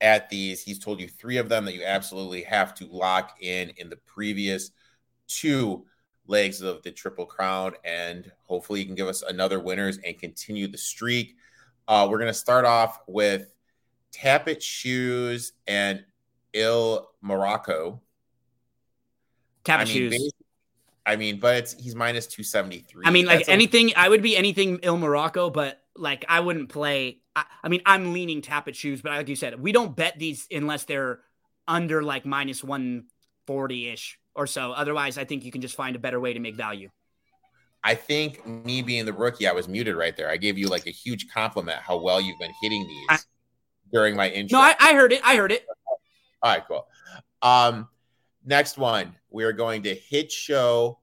at 0.00 0.28
these. 0.28 0.62
He's 0.62 0.78
told 0.78 1.00
you 1.00 1.08
three 1.08 1.36
of 1.36 1.48
them 1.48 1.64
that 1.66 1.74
you 1.74 1.84
absolutely 1.84 2.42
have 2.42 2.74
to 2.76 2.86
lock 2.86 3.36
in 3.40 3.70
in 3.76 3.90
the 3.90 3.96
previous 3.96 4.70
two 5.26 5.84
legs 6.28 6.62
of 6.62 6.82
the 6.82 6.92
Triple 6.92 7.26
Crown. 7.26 7.74
And 7.84 8.30
hopefully, 8.44 8.80
you 8.80 8.86
can 8.86 8.94
give 8.94 9.08
us 9.08 9.22
another 9.22 9.58
winners 9.58 9.98
and 9.98 10.16
continue 10.18 10.68
the 10.68 10.78
streak. 10.78 11.36
Uh, 11.88 12.06
we're 12.08 12.18
going 12.18 12.30
to 12.30 12.34
start 12.34 12.64
off 12.64 13.00
with 13.06 13.52
Tapit 14.12 14.62
Shoes 14.62 15.52
and 15.66 16.04
Il 16.52 17.10
Morocco. 17.20 18.00
Tapit 19.64 19.80
I 19.80 19.84
mean, 19.84 20.10
Shoes. 20.10 20.32
I 21.06 21.16
mean, 21.16 21.40
but 21.40 21.56
it's 21.56 21.72
he's 21.72 21.94
minus 21.94 22.26
two 22.26 22.42
seventy 22.42 22.80
three. 22.80 23.04
I 23.06 23.10
mean, 23.10 23.26
like 23.26 23.38
That's 23.40 23.48
anything, 23.48 23.90
a- 23.90 24.00
I 24.00 24.08
would 24.08 24.22
be 24.22 24.36
anything 24.36 24.78
Il 24.82 24.98
Morocco, 24.98 25.48
but 25.48 25.80
like 25.96 26.24
I 26.28 26.40
wouldn't 26.40 26.68
play. 26.68 27.20
I, 27.34 27.44
I 27.62 27.68
mean, 27.68 27.80
I'm 27.86 28.12
leaning 28.12 28.42
Tapit 28.42 28.74
shoes, 28.74 29.00
but 29.00 29.12
like 29.12 29.28
you 29.28 29.36
said, 29.36 29.58
we 29.60 29.72
don't 29.72 29.96
bet 29.96 30.18
these 30.18 30.46
unless 30.50 30.84
they're 30.84 31.20
under 31.66 32.02
like 32.02 32.26
minus 32.26 32.62
one 32.62 33.04
forty 33.46 33.88
ish 33.88 34.18
or 34.34 34.46
so. 34.46 34.72
Otherwise, 34.72 35.18
I 35.18 35.24
think 35.24 35.44
you 35.44 35.52
can 35.52 35.60
just 35.60 35.74
find 35.74 35.96
a 35.96 35.98
better 35.98 36.20
way 36.20 36.32
to 36.32 36.40
make 36.40 36.54
value. 36.54 36.90
I 37.84 37.94
think 37.94 38.46
me 38.46 38.82
being 38.82 39.06
the 39.06 39.12
rookie, 39.12 39.46
I 39.46 39.52
was 39.52 39.68
muted 39.68 39.94
right 39.94 40.16
there. 40.16 40.30
I 40.30 40.36
gave 40.36 40.58
you 40.58 40.68
like 40.68 40.86
a 40.86 40.90
huge 40.90 41.28
compliment 41.28 41.78
how 41.78 41.96
well 41.96 42.20
you've 42.20 42.38
been 42.38 42.52
hitting 42.60 42.86
these 42.86 43.06
I, 43.08 43.18
during 43.92 44.16
my 44.16 44.28
intro. 44.28 44.58
No, 44.58 44.64
I, 44.64 44.74
I 44.80 44.94
heard 44.94 45.12
it. 45.12 45.20
I 45.24 45.36
heard 45.36 45.52
it. 45.52 45.64
All 46.42 46.52
right, 46.52 46.62
cool. 46.66 46.86
Um, 47.42 47.88
Next 48.48 48.78
one, 48.78 49.14
we 49.28 49.44
are 49.44 49.52
going 49.52 49.82
to 49.82 49.94
Hit 49.94 50.32
Show 50.32 51.00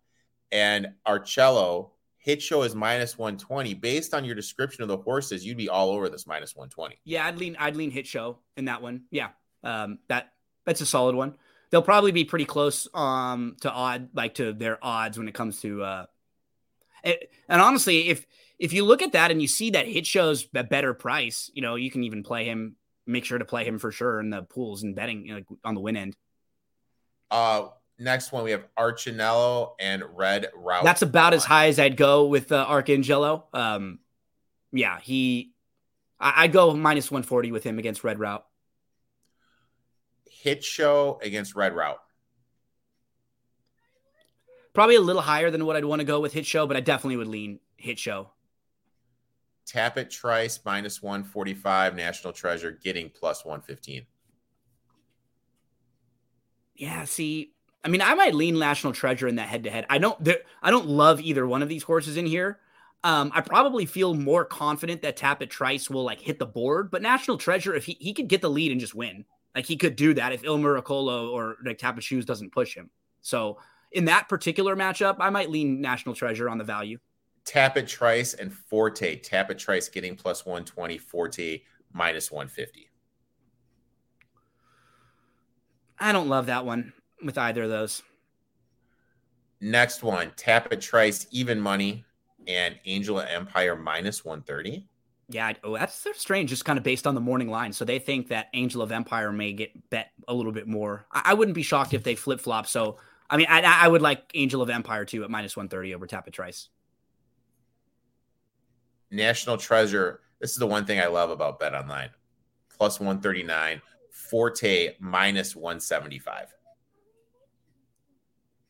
and 0.52 0.88
Arcello. 1.08 1.92
Hit 2.18 2.42
Show 2.42 2.64
is 2.64 2.74
minus 2.74 3.20
120. 3.20 3.76
Based 3.76 4.16
on 4.16 4.26
your 4.26 4.34
description 4.34 4.82
of 4.82 4.88
the 4.88 4.98
horses, 4.98 5.46
you'd 5.46 5.56
be 5.56 5.70
all 5.70 5.92
over 5.92 6.10
this 6.10 6.26
minus 6.26 6.56
120. 6.56 6.98
Yeah, 7.04 7.28
I'd 7.28 7.38
lean 7.38 7.56
I'd 7.60 7.76
lean 7.76 7.92
Hit 7.92 8.08
Show 8.08 8.40
in 8.58 8.66
that 8.66 8.82
one. 8.82 9.04
Yeah. 9.12 9.30
Um 9.64 10.00
that 10.08 10.34
that's 10.66 10.82
a 10.82 10.88
solid 10.88 11.16
one. 11.16 11.36
They'll 11.69 11.82
probably 11.82 12.12
be 12.12 12.25
pretty 12.25 12.45
close 12.45 12.88
um 12.93 13.58
to 13.62 13.71
odd 13.71 14.10
like 14.13 14.36
to 14.36 14.54
their 14.54 14.78
odds 14.84 15.17
when 15.17 15.28
it 15.28 15.34
comes 15.34 15.62
to 15.62 15.84
uh 15.84 16.06
it, 17.04 17.30
and 17.47 17.62
honestly, 17.62 18.10
if 18.10 18.25
if 18.58 18.73
you 18.73 18.86
look 18.86 19.01
at 19.01 19.13
that 19.13 19.32
and 19.32 19.41
you 19.41 19.47
see 19.47 19.71
that 19.71 19.88
Hit 19.88 20.06
Show's 20.08 20.47
a 20.56 20.63
better 20.63 20.93
price, 20.93 21.51
you 21.54 21.62
know, 21.62 21.75
you 21.75 21.91
can 21.91 22.04
even 22.04 22.23
play 22.23 22.45
him 22.45 22.75
make 23.08 23.25
sure 23.25 23.38
to 23.38 23.45
play 23.45 23.63
him 23.63 23.78
for 23.80 23.91
sure 23.91 24.19
in 24.19 24.30
the 24.30 24.41
pools 24.41 24.84
and 24.84 24.95
betting 24.95 25.28
like 25.30 25.45
on 25.63 25.75
the 25.75 25.82
win 25.82 25.97
end. 25.97 26.15
Uh, 27.30 27.67
next 27.99 28.32
one 28.32 28.43
we 28.43 28.51
have 28.51 28.65
Archinello 28.78 29.73
and 29.80 30.04
Red 30.15 30.47
Route. 30.56 30.84
That's 30.84 31.01
about 31.01 31.34
as 31.34 31.43
high 31.43 31.67
as 31.67 31.80
I'd 31.80 31.97
go 31.97 32.25
with 32.25 32.51
uh, 32.51 32.65
Arcangelo. 32.65 33.43
Um, 33.54 33.99
yeah, 34.71 34.99
he. 34.99 35.51
I, 36.19 36.43
I'd 36.43 36.51
go 36.51 36.73
minus 36.73 37.12
one 37.12 37.23
forty 37.23 37.51
with 37.51 37.63
him 37.63 37.80
against 37.80 38.04
Red 38.04 38.19
Route. 38.19 38.45
Hit 40.46 40.64
show 40.64 41.20
against 41.24 41.56
Red 41.56 41.74
Route. 41.74 42.00
Probably 44.76 44.96
a 44.96 45.02
little 45.02 45.24
higher 45.24 45.50
than 45.50 45.66
what 45.66 45.76
I'd 45.76 45.86
want 45.86 46.02
to 46.02 46.06
go 46.06 46.20
with 46.20 46.34
Hit 46.34 46.46
Show, 46.46 46.68
but 46.68 46.78
I 46.78 46.82
definitely 46.82 47.18
would 47.18 47.28
lean 47.28 47.60
Hit 47.78 47.98
Show. 47.98 48.30
Tapit 49.66 50.12
Trice 50.12 50.60
minus 50.64 51.02
145, 51.02 51.96
National 51.96 52.32
Treasure 52.32 52.78
getting 52.84 53.10
plus 53.10 53.44
115. 53.44 54.06
Yeah, 56.76 57.06
see, 57.06 57.54
I 57.84 57.88
mean, 57.88 58.04
I 58.04 58.14
might 58.14 58.36
lean 58.36 58.60
National 58.60 58.94
Treasure 58.94 59.28
in 59.28 59.38
that 59.38 59.48
head 59.48 59.64
to 59.64 59.72
head. 59.72 59.88
I 59.90 59.98
don't, 59.98 60.30
I 60.62 60.70
don't 60.70 60.86
love 60.86 61.20
either 61.22 61.48
one 61.48 61.64
of 61.64 61.70
these 61.70 61.82
horses 61.82 62.18
in 62.18 62.28
here. 62.28 62.60
Um, 63.04 63.32
I 63.34 63.42
probably 63.42 63.88
feel 63.88 64.14
more 64.14 64.46
confident 64.46 65.02
that 65.02 65.18
Tapit 65.18 65.50
Trice 65.50 65.90
will 65.90 66.04
like 66.04 66.22
hit 66.22 66.38
the 66.38 66.46
board, 66.46 66.92
but 66.92 67.02
National 67.02 67.40
Treasure, 67.40 67.74
if 67.74 67.86
he, 67.86 67.98
he 68.00 68.14
could 68.14 68.28
get 68.28 68.44
the 68.44 68.50
lead 68.52 68.72
and 68.72 68.80
just 68.80 68.94
win, 68.94 69.26
like 69.56 69.65
he 69.65 69.78
could 69.78 69.96
do 69.96 70.13
that 70.13 70.34
if 70.34 70.44
Il 70.44 70.60
Miracolo 70.60 71.32
or 71.32 71.56
like 71.65 71.78
Tapit 71.78 72.02
Shoes 72.02 72.26
doesn't 72.26 72.52
push 72.52 72.76
him. 72.76 72.89
So 73.22 73.58
in 73.94 74.06
that 74.06 74.28
particular 74.28 74.76
matchup, 74.76 75.15
I 75.20 75.30
might 75.30 75.50
lean 75.50 75.80
National 75.80 76.13
Treasure 76.13 76.50
on 76.50 76.58
the 76.58 76.63
value. 76.63 77.00
Tapit 77.46 77.88
Trice 77.88 78.34
and 78.34 78.54
Forte. 78.54 79.22
Tapit 79.22 79.58
Trice 79.58 79.88
getting 79.88 80.15
plus 80.15 80.46
120, 80.46 80.98
Forte 80.98 81.62
minus 81.94 82.32
150. 82.32 82.89
I 85.98 86.12
don't 86.12 86.28
love 86.28 86.48
that 86.48 86.65
one 86.65 86.91
with 87.24 87.38
either 87.38 87.63
of 87.63 87.70
those. 87.70 88.04
Next 89.62 90.04
one, 90.04 90.32
Tapit 90.32 90.82
Trice, 90.82 91.28
even 91.32 91.62
money, 91.62 92.04
and 92.48 92.76
Angel 92.86 93.20
of 93.20 93.28
Empire 93.30 93.78
minus 93.78 94.26
130. 94.26 94.88
Yeah, 95.28 95.54
oh, 95.64 95.76
that's 95.76 96.06
strange, 96.14 96.52
just 96.52 96.66
kind 96.66 96.78
of 96.78 96.84
based 96.84 97.08
on 97.08 97.16
the 97.16 97.22
morning 97.22 97.50
line. 97.50 97.74
So 97.74 97.84
they 97.84 97.98
think 97.98 98.28
that 98.28 98.48
Angel 98.54 98.82
of 98.82 98.92
Empire 98.92 99.32
may 99.32 99.54
get 99.54 99.90
bet 99.90 100.12
a 100.28 100.34
little 100.34 100.52
bit 100.52 100.68
more. 100.68 101.08
I, 101.12 101.24
I 101.26 101.34
wouldn't 101.34 101.56
be 101.56 101.64
shocked 101.64 101.94
if 101.94 102.04
they 102.04 102.16
flip 102.16 102.40
flop. 102.40 102.68
So, 102.68 102.98
I 103.30 103.38
mean, 103.38 103.48
I, 103.50 103.62
I, 103.62 103.88
would 103.88 104.04
like 104.04 104.30
Angel 104.36 104.62
of 104.62 104.70
Empire 104.70 105.04
too 105.04 105.24
at 105.24 105.32
minus 105.32 105.58
130 105.58 105.96
over 105.96 106.06
Tapit 106.06 106.32
Trice. 106.32 106.70
National 109.10 109.58
Treasure. 109.58 110.22
This 110.40 110.52
is 110.52 110.58
the 110.58 110.68
one 110.68 110.86
thing 110.86 111.00
I 111.00 111.08
love 111.08 111.32
about 111.32 111.60
Bet 111.60 111.74
Online. 111.74 112.10
Plus 112.78 113.00
139 113.00 113.82
Forte 114.12 114.96
minus 115.00 115.56
175. 115.56 116.54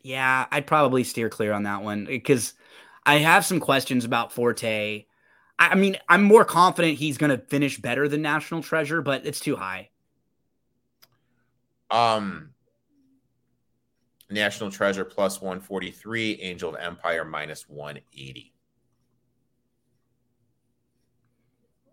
Yeah, 0.04 0.46
I'd 0.52 0.68
probably 0.68 1.04
steer 1.04 1.30
clear 1.30 1.52
on 1.52 1.64
that 1.64 1.82
one 1.84 2.06
because 2.06 2.54
I 3.06 3.16
have 3.18 3.46
some 3.46 3.60
questions 3.60 4.06
about 4.06 4.32
Forte. 4.32 5.06
I 5.58 5.76
mean, 5.76 5.98
I'm 6.10 6.24
more 6.24 6.44
confident 6.44 6.98
he's 6.98 7.18
going 7.18 7.30
to 7.30 7.38
finish 7.38 7.78
better 7.78 8.08
than 8.08 8.22
National 8.22 8.62
Treasure, 8.62 9.02
but 9.02 9.26
it's 9.26 9.40
too 9.40 9.56
high. 9.56 9.90
Um, 11.90 12.50
National 14.30 14.70
Treasure 14.70 15.06
plus 15.06 15.42
143, 15.42 16.42
Angel 16.42 16.76
of 16.76 16.82
Empire 16.82 17.24
minus 17.24 17.70
180. 17.70 18.54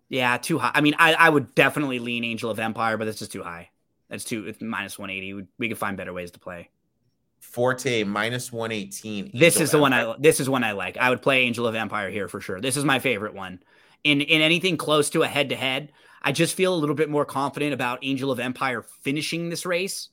Yeah, 0.09 0.37
too 0.37 0.59
high. 0.59 0.71
I 0.73 0.81
mean, 0.81 0.95
I, 0.99 1.13
I 1.13 1.29
would 1.29 1.55
definitely 1.55 1.99
lean 1.99 2.23
Angel 2.23 2.51
of 2.51 2.59
Empire, 2.59 2.97
but 2.97 3.07
it's 3.07 3.19
just 3.19 3.31
too 3.31 3.43
high. 3.43 3.69
That's 4.09 4.23
too 4.23 4.45
it's 4.45 4.61
minus 4.61 4.99
180. 4.99 5.33
We, 5.33 5.45
we 5.57 5.69
could 5.69 5.77
find 5.77 5.97
better 5.97 6.13
ways 6.13 6.31
to 6.31 6.39
play. 6.39 6.69
Forte 7.43 8.03
minus 8.03 8.51
118. 8.51 9.31
This 9.33 9.59
is 9.59 9.71
the 9.71 9.77
Empire. 9.77 10.07
one 10.07 10.15
I 10.15 10.15
this 10.17 10.39
is 10.39 10.49
one 10.49 10.63
I 10.63 10.71
like. 10.71 10.97
I 10.97 11.09
would 11.09 11.21
play 11.21 11.43
Angel 11.43 11.67
of 11.67 11.75
Empire 11.75 12.09
here 12.09 12.27
for 12.27 12.41
sure. 12.41 12.59
This 12.59 12.77
is 12.77 12.85
my 12.85 12.99
favorite 12.99 13.35
one. 13.35 13.59
In 14.03 14.21
in 14.21 14.41
anything 14.41 14.77
close 14.77 15.09
to 15.11 15.21
a 15.21 15.27
head 15.27 15.49
to 15.49 15.55
head, 15.55 15.91
I 16.21 16.31
just 16.31 16.55
feel 16.55 16.73
a 16.73 16.79
little 16.79 16.95
bit 16.95 17.09
more 17.09 17.25
confident 17.25 17.73
about 17.73 17.99
Angel 18.01 18.31
of 18.31 18.39
Empire 18.39 18.81
finishing 18.81 19.49
this 19.49 19.65
race 19.65 20.09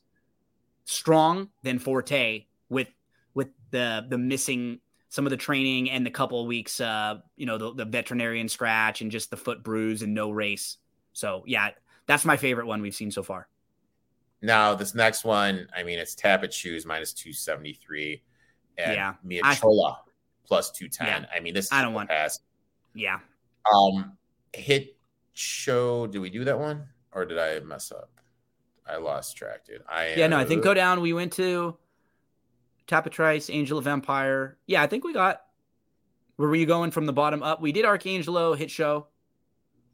strong 0.85 1.49
than 1.63 1.79
Forte 1.79 2.45
with 2.69 2.89
with 3.33 3.47
the 3.71 4.05
the 4.07 4.19
missing 4.19 4.79
some 5.09 5.25
of 5.25 5.29
the 5.29 5.37
training 5.37 5.89
and 5.89 6.05
the 6.05 6.11
couple 6.11 6.39
of 6.39 6.47
weeks, 6.47 6.79
uh, 6.79 7.15
you 7.35 7.45
know, 7.45 7.57
the, 7.57 7.73
the 7.73 7.85
veterinarian 7.85 8.47
scratch 8.47 9.01
and 9.01 9.09
just 9.09 9.29
the 9.29 9.37
foot 9.37 9.63
bruise 9.63 10.03
and 10.03 10.13
no 10.13 10.31
race. 10.31 10.77
So 11.13 11.43
yeah, 11.47 11.71
that's 12.05 12.23
my 12.23 12.37
favorite 12.37 12.67
one 12.67 12.81
we've 12.81 12.95
seen 12.95 13.09
so 13.11 13.23
far. 13.23 13.47
Now 14.41 14.73
this 14.75 14.95
next 14.95 15.23
one, 15.23 15.67
I 15.75 15.83
mean, 15.83 15.99
it's 15.99 16.15
Tapit 16.15 16.51
Shoes 16.51 16.85
minus 16.85 17.13
two 17.13 17.33
seventy 17.33 17.73
three, 17.73 18.23
and 18.77 18.95
yeah, 18.95 19.13
Miachola 19.25 19.97
plus 20.45 20.71
two 20.71 20.87
ten. 20.87 21.23
Yeah, 21.23 21.29
I 21.35 21.39
mean, 21.39 21.53
this 21.53 21.71
I 21.71 21.81
don't 21.81 21.93
want 21.93 22.09
pass. 22.09 22.39
Yeah. 22.93 23.19
Um, 23.71 24.17
hit 24.53 24.97
show. 25.33 26.07
Did 26.07 26.19
we 26.19 26.29
do 26.29 26.43
that 26.45 26.57
one 26.59 26.87
or 27.13 27.25
did 27.25 27.37
I 27.37 27.59
mess 27.59 27.91
up? 27.91 28.09
I 28.87 28.97
lost 28.97 29.37
track, 29.37 29.65
dude. 29.65 29.83
I 29.87 30.15
yeah, 30.15 30.27
no, 30.27 30.37
I 30.37 30.45
think 30.45 30.63
go 30.63 30.73
down. 30.73 31.01
We 31.01 31.13
went 31.13 31.33
to 31.33 31.77
Tapitrice, 32.87 33.53
Angel 33.53 33.77
of 33.77 33.87
Empire. 33.87 34.57
Yeah, 34.67 34.81
I 34.81 34.87
think 34.87 35.03
we 35.03 35.13
got. 35.13 35.41
Where 36.35 36.49
were 36.49 36.55
you 36.55 36.65
going 36.65 36.91
from 36.91 37.05
the 37.05 37.13
bottom 37.13 37.43
up? 37.43 37.61
We 37.61 37.71
did 37.71 37.85
Archangelo 37.85 38.53
hit 38.55 38.71
show. 38.71 39.07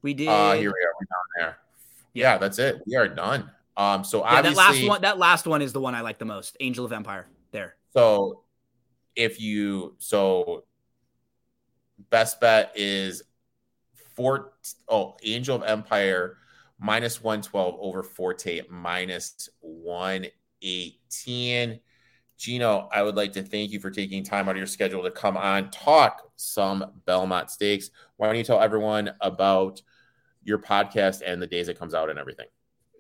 We 0.01 0.13
did. 0.13 0.29
Uh, 0.29 0.53
here 0.53 0.61
we 0.61 0.67
are. 0.67 0.93
We're 0.99 1.05
down 1.05 1.25
there. 1.37 1.57
Yeah. 2.13 2.33
yeah, 2.33 2.37
that's 2.37 2.59
it. 2.59 2.81
We 2.87 2.95
are 2.95 3.07
done. 3.07 3.51
Um, 3.77 4.03
so 4.03 4.25
yeah, 4.25 4.41
that 4.41 4.55
last 4.55 4.85
one, 4.87 5.01
that 5.03 5.19
last 5.19 5.45
one 5.45 5.61
is 5.61 5.71
the 5.71 5.79
one 5.79 5.93
I 5.93 6.01
like 6.01 6.17
the 6.17 6.25
most. 6.25 6.57
Angel 6.59 6.83
of 6.83 6.91
Empire. 6.91 7.29
There. 7.51 7.75
So, 7.91 8.41
if 9.15 9.39
you 9.39 9.95
so, 9.99 10.65
best 12.09 12.41
bet 12.41 12.71
is 12.75 13.21
four. 14.15 14.53
Oh, 14.89 15.15
Angel 15.23 15.55
of 15.55 15.63
Empire 15.63 16.37
minus 16.79 17.21
one 17.21 17.43
twelve 17.43 17.75
over 17.79 18.01
Forte 18.01 18.61
minus 18.67 19.47
one 19.59 20.25
eighteen. 20.63 21.79
Gino, 22.37 22.89
I 22.91 23.03
would 23.03 23.15
like 23.15 23.33
to 23.33 23.43
thank 23.43 23.71
you 23.71 23.79
for 23.79 23.89
taking 23.91 24.23
time 24.23 24.47
out 24.47 24.51
of 24.51 24.57
your 24.57 24.67
schedule 24.67 25.03
to 25.03 25.11
come 25.11 25.37
on, 25.37 25.71
talk 25.71 26.31
some 26.35 26.85
Belmont 27.05 27.49
Stakes. 27.49 27.91
Why 28.17 28.27
don't 28.27 28.37
you 28.37 28.43
tell 28.43 28.59
everyone 28.59 29.11
about 29.21 29.81
your 30.43 30.59
podcast 30.59 31.21
and 31.25 31.41
the 31.41 31.47
days 31.47 31.67
it 31.67 31.79
comes 31.79 31.93
out 31.93 32.09
and 32.09 32.19
everything? 32.19 32.47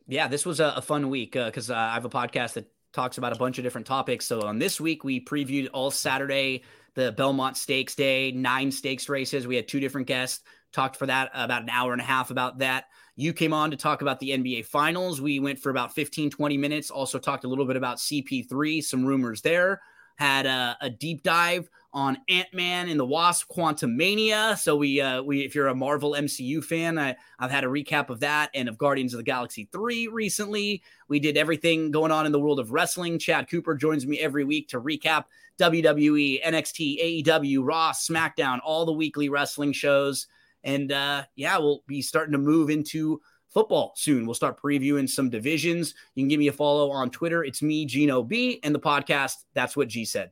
Yeah, 0.07 0.27
this 0.27 0.45
was 0.45 0.59
a, 0.59 0.73
a 0.77 0.81
fun 0.81 1.09
week 1.09 1.33
because 1.33 1.69
uh, 1.69 1.75
uh, 1.75 1.77
I 1.77 1.93
have 1.93 2.05
a 2.05 2.09
podcast 2.09 2.53
that 2.53 2.71
talks 2.93 3.17
about 3.17 3.33
a 3.33 3.35
bunch 3.35 3.57
of 3.57 3.63
different 3.63 3.85
topics. 3.85 4.25
So 4.25 4.41
on 4.41 4.57
this 4.57 4.79
week, 4.79 5.03
we 5.03 5.23
previewed 5.23 5.69
all 5.73 5.91
Saturday, 5.91 6.63
the 6.95 7.11
Belmont 7.11 7.57
Stakes 7.57 7.93
Day, 7.93 8.31
nine 8.31 8.71
stakes 8.71 9.09
races. 9.09 9.45
We 9.45 9.57
had 9.57 9.67
two 9.67 9.81
different 9.81 10.07
guests, 10.07 10.43
talked 10.71 10.95
for 10.95 11.05
that 11.07 11.29
about 11.33 11.63
an 11.63 11.69
hour 11.69 11.91
and 11.91 12.01
a 12.01 12.05
half 12.05 12.31
about 12.31 12.59
that. 12.59 12.85
You 13.17 13.33
came 13.33 13.51
on 13.51 13.71
to 13.71 13.77
talk 13.77 14.01
about 14.01 14.19
the 14.19 14.29
NBA 14.29 14.65
Finals. 14.65 15.19
We 15.19 15.39
went 15.39 15.59
for 15.59 15.71
about 15.71 15.93
15, 15.93 16.29
20 16.29 16.57
minutes. 16.57 16.89
Also 16.89 17.19
talked 17.19 17.43
a 17.43 17.47
little 17.47 17.65
bit 17.65 17.75
about 17.75 17.97
CP3, 17.97 18.83
some 18.83 19.05
rumors 19.05 19.41
there. 19.41 19.81
Had 20.17 20.45
a, 20.45 20.77
a 20.81 20.89
deep 20.89 21.23
dive 21.23 21.69
on 21.93 22.17
Ant 22.27 22.53
Man 22.53 22.89
and 22.89 22.99
the 22.99 23.05
Wasp: 23.05 23.49
Quantumania. 23.49 24.57
So 24.57 24.75
we, 24.75 24.99
uh, 24.99 25.21
we, 25.23 25.45
if 25.45 25.55
you're 25.55 25.67
a 25.67 25.75
Marvel 25.75 26.11
MCU 26.11 26.63
fan, 26.63 26.99
I, 26.99 27.15
I've 27.39 27.51
had 27.51 27.63
a 27.63 27.67
recap 27.67 28.09
of 28.09 28.19
that 28.19 28.49
and 28.53 28.67
of 28.67 28.77
Guardians 28.77 29.13
of 29.13 29.17
the 29.17 29.23
Galaxy 29.23 29.67
three 29.71 30.07
recently. 30.07 30.83
We 31.07 31.19
did 31.19 31.37
everything 31.37 31.91
going 31.91 32.11
on 32.11 32.25
in 32.25 32.31
the 32.31 32.39
world 32.39 32.59
of 32.59 32.71
wrestling. 32.71 33.19
Chad 33.19 33.49
Cooper 33.49 33.75
joins 33.75 34.05
me 34.05 34.19
every 34.19 34.43
week 34.43 34.69
to 34.69 34.81
recap 34.81 35.25
WWE, 35.59 36.43
NXT, 36.43 37.23
AEW, 37.25 37.59
Raw, 37.63 37.91
SmackDown, 37.91 38.59
all 38.63 38.85
the 38.85 38.91
weekly 38.91 39.29
wrestling 39.29 39.73
shows. 39.73 40.27
And 40.63 40.91
uh, 40.91 41.23
yeah, 41.35 41.57
we'll 41.57 41.83
be 41.87 42.01
starting 42.01 42.33
to 42.33 42.37
move 42.37 42.69
into 42.69 43.21
football 43.49 43.93
soon. 43.95 44.25
We'll 44.25 44.35
start 44.35 44.61
previewing 44.61 45.09
some 45.09 45.29
divisions. 45.29 45.93
You 46.15 46.23
can 46.23 46.27
give 46.27 46.39
me 46.39 46.47
a 46.47 46.53
follow 46.53 46.91
on 46.91 47.09
Twitter. 47.09 47.43
It's 47.43 47.61
me, 47.61 47.85
Gino 47.85 48.23
B, 48.23 48.59
and 48.63 48.73
the 48.73 48.79
podcast. 48.79 49.33
That's 49.53 49.75
what 49.75 49.87
G 49.87 50.05
said. 50.05 50.31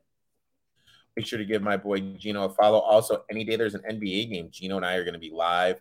Make 1.16 1.26
sure 1.26 1.38
to 1.38 1.44
give 1.44 1.62
my 1.62 1.76
boy 1.76 2.00
Gino 2.18 2.44
a 2.44 2.48
follow. 2.50 2.78
Also, 2.78 3.24
any 3.30 3.44
day 3.44 3.56
there's 3.56 3.74
an 3.74 3.82
NBA 3.90 4.30
game, 4.30 4.48
Gino 4.50 4.76
and 4.76 4.84
I 4.84 4.94
are 4.94 5.04
going 5.04 5.14
to 5.14 5.20
be 5.20 5.30
live 5.30 5.80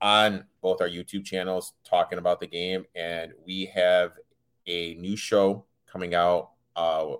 on 0.00 0.44
both 0.60 0.80
our 0.80 0.88
YouTube 0.88 1.24
channels 1.24 1.72
talking 1.84 2.18
about 2.18 2.40
the 2.40 2.46
game. 2.46 2.84
And 2.94 3.32
we 3.46 3.66
have 3.74 4.12
a 4.66 4.94
new 4.94 5.16
show 5.16 5.64
coming 5.90 6.14
out 6.14 6.50
uh, 6.74 7.14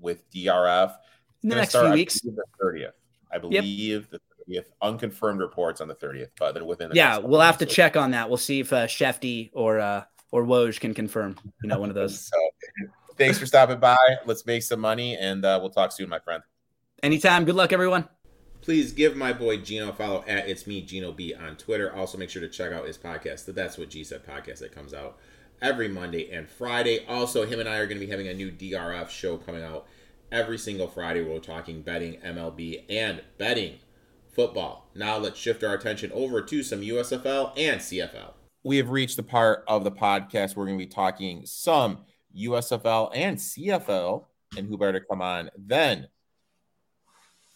with 0.00 0.28
DRF. 0.32 0.94
In 1.42 1.50
the 1.50 1.54
next 1.56 1.72
few 1.72 1.90
weeks. 1.90 2.20
The 2.20 2.42
30th. 2.60 2.90
I 3.32 3.38
believe 3.38 3.62
yep. 4.02 4.10
the 4.10 4.20
with 4.48 4.70
unconfirmed 4.80 5.40
reports 5.40 5.80
on 5.80 5.88
the 5.88 5.94
30th, 5.94 6.30
but 6.38 6.64
within 6.66 6.90
the 6.90 6.94
yeah, 6.94 7.18
we'll 7.18 7.40
have 7.40 7.58
to 7.58 7.66
check 7.66 7.96
on 7.96 8.12
that. 8.12 8.28
We'll 8.28 8.36
see 8.38 8.60
if 8.60 8.72
uh, 8.72 8.86
Shefty 8.86 9.50
or 9.52 9.78
uh, 9.80 10.04
or 10.30 10.44
Woj 10.44 10.78
can 10.80 10.94
confirm. 10.94 11.36
You 11.62 11.68
know, 11.68 11.78
one 11.78 11.88
of 11.88 11.94
those. 11.94 12.20
so, 12.28 12.38
thanks 13.16 13.38
for 13.38 13.46
stopping 13.46 13.80
by. 13.80 13.96
Let's 14.24 14.46
make 14.46 14.62
some 14.62 14.80
money, 14.80 15.16
and 15.16 15.44
uh, 15.44 15.58
we'll 15.60 15.70
talk 15.70 15.92
soon, 15.92 16.08
my 16.08 16.18
friend. 16.18 16.42
Anytime. 17.02 17.44
Good 17.44 17.56
luck, 17.56 17.72
everyone. 17.72 18.08
Please 18.62 18.92
give 18.92 19.16
my 19.16 19.32
boy 19.32 19.58
Gino 19.58 19.90
a 19.90 19.92
follow 19.92 20.24
at 20.26 20.48
It's 20.48 20.66
Me 20.66 20.82
Gino 20.82 21.12
B 21.12 21.34
on 21.34 21.56
Twitter. 21.56 21.94
Also, 21.94 22.18
make 22.18 22.30
sure 22.30 22.42
to 22.42 22.48
check 22.48 22.72
out 22.72 22.86
his 22.86 22.98
podcast, 22.98 23.44
the 23.44 23.52
That's 23.52 23.78
What 23.78 23.90
G 23.90 24.02
Said 24.02 24.26
podcast 24.26 24.58
that 24.58 24.72
comes 24.72 24.92
out 24.92 25.18
every 25.62 25.88
Monday 25.88 26.30
and 26.32 26.48
Friday. 26.48 27.04
Also, 27.06 27.46
him 27.46 27.60
and 27.60 27.68
I 27.68 27.76
are 27.76 27.86
going 27.86 28.00
to 28.00 28.04
be 28.04 28.10
having 28.10 28.28
a 28.28 28.34
new 28.34 28.50
DRF 28.50 29.08
show 29.08 29.36
coming 29.36 29.62
out 29.62 29.86
every 30.32 30.58
single 30.58 30.88
Friday. 30.88 31.22
We're 31.22 31.38
talking 31.38 31.82
betting, 31.82 32.18
MLB, 32.20 32.84
and 32.88 33.22
betting 33.38 33.78
football. 34.36 34.88
Now 34.94 35.16
let's 35.16 35.38
shift 35.38 35.64
our 35.64 35.74
attention 35.74 36.12
over 36.12 36.42
to 36.42 36.62
some 36.62 36.82
USFL 36.82 37.52
and 37.56 37.80
CFL. 37.80 38.34
We 38.62 38.76
have 38.76 38.90
reached 38.90 39.16
the 39.16 39.22
part 39.22 39.64
of 39.66 39.82
the 39.82 39.90
podcast 39.90 40.54
where 40.54 40.64
we're 40.64 40.66
going 40.66 40.78
to 40.78 40.84
be 40.84 40.92
talking 40.92 41.46
some 41.46 42.00
USFL 42.38 43.10
and 43.14 43.38
CFL, 43.38 44.26
and 44.56 44.68
who 44.68 44.76
better 44.76 45.00
to 45.00 45.06
come 45.06 45.22
on 45.22 45.50
then 45.56 46.08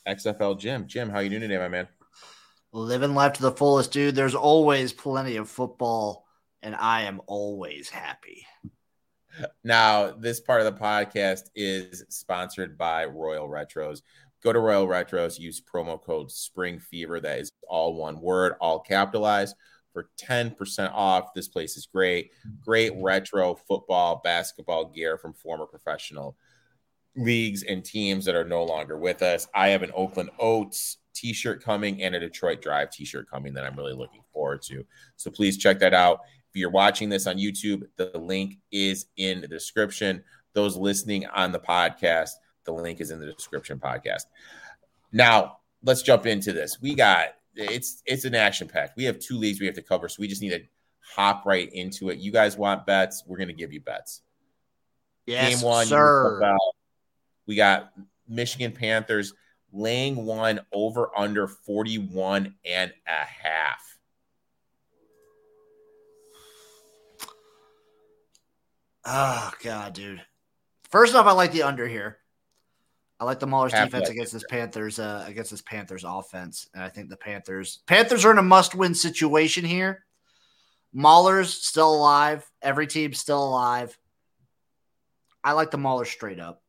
XFL 0.09 0.59
Jim. 0.59 0.87
Jim, 0.87 1.11
how 1.11 1.21
you 1.21 1.29
doing 1.29 1.43
today, 1.43 1.59
my 1.59 1.69
man? 1.69 1.87
Living 2.73 3.15
life 3.15 3.35
to 3.35 3.43
the 3.43 3.53
fullest, 3.53 3.93
dude. 3.93 4.15
There's 4.15 4.35
always 4.35 4.93
plenty 4.93 5.37
of 5.37 5.51
football, 5.51 6.27
and 6.63 6.75
I 6.75 7.03
am 7.03 7.21
always 7.27 7.91
happy. 7.91 8.47
Now, 9.63 10.13
this 10.13 10.41
part 10.41 10.63
of 10.63 10.75
the 10.75 10.81
podcast 10.81 11.51
is 11.55 12.05
sponsored 12.09 12.79
by 12.79 13.05
Royal 13.05 13.49
Retros. 13.49 14.03
Go 14.43 14.53
to 14.53 14.59
Royal 14.59 14.87
Retros, 14.87 15.39
use 15.39 15.61
promo 15.61 16.01
code 16.01 16.31
Spring 16.31 16.79
Fever. 16.79 17.21
That 17.21 17.41
is 17.41 17.53
all 17.69 17.95
one 17.95 18.21
word, 18.21 18.55
all 18.61 18.81
capitalized 18.81 19.55
for 19.93 20.09
10% 20.21 20.91
off. 20.93 21.35
This 21.35 21.49
place 21.49 21.77
is 21.77 21.87
great. 21.87 22.31
Great 22.65 22.93
retro 22.97 23.55
football, 23.55 24.21
basketball 24.23 24.87
gear 24.87 25.19
from 25.19 25.35
former 25.35 25.67
professional 25.67 26.37
leagues 27.17 27.65
and 27.65 27.85
teams 27.85 28.25
that 28.25 28.35
are 28.35 28.45
no 28.45 28.65
longer 28.65 28.97
with 28.97 29.23
us. 29.23 29.49
I 29.55 29.69
have 29.69 29.83
an 29.83 29.91
Oakland 29.95 30.31
Oaks 30.39 30.99
t 31.13 31.33
shirt 31.33 31.63
coming 31.63 32.03
and 32.03 32.15
a 32.15 32.21
Detroit 32.21 32.63
Drive 32.63 32.91
t 32.91 33.05
shirt 33.05 33.29
coming 33.29 33.53
that 33.55 33.65
I'm 33.65 33.77
really 33.77 33.95
looking 33.95 34.23
forward 34.33 34.63
to. 34.63 34.85
So 35.17 35.31
please 35.31 35.59
check 35.59 35.79
that 35.81 35.95
out. 35.95 36.21
If 36.49 36.57
you're 36.59 36.71
watching 36.71 37.09
this 37.09 37.27
on 37.27 37.37
YouTube, 37.37 37.83
the 37.97 38.11
link 38.17 38.59
is 38.73 39.07
in 39.17 39.41
the 39.41 39.49
description. 39.49 40.23
Those 40.53 40.77
listening 40.77 41.27
on 41.27 41.53
the 41.53 41.61
podcast, 41.61 42.31
the 42.65 42.73
link 42.73 43.01
is 43.01 43.11
in 43.11 43.21
the 43.21 43.33
description 43.33 43.79
podcast. 43.79 44.25
Now, 45.13 45.59
let's 45.83 46.03
jump 46.03 46.27
into 46.27 46.53
this. 46.53 46.79
We 46.81 46.95
got 46.95 47.29
it's 47.55 48.03
it's 48.07 48.25
an 48.25 48.35
action 48.35 48.69
pack. 48.69 48.97
We 48.97 49.05
have 49.05 49.19
two 49.19 49.37
leagues 49.37 49.61
we 49.61 49.67
have 49.67 49.75
to 49.77 49.83
cover, 49.83 50.09
so 50.09 50.17
we 50.21 50.29
just 50.29 50.43
need 50.43 50.51
to 50.51 50.63
hop 51.15 51.45
right 51.47 51.71
into 51.73 52.11
it. 52.11 52.19
You 52.19 52.33
guys 52.33 52.57
want 52.57 52.87
bets? 52.87 53.25
We're 53.27 53.39
going 53.39 53.49
to 53.49 53.55
give 53.55 53.73
you 53.73 53.81
bets. 53.81 54.23
Yes, 55.27 55.57
Game 55.57 55.69
one, 55.69 55.87
sir. 55.87 56.57
We 57.47 57.57
got 57.57 57.93
Michigan 58.29 58.73
Panthers 58.73 59.35
laying 59.73 60.25
one 60.25 60.61
over 60.73 61.11
under 61.17 61.47
41 61.47 62.55
and 62.65 62.93
a 63.07 63.11
half. 63.11 63.99
Oh 69.05 69.51
god, 69.63 69.95
dude. 69.95 70.23
First 70.91 71.15
off, 71.15 71.27
I 71.27 71.33
like 71.33 71.53
the 71.53 71.63
under 71.63 71.89
here. 71.89 72.20
I 73.21 73.25
like 73.25 73.39
the 73.39 73.47
Maulers 73.47 73.73
defense 73.73 74.09
against 74.09 74.33
this 74.33 74.45
Panthers 74.49 74.99
uh, 74.99 75.25
against 75.29 75.51
this 75.51 75.61
Panthers 75.61 76.05
offense, 76.07 76.71
and 76.73 76.83
I 76.83 76.89
think 76.89 77.11
the 77.11 77.19
Panthers 77.19 77.81
Panthers 77.87 78.25
are 78.25 78.33
in 78.33 78.39
a 78.39 78.43
must-win 78.43 78.95
situation 78.95 79.63
here. 79.63 80.07
Maulers 80.97 81.49
still 81.49 81.95
alive. 81.95 82.51
Every 82.63 82.87
team 82.87 83.13
still 83.13 83.45
alive. 83.45 83.97
I 85.45 85.53
like 85.53 85.71
the 85.71 85.79
Maulers 85.79 86.07
straight 86.07 86.41
up. 86.41 86.63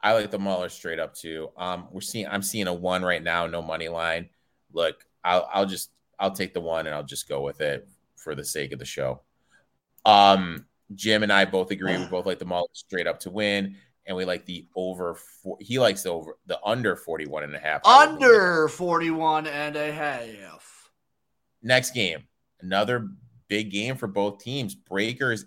I 0.00 0.12
like 0.12 0.30
the 0.30 0.38
Maulers 0.38 0.70
straight 0.70 1.00
up 1.00 1.14
too. 1.14 1.50
Um, 1.56 1.88
we're 1.90 2.00
seeing 2.00 2.28
I'm 2.28 2.42
seeing 2.42 2.68
a 2.68 2.74
one 2.74 3.02
right 3.02 3.22
now, 3.22 3.48
no 3.48 3.60
money 3.60 3.88
line. 3.88 4.28
Look, 4.72 5.04
I'll, 5.24 5.48
I'll 5.52 5.66
just 5.66 5.90
I'll 6.20 6.30
take 6.30 6.54
the 6.54 6.60
one 6.60 6.86
and 6.86 6.94
I'll 6.94 7.02
just 7.02 7.28
go 7.28 7.40
with 7.40 7.60
it 7.60 7.88
for 8.14 8.36
the 8.36 8.44
sake 8.44 8.72
of 8.72 8.78
the 8.78 8.84
show. 8.84 9.22
Um, 10.04 10.66
Jim 10.94 11.24
and 11.24 11.32
I 11.32 11.44
both 11.44 11.72
agree. 11.72 11.96
We 11.96 12.06
both 12.10 12.26
like 12.26 12.38
the 12.38 12.46
Maulers 12.46 12.66
straight 12.74 13.08
up 13.08 13.18
to 13.20 13.30
win, 13.30 13.76
and 14.08 14.16
we 14.16 14.24
like 14.24 14.46
the 14.46 14.66
over. 14.74 15.14
Four, 15.14 15.58
he 15.60 15.78
likes 15.78 16.02
the 16.02 16.10
over 16.10 16.36
the 16.46 16.58
under 16.64 16.96
41 16.96 17.44
and 17.44 17.54
a 17.54 17.58
half. 17.58 17.86
Under 17.86 18.66
41 18.66 19.46
and 19.46 19.76
a 19.76 19.92
half. 19.92 20.90
Next 21.62 21.90
game, 21.90 22.24
another 22.60 23.10
big 23.48 23.70
game 23.70 23.96
for 23.96 24.08
both 24.08 24.42
teams. 24.42 24.74
Breakers 24.74 25.44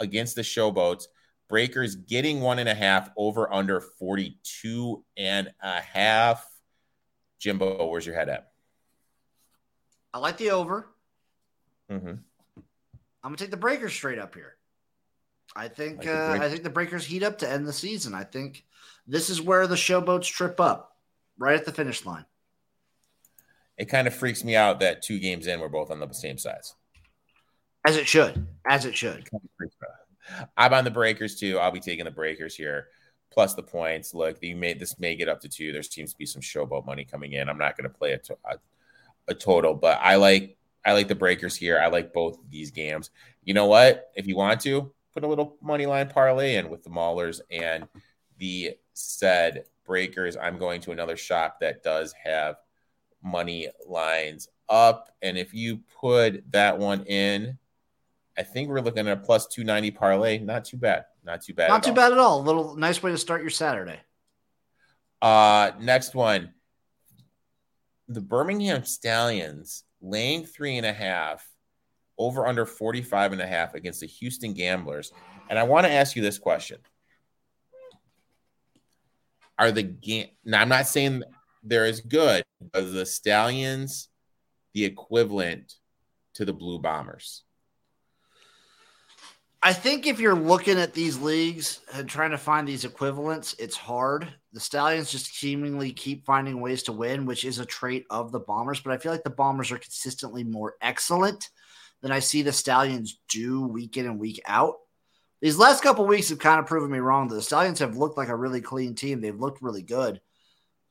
against 0.00 0.34
the 0.34 0.42
Showboats. 0.42 1.04
Breakers 1.48 1.94
getting 1.94 2.40
one 2.40 2.58
and 2.58 2.68
a 2.68 2.74
half 2.74 3.08
over 3.16 3.50
under 3.52 3.80
42 3.80 5.04
and 5.16 5.48
a 5.62 5.80
half. 5.80 6.44
Jimbo, 7.38 7.86
where's 7.86 8.04
your 8.04 8.16
head 8.16 8.28
at? 8.28 8.48
I 10.12 10.18
like 10.18 10.38
the 10.38 10.50
over. 10.50 10.88
Mm-hmm. 11.90 12.08
I'm 12.08 12.18
gonna 13.22 13.36
take 13.36 13.50
the 13.52 13.56
Breakers 13.56 13.92
straight 13.92 14.18
up 14.18 14.34
here. 14.34 14.55
I 15.56 15.68
think 15.68 15.98
like 16.04 16.08
uh, 16.08 16.38
I 16.40 16.50
think 16.50 16.62
the 16.62 16.70
Breakers 16.70 17.06
heat 17.06 17.22
up 17.22 17.38
to 17.38 17.50
end 17.50 17.66
the 17.66 17.72
season. 17.72 18.14
I 18.14 18.24
think 18.24 18.64
this 19.06 19.30
is 19.30 19.40
where 19.40 19.66
the 19.66 19.74
Showboats 19.74 20.30
trip 20.30 20.60
up, 20.60 20.96
right 21.38 21.56
at 21.56 21.64
the 21.64 21.72
finish 21.72 22.04
line. 22.04 22.26
It 23.78 23.86
kind 23.86 24.06
of 24.06 24.14
freaks 24.14 24.44
me 24.44 24.54
out 24.54 24.80
that 24.80 25.02
two 25.02 25.18
games 25.18 25.46
in 25.46 25.60
we're 25.60 25.68
both 25.68 25.90
on 25.90 25.98
the 25.98 26.12
same 26.12 26.36
sides. 26.36 26.74
As 27.86 27.96
it 27.96 28.06
should. 28.06 28.46
As 28.68 28.84
it 28.84 28.96
should. 28.96 29.28
I'm 30.56 30.74
on 30.74 30.84
the 30.84 30.90
Breakers 30.90 31.36
too. 31.36 31.58
I'll 31.58 31.70
be 31.70 31.80
taking 31.80 32.04
the 32.04 32.10
Breakers 32.10 32.54
here, 32.54 32.88
plus 33.32 33.54
the 33.54 33.62
points. 33.62 34.12
Look, 34.12 34.42
you 34.42 34.56
may 34.56 34.74
this 34.74 34.98
may 34.98 35.16
get 35.16 35.28
up 35.28 35.40
to 35.40 35.48
two. 35.48 35.72
There 35.72 35.82
seems 35.82 36.12
to 36.12 36.18
be 36.18 36.26
some 36.26 36.42
showboat 36.42 36.84
money 36.84 37.04
coming 37.04 37.32
in. 37.32 37.48
I'm 37.48 37.58
not 37.58 37.78
going 37.78 37.90
to 37.90 37.96
play 37.96 38.12
a, 38.12 38.18
to, 38.18 38.36
a, 38.44 38.56
a 39.28 39.34
total, 39.34 39.74
but 39.74 39.98
I 40.02 40.16
like 40.16 40.58
I 40.84 40.92
like 40.92 41.08
the 41.08 41.14
Breakers 41.14 41.56
here. 41.56 41.78
I 41.78 41.86
like 41.86 42.12
both 42.12 42.38
these 42.50 42.70
games. 42.70 43.10
You 43.44 43.54
know 43.54 43.66
what? 43.66 44.10
If 44.14 44.26
you 44.26 44.36
want 44.36 44.60
to 44.62 44.92
put 45.16 45.24
a 45.24 45.26
little 45.26 45.56
money 45.62 45.86
line 45.86 46.10
parlay 46.10 46.56
in 46.56 46.68
with 46.68 46.82
the 46.82 46.90
Maulers 46.90 47.40
and 47.50 47.88
the 48.36 48.76
said 48.92 49.64
Breakers, 49.86 50.36
I'm 50.36 50.58
going 50.58 50.82
to 50.82 50.92
another 50.92 51.16
shop 51.16 51.60
that 51.60 51.82
does 51.82 52.12
have 52.22 52.56
money 53.22 53.68
lines 53.86 54.48
up, 54.68 55.08
and 55.22 55.38
if 55.38 55.54
you 55.54 55.78
put 56.00 56.44
that 56.52 56.76
one 56.76 57.04
in 57.04 57.56
I 58.38 58.42
think 58.42 58.68
we're 58.68 58.82
looking 58.82 59.08
at 59.08 59.16
a 59.16 59.20
plus 59.20 59.46
290 59.46 59.92
parlay. 59.92 60.38
Not 60.38 60.66
too 60.66 60.76
bad. 60.76 61.06
Not 61.24 61.40
too 61.40 61.54
bad. 61.54 61.70
Not 61.70 61.82
too 61.82 61.88
all. 61.90 61.96
bad 61.96 62.12
at 62.12 62.18
all. 62.18 62.38
A 62.38 62.42
little 62.42 62.76
nice 62.76 63.02
way 63.02 63.10
to 63.10 63.16
start 63.16 63.40
your 63.40 63.48
Saturday. 63.48 63.98
Uh 65.22 65.70
next 65.80 66.14
one. 66.14 66.52
The 68.08 68.20
Birmingham 68.20 68.84
Stallions 68.84 69.84
laying 70.02 70.44
three 70.44 70.76
and 70.76 70.84
a 70.84 70.92
half 70.92 71.48
over 72.18 72.46
under 72.46 72.66
45 72.66 73.32
and 73.32 73.40
a 73.40 73.46
half 73.46 73.74
against 73.74 74.00
the 74.00 74.06
Houston 74.06 74.52
Gamblers. 74.52 75.12
And 75.48 75.58
I 75.58 75.62
want 75.64 75.86
to 75.86 75.92
ask 75.92 76.16
you 76.16 76.22
this 76.22 76.38
question. 76.38 76.78
Are 79.58 79.72
the 79.72 79.82
game 79.82 80.28
now 80.44 80.60
I'm 80.60 80.68
not 80.68 80.86
saying 80.86 81.22
they're 81.62 81.86
as 81.86 82.00
good, 82.00 82.44
but 82.72 82.92
the 82.92 83.06
Stallions 83.06 84.08
the 84.74 84.84
equivalent 84.84 85.74
to 86.34 86.44
the 86.44 86.52
Blue 86.52 86.78
Bombers? 86.78 87.44
I 89.62 89.72
think 89.72 90.06
if 90.06 90.20
you're 90.20 90.36
looking 90.36 90.78
at 90.78 90.92
these 90.92 91.18
leagues 91.18 91.80
and 91.94 92.08
trying 92.08 92.30
to 92.30 92.38
find 92.38 92.68
these 92.68 92.84
equivalents, 92.84 93.56
it's 93.58 93.76
hard. 93.76 94.28
The 94.52 94.60
Stallions 94.60 95.10
just 95.10 95.34
seemingly 95.34 95.92
keep 95.92 96.26
finding 96.26 96.60
ways 96.60 96.82
to 96.84 96.92
win, 96.92 97.24
which 97.24 97.44
is 97.44 97.58
a 97.58 97.64
trait 97.64 98.04
of 98.10 98.30
the 98.30 98.40
Bombers. 98.40 98.80
But 98.80 98.92
I 98.92 98.98
feel 98.98 99.10
like 99.10 99.24
the 99.24 99.30
Bombers 99.30 99.72
are 99.72 99.78
consistently 99.78 100.44
more 100.44 100.74
excellent 100.82 101.48
than 102.02 102.12
I 102.12 102.20
see 102.20 102.42
the 102.42 102.52
Stallions 102.52 103.18
do 103.28 103.62
week 103.62 103.96
in 103.96 104.06
and 104.06 104.18
week 104.18 104.40
out. 104.46 104.76
These 105.40 105.58
last 105.58 105.82
couple 105.82 106.06
weeks 106.06 106.30
have 106.30 106.38
kind 106.38 106.58
of 106.58 106.66
proven 106.66 106.90
me 106.90 106.98
wrong. 106.98 107.28
The 107.28 107.42
Stallions 107.42 107.78
have 107.80 107.96
looked 107.96 108.16
like 108.16 108.28
a 108.28 108.36
really 108.36 108.60
clean 108.60 108.94
team. 108.94 109.20
They've 109.20 109.38
looked 109.38 109.62
really 109.62 109.82
good. 109.82 110.20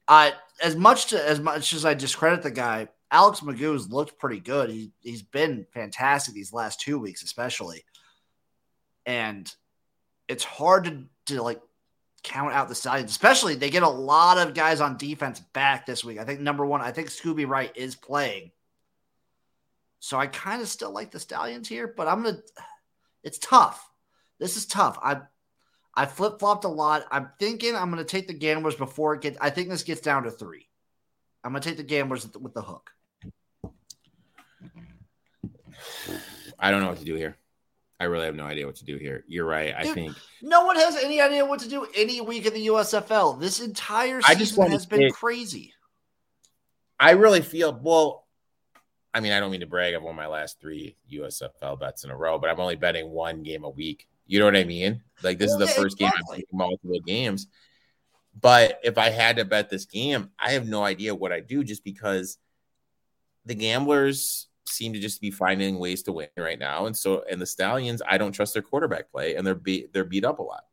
Uh, 0.08 0.32
as 0.62 0.76
much 0.76 1.08
to, 1.08 1.28
as 1.28 1.40
much 1.40 1.74
as 1.74 1.84
I 1.84 1.96
discredit 1.96 2.44
the 2.44 2.52
guy, 2.52 2.88
Alex 3.10 3.40
McGough's 3.40 3.90
looked 3.90 4.20
pretty 4.20 4.40
good. 4.40 4.70
He 4.70 4.92
he's 5.02 5.24
been 5.24 5.66
fantastic 5.74 6.34
these 6.34 6.54
last 6.54 6.80
two 6.80 7.00
weeks, 7.00 7.24
especially 7.24 7.84
and 9.06 9.54
it's 10.28 10.44
hard 10.44 10.86
to, 10.86 11.04
to 11.28 11.42
like 11.42 11.62
count 12.24 12.54
out 12.54 12.68
the 12.68 12.76
Stallions, 12.76 13.12
especially 13.12 13.56
they 13.56 13.70
get 13.70 13.84
a 13.84 13.90
lot 13.90 14.38
of 14.38 14.56
guys 14.56 14.82
on 14.82 14.98
defense 14.98 15.40
back 15.54 15.86
this 15.86 16.04
week. 16.04 16.18
I 16.18 16.24
think 16.24 16.40
number 16.40 16.66
one, 16.66 16.82
I 16.82 16.92
think 16.92 17.10
Scooby 17.10 17.48
Wright 17.48 17.72
is 17.76 17.96
playing. 17.96 18.52
So 20.06 20.20
I 20.20 20.28
kind 20.28 20.62
of 20.62 20.68
still 20.68 20.92
like 20.92 21.10
the 21.10 21.20
Stallions 21.20 21.68
here, 21.68 21.92
but 21.98 22.08
I'm 22.08 22.22
gonna 22.22 22.38
it's 23.24 23.40
tough. 23.40 23.90
This 24.40 24.56
is 24.56 24.68
tough. 24.68 25.00
I 25.02 25.22
I 25.96 26.06
flip 26.06 26.38
flopped 26.38 26.64
a 26.64 26.68
lot. 26.68 27.08
I'm 27.10 27.32
thinking 27.40 27.76
I'm 27.76 27.90
gonna 27.90 28.04
take 28.04 28.28
the 28.28 28.36
gamblers 28.36 28.76
before 28.76 29.16
it 29.16 29.22
gets 29.22 29.36
I 29.42 29.50
think 29.50 29.70
this 29.70 29.82
gets 29.82 30.02
down 30.02 30.22
to 30.26 30.30
three. 30.30 30.70
I'm 31.44 31.54
gonna 31.54 31.64
take 31.64 31.78
the 31.78 31.84
gamblers 31.84 32.32
with 32.38 32.54
the 32.54 32.62
hook. 32.62 32.92
I 36.60 36.70
don't 36.70 36.82
know 36.82 36.90
what 36.90 37.00
to 37.00 37.06
do 37.06 37.16
here. 37.16 37.36
I 38.00 38.04
really 38.04 38.28
have 38.28 38.36
no 38.36 38.46
idea 38.46 38.68
what 38.68 38.76
to 38.76 38.86
do 38.86 38.98
here. 38.98 39.24
You're 39.28 39.48
right. 39.48 39.76
Dude, 39.76 39.90
I 39.90 39.94
think 39.96 40.16
no 40.40 40.66
one 40.66 40.76
has 40.76 40.98
any 40.98 41.20
idea 41.20 41.44
what 41.48 41.62
to 41.62 41.68
do 41.68 41.88
any 41.96 42.22
week 42.22 42.46
in 42.46 42.54
the 42.54 42.68
USFL. 42.68 43.40
This 43.40 43.60
entire 43.60 44.22
season 44.22 44.36
I 44.36 44.40
just 44.40 44.56
has 44.56 44.86
been 44.86 45.12
crazy. 45.12 45.74
I 47.00 47.14
really 47.14 47.42
feel 47.42 47.74
well. 47.82 48.25
I 49.16 49.22
mean, 49.22 49.32
I 49.32 49.40
don't 49.40 49.50
mean 49.50 49.62
to 49.62 49.66
brag. 49.66 49.96
I've 49.96 50.04
won 50.04 50.14
my 50.14 50.28
last 50.28 50.60
three 50.60 50.98
USFL 51.10 51.80
bets 51.80 52.04
in 52.04 52.12
a 52.12 52.18
row, 52.18 52.38
but 52.38 52.50
I'm 52.50 52.60
only 52.60 52.76
betting 52.76 53.10
one 53.10 53.44
game 53.44 53.64
a 53.64 53.70
week. 53.70 54.10
You 54.28 54.40
know 54.40 54.46
what 54.46 54.58
I 54.58 54.66
mean? 54.66 55.04
Like 55.24 55.38
this 55.38 55.52
is 55.52 55.58
the 55.58 55.68
first 55.68 55.98
game 55.98 56.12
I'm 56.14 56.26
playing 56.26 56.44
multiple 56.52 57.00
games. 57.00 57.48
But 58.38 58.82
if 58.84 58.98
I 58.98 59.12
had 59.12 59.38
to 59.38 59.46
bet 59.46 59.70
this 59.70 59.86
game, 59.86 60.32
I 60.38 60.52
have 60.52 60.68
no 60.68 60.84
idea 60.84 61.16
what 61.16 61.32
I 61.32 61.40
do 61.40 61.64
just 61.64 61.86
because 61.86 62.38
the 63.46 63.56
gamblers 63.56 64.48
seem 64.66 64.92
to 64.92 65.00
just 65.00 65.22
be 65.22 65.32
finding 65.32 65.80
ways 65.80 66.04
to 66.04 66.12
win 66.12 66.28
right 66.36 66.60
now. 66.60 66.86
And 66.86 66.98
so, 66.98 67.24
and 67.32 67.40
the 67.40 67.46
Stallions, 67.46 68.02
I 68.06 68.18
don't 68.18 68.34
trust 68.34 68.52
their 68.52 68.64
quarterback 68.64 69.10
play, 69.12 69.36
and 69.36 69.48
they're 69.48 69.56
beat 69.56 69.94
they're 69.94 70.04
beat 70.04 70.26
up 70.26 70.40
a 70.40 70.44
lot. 70.44 70.66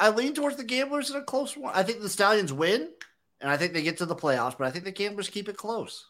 I 0.00 0.08
lean 0.10 0.34
towards 0.34 0.56
the 0.56 0.64
Gamblers 0.64 1.10
in 1.10 1.16
a 1.16 1.22
close 1.22 1.56
one. 1.56 1.72
I 1.76 1.84
think 1.84 2.00
the 2.00 2.08
Stallions 2.08 2.52
win, 2.52 2.90
and 3.40 3.48
I 3.48 3.56
think 3.56 3.72
they 3.72 3.82
get 3.82 3.98
to 3.98 4.06
the 4.06 4.16
playoffs, 4.16 4.58
but 4.58 4.66
I 4.66 4.72
think 4.72 4.84
the 4.84 4.90
Gamblers 4.90 5.28
keep 5.28 5.48
it 5.48 5.56
close. 5.56 6.06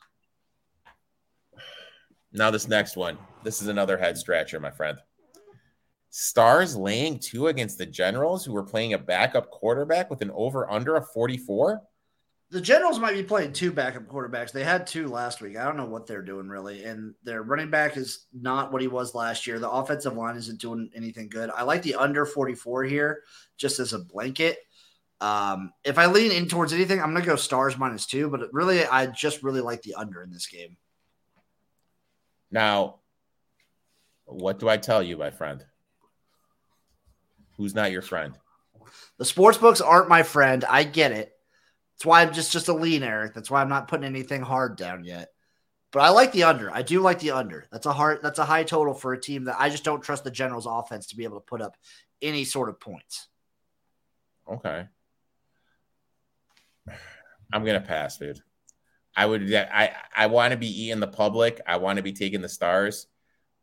Now, 2.37 2.51
this 2.51 2.68
next 2.68 2.96
one, 2.96 3.18
this 3.42 3.61
is 3.61 3.68
another 3.68 3.96
head 3.99 4.16
scratcher, 4.16 4.61
my 4.61 4.70
friend. 4.70 4.99
Stars 6.11 6.77
laying 6.77 7.18
two 7.18 7.49
against 7.49 7.79
the 7.79 7.87
Generals, 7.87 8.44
who 8.44 8.53
were 8.53 8.62
playing 8.62 8.92
a 8.92 8.99
backup 8.99 9.51
quarterback 9.51 10.09
with 10.09 10.22
an 10.22 10.31
over 10.35 10.70
under 10.70 10.96
of 10.96 11.11
44 11.12 11.83
the 12.51 12.61
Generals 12.61 13.01
might 13.01 13.14
be 13.14 13.25
playing 13.25 13.53
two 13.53 13.72
backup 13.72 14.07
quarterbacks. 14.07 14.53
They 14.53 14.62
had 14.62 14.87
two 14.87 15.09
last 15.09 15.40
week. 15.40 15.57
I 15.57 15.64
don't 15.64 15.77
know 15.77 15.87
what 15.87 16.07
they're 16.07 16.22
doing 16.22 16.49
really. 16.49 16.85
And 16.85 17.14
their 17.25 17.42
running 17.42 17.70
back 17.70 17.96
is 17.96 18.27
not 18.33 18.72
what 18.72 18.83
he 18.83 18.88
was 18.88 19.14
last 19.14 19.46
year. 19.46 19.59
The 19.59 19.70
offensive 19.70 20.16
line 20.16 20.37
isn't 20.37 20.61
doing 20.61 20.90
anything 20.94 21.29
good. 21.29 21.51
I 21.51 21.64
like 21.64 21.83
the 21.83 21.96
under 21.96 22.25
44 22.25 22.85
here 22.85 23.22
just 23.57 23.81
as 23.81 23.92
a 23.92 23.99
blanket. 23.99 24.59
Um, 25.20 25.72
if 25.83 25.99
I 25.99 26.07
lean 26.07 26.31
in 26.31 26.46
towards 26.46 26.72
anything, 26.72 27.01
I'm 27.01 27.12
going 27.12 27.22
to 27.22 27.29
go 27.29 27.37
stars 27.37 27.77
minus 27.77 28.07
two, 28.07 28.29
but 28.31 28.53
really, 28.53 28.85
I 28.85 29.07
just 29.07 29.42
really 29.42 29.62
like 29.62 29.83
the 29.83 29.94
under 29.94 30.22
in 30.22 30.31
this 30.31 30.46
game. 30.46 30.77
Now, 32.50 33.00
what 34.24 34.59
do 34.59 34.68
I 34.68 34.76
tell 34.76 35.02
you, 35.02 35.16
my 35.16 35.30
friend? 35.30 35.64
Who's 37.56 37.74
not 37.74 37.92
your 37.92 38.02
friend? 38.02 38.35
The 39.18 39.24
sports 39.24 39.59
books 39.59 39.80
aren't 39.80 40.09
my 40.09 40.22
friend. 40.22 40.64
I 40.68 40.85
get 40.85 41.12
it. 41.12 41.32
That's 41.94 42.06
why 42.06 42.22
I'm 42.22 42.32
just 42.32 42.52
just 42.52 42.68
a 42.68 42.74
lean, 42.74 43.02
Eric. 43.02 43.35
That's 43.35 43.50
why 43.50 43.62
I'm 43.62 43.68
not 43.68 43.88
putting 43.88 44.04
anything 44.04 44.42
hard 44.42 44.76
down 44.76 45.04
yet. 45.04 45.30
But 45.92 46.00
I 46.00 46.11
like 46.11 46.32
the 46.32 46.42
under. 46.42 46.70
I 46.70 46.82
do 46.82 47.00
like 47.00 47.20
the 47.20 47.30
under. 47.30 47.66
That's 47.72 47.87
a 47.87 47.92
hard. 47.92 48.20
That's 48.22 48.38
a 48.38 48.44
high 48.44 48.64
total 48.64 48.92
for 48.92 49.14
a 49.14 49.20
team 49.20 49.44
that 49.44 49.56
I 49.59 49.70
just 49.70 49.85
don't 49.85 50.02
trust 50.02 50.24
the 50.24 50.30
Generals' 50.30 50.66
offense 50.66 51.06
to 51.06 51.16
be 51.16 51.24
able 51.24 51.40
to 51.40 51.46
put 51.46 51.62
up 51.62 51.76
any 52.20 52.44
sort 52.44 52.68
of 52.68 52.78
points. 52.78 53.28
Okay. 54.50 54.87
I'm 57.52 57.64
gonna 57.64 57.80
pass, 57.80 58.18
dude. 58.18 58.40
I 59.16 59.26
would. 59.26 59.52
I 59.55 59.94
I 60.14 60.26
want 60.26 60.52
to 60.52 60.59
be 60.59 60.85
eating 60.85 61.00
the 61.00 61.07
public. 61.07 61.61
I 61.66 61.79
want 61.79 61.96
to 61.96 62.02
be 62.02 62.12
taking 62.12 62.42
the 62.42 62.48
stars, 62.48 63.07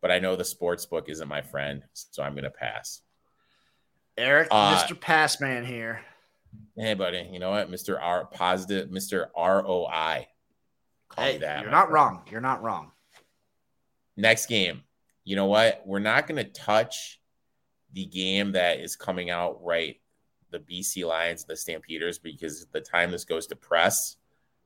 but 0.02 0.10
I 0.10 0.18
know 0.18 0.34
the 0.36 0.44
sports 0.44 0.84
book 0.84 1.08
isn't 1.08 1.28
my 1.28 1.42
friend, 1.42 1.84
so 1.92 2.22
I'm 2.22 2.34
gonna 2.34 2.50
pass. 2.50 3.00
Eric, 4.16 4.48
uh, 4.50 4.76
Mr. 4.76 4.98
Passman 4.98 5.64
here. 5.64 6.00
Hey, 6.76 6.94
buddy. 6.94 7.28
You 7.32 7.38
know 7.38 7.50
what, 7.50 7.70
Mister 7.70 8.00
R 8.00 8.26
positive, 8.26 8.90
Mister 8.90 9.30
ROI. 9.36 10.26
Call 11.08 11.24
hey, 11.24 11.38
that. 11.38 11.62
You're 11.62 11.70
not 11.70 11.90
wrong. 11.90 12.22
You're 12.30 12.40
not 12.40 12.62
wrong. 12.62 12.90
Next 14.16 14.46
game. 14.46 14.82
You 15.24 15.36
know 15.36 15.46
what? 15.46 15.82
We're 15.86 16.00
not 16.00 16.26
going 16.26 16.44
to 16.44 16.50
touch 16.50 17.20
the 17.92 18.04
game 18.04 18.52
that 18.52 18.80
is 18.80 18.96
coming 18.96 19.30
out 19.30 19.62
right. 19.62 20.00
The 20.50 20.58
BC 20.58 21.06
Lions, 21.06 21.44
the 21.44 21.56
Stampeders, 21.56 22.18
because 22.18 22.66
the 22.66 22.80
time 22.80 23.10
this 23.10 23.24
goes 23.24 23.48
to 23.48 23.56
press, 23.56 24.16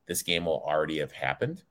this 0.09 0.23
game 0.23 0.47
will 0.47 0.65
already 0.67 0.99
have 0.99 1.13
happened. 1.13 1.63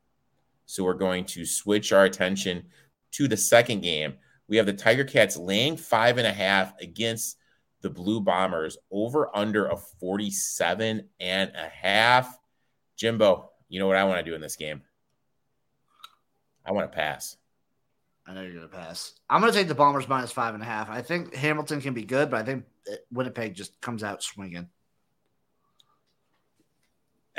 So 0.65 0.83
we're 0.83 0.93
going 0.93 1.25
to 1.25 1.45
switch 1.45 1.91
our 1.91 2.05
attention 2.05 2.67
to 3.13 3.27
the 3.27 3.37
second 3.37 3.81
game. 3.81 4.15
We 4.47 4.57
have 4.57 4.65
the 4.65 4.73
Tiger 4.73 5.03
Cats 5.03 5.35
laying 5.35 5.75
five 5.75 6.17
and 6.17 6.27
a 6.27 6.31
half 6.31 6.79
against 6.79 7.37
the 7.81 7.89
Blue 7.89 8.21
Bombers 8.21 8.77
over 8.91 9.35
under 9.35 9.67
a 9.67 9.77
47 9.77 11.09
and 11.19 11.51
a 11.55 11.67
half. 11.67 12.37
Jimbo, 12.95 13.49
you 13.69 13.79
know 13.79 13.87
what 13.87 13.97
I 13.97 14.03
want 14.05 14.23
to 14.23 14.29
do 14.29 14.35
in 14.35 14.41
this 14.41 14.55
game? 14.55 14.81
I 16.65 16.71
want 16.71 16.91
to 16.91 16.95
pass. 16.95 17.37
I 18.25 18.33
know 18.33 18.41
you're 18.41 18.53
going 18.53 18.67
to 18.67 18.75
pass. 18.75 19.13
I'm 19.29 19.39
going 19.39 19.53
to 19.53 19.57
take 19.57 19.69
the 19.69 19.75
Bombers 19.75 20.07
minus 20.07 20.31
five 20.31 20.53
and 20.53 20.61
a 20.61 20.65
half. 20.65 20.89
I 20.89 21.01
think 21.01 21.33
Hamilton 21.33 21.79
can 21.79 21.93
be 21.93 22.03
good, 22.03 22.29
but 22.29 22.41
I 22.41 22.43
think 22.43 22.65
Winnipeg 23.11 23.53
just 23.53 23.79
comes 23.79 24.03
out 24.03 24.21
swinging. 24.21 24.67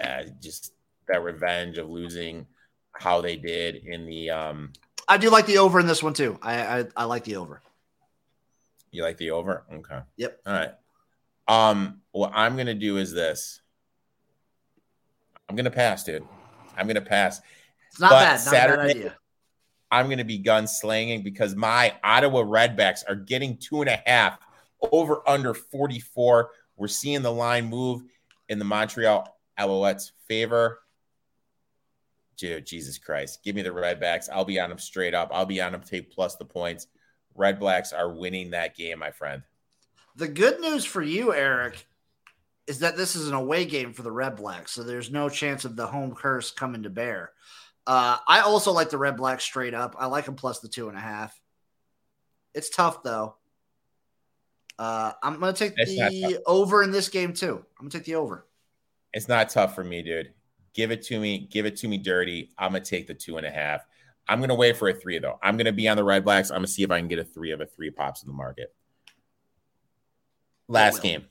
Uh, 0.03 0.23
just 0.41 0.73
that 1.09 1.23
revenge 1.23 1.79
of 1.79 1.89
losing 1.89 2.47
how 2.93 3.21
they 3.21 3.37
did 3.37 3.77
in 3.77 4.07
the. 4.07 4.31
um 4.31 4.73
I 5.09 5.17
do 5.17 5.31
like 5.31 5.47
the 5.47 5.59
over 5.59 5.81
in 5.81 5.87
this 5.87 6.03
one 6.03 6.15
too. 6.15 6.39
I 6.43 6.81
I, 6.81 6.85
I 6.97 7.05
like 7.05 7.25
the 7.25 7.37
over. 7.37 7.63
You 8.91 9.03
like 9.03 9.17
the 9.19 9.31
over? 9.31 9.65
Okay. 9.73 10.01
Yep. 10.17 10.41
All 10.47 10.53
right. 10.53 10.73
Um, 11.47 12.01
what 12.13 12.33
I'm 12.35 12.57
gonna 12.57 12.75
do 12.75 12.99
is 12.99 13.13
this. 13.13 13.61
I'm 15.49 15.57
gonna 15.57 15.71
pass, 15.71 16.05
dude. 16.05 16.25
I'm 16.77 16.87
gonna 16.87 17.01
pass. 17.01 17.41
It's 17.91 18.01
not 18.01 18.11
but 18.11 18.21
bad. 18.21 18.31
Not 18.33 18.41
Saturday, 18.41 18.77
bad 18.77 18.97
idea. 18.97 19.17
I'm 19.91 20.11
gonna 20.11 20.25
be 20.25 20.39
gunslinging 20.43 21.25
because 21.25 21.55
my 21.55 21.95
Ottawa 22.05 22.43
Redblacks 22.43 23.05
are 23.09 23.15
getting 23.15 23.57
two 23.57 23.81
and 23.81 23.89
a 23.89 24.03
half 24.07 24.39
over 24.93 25.27
under 25.27 25.55
44. 25.55 26.51
We're 26.77 26.89
seeing 26.89 27.23
the 27.23 27.33
line 27.33 27.67
move 27.67 28.03
in 28.49 28.59
the 28.59 28.65
Montreal 28.65 29.37
Alouettes' 29.59 30.13
favor. 30.27 30.81
Dude, 32.39 32.67
Jesus 32.67 32.99
Christ. 32.99 33.43
Give 33.43 33.57
me 33.57 33.63
the 33.63 33.71
Redblacks. 33.71 34.29
I'll 34.33 34.45
be 34.45 34.61
on 34.61 34.69
them 34.71 34.79
straight 34.79 35.15
up. 35.15 35.31
I'll 35.33 35.45
be 35.45 35.61
on 35.61 35.73
them 35.73 35.83
take 35.83 36.13
plus 36.13 36.37
the 36.37 36.45
points. 36.45 36.87
Red 37.35 37.59
Blacks 37.59 37.93
are 37.93 38.13
winning 38.13 38.51
that 38.51 38.77
game, 38.77 39.01
my 39.01 39.11
friend. 39.11 39.43
The 40.17 40.29
good 40.29 40.61
news 40.61 40.85
for 40.85 41.03
you, 41.03 41.35
Eric, 41.35 41.87
is 42.67 42.81
that 42.81 42.97
this 42.97 43.17
is 43.17 43.29
an 43.29 43.35
away 43.35 43.65
game 43.65 43.93
for 43.93 44.03
the 44.03 44.13
Red 44.13 44.37
Blacks, 44.37 44.73
so 44.73 44.83
there's 44.83 45.11
no 45.11 45.29
chance 45.29 45.65
of 45.65 45.77
the 45.77 45.87
home 45.87 46.15
curse 46.15 46.51
coming 46.51 46.85
to 46.85 46.91
bear. 46.91 47.33
Uh, 47.87 48.19
I 48.27 48.41
also 48.41 48.73
like 48.73 48.91
the 48.91 48.99
Red 48.99 49.17
Blacks 49.17 49.45
straight 49.45 49.75
up. 49.75 49.97
I 49.99 50.07
like 50.07 50.27
them 50.27 50.35
plus 50.35 50.61
the 50.61 50.69
two 50.69 50.89
and 50.89 50.97
a 50.97 51.01
half. 51.01 51.39
It's 52.55 52.71
tough 52.71 53.03
though. 53.03 53.37
Uh, 54.79 55.13
I'm 55.23 55.41
gonna 55.41 55.53
take 55.53 55.75
it's 55.77 55.93
the 55.93 56.43
over 56.47 56.83
in 56.83 56.91
this 56.91 57.09
game 57.09 57.33
too. 57.33 57.65
I'm 57.79 57.89
gonna 57.89 57.91
take 57.91 58.05
the 58.05 58.17
over. 58.17 58.47
It's 59.13 59.29
not 59.29 59.49
tough 59.49 59.75
for 59.75 59.83
me, 59.83 60.03
dude. 60.03 60.33
Give 60.75 60.91
it 60.91 61.03
to 61.05 61.19
me. 61.19 61.49
Give 61.51 61.67
it 61.67 61.77
to 61.79 61.89
me 61.89 61.99
dirty. 61.99 62.51
I'm 62.59 62.73
gonna 62.73 62.85
take 62.85 63.07
the 63.07 63.15
two 63.15 63.37
and 63.37 63.47
a 63.47 63.51
half. 63.51 63.85
I'm 64.29 64.41
going 64.41 64.51
to 64.51 64.55
wait 64.55 64.77
for 64.77 64.89
a 64.89 64.95
three, 64.95 65.19
though. 65.19 65.39
I'm 65.43 65.57
going 65.57 65.65
to 65.65 65.73
be 65.73 65.89
on 65.89 65.97
the 65.97 66.05
Red 66.05 66.23
Blacks. 66.23 66.51
I'm 66.51 66.57
going 66.57 66.67
to 66.67 66.71
see 66.71 66.83
if 66.83 66.91
I 66.91 66.99
can 66.99 67.09
get 67.09 67.19
a 67.19 67.25
three 67.25 67.51
of 67.51 67.63
a 67.63 67.67
three 67.67 67.91
pops 67.91 68.23
in 68.23 68.29
the 68.29 68.35
market. 68.35 68.75
Last 70.69 71.01
game. 71.01 71.25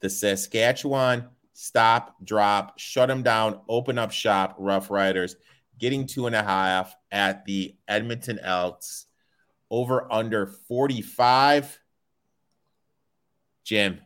The 0.00 0.08
Saskatchewan 0.08 1.28
stop, 1.52 2.14
drop, 2.22 2.78
shut 2.78 3.08
them 3.08 3.22
down, 3.22 3.60
open 3.68 3.98
up 3.98 4.12
shop, 4.12 4.54
Rough 4.58 4.90
Riders, 4.90 5.36
getting 5.78 6.06
two 6.06 6.26
and 6.26 6.36
a 6.36 6.42
half 6.42 6.94
at 7.10 7.44
the 7.44 7.74
Edmonton 7.88 8.38
Elks, 8.38 9.06
over 9.70 10.10
under 10.12 10.46
45. 10.46 11.80
Jim. 13.64 14.00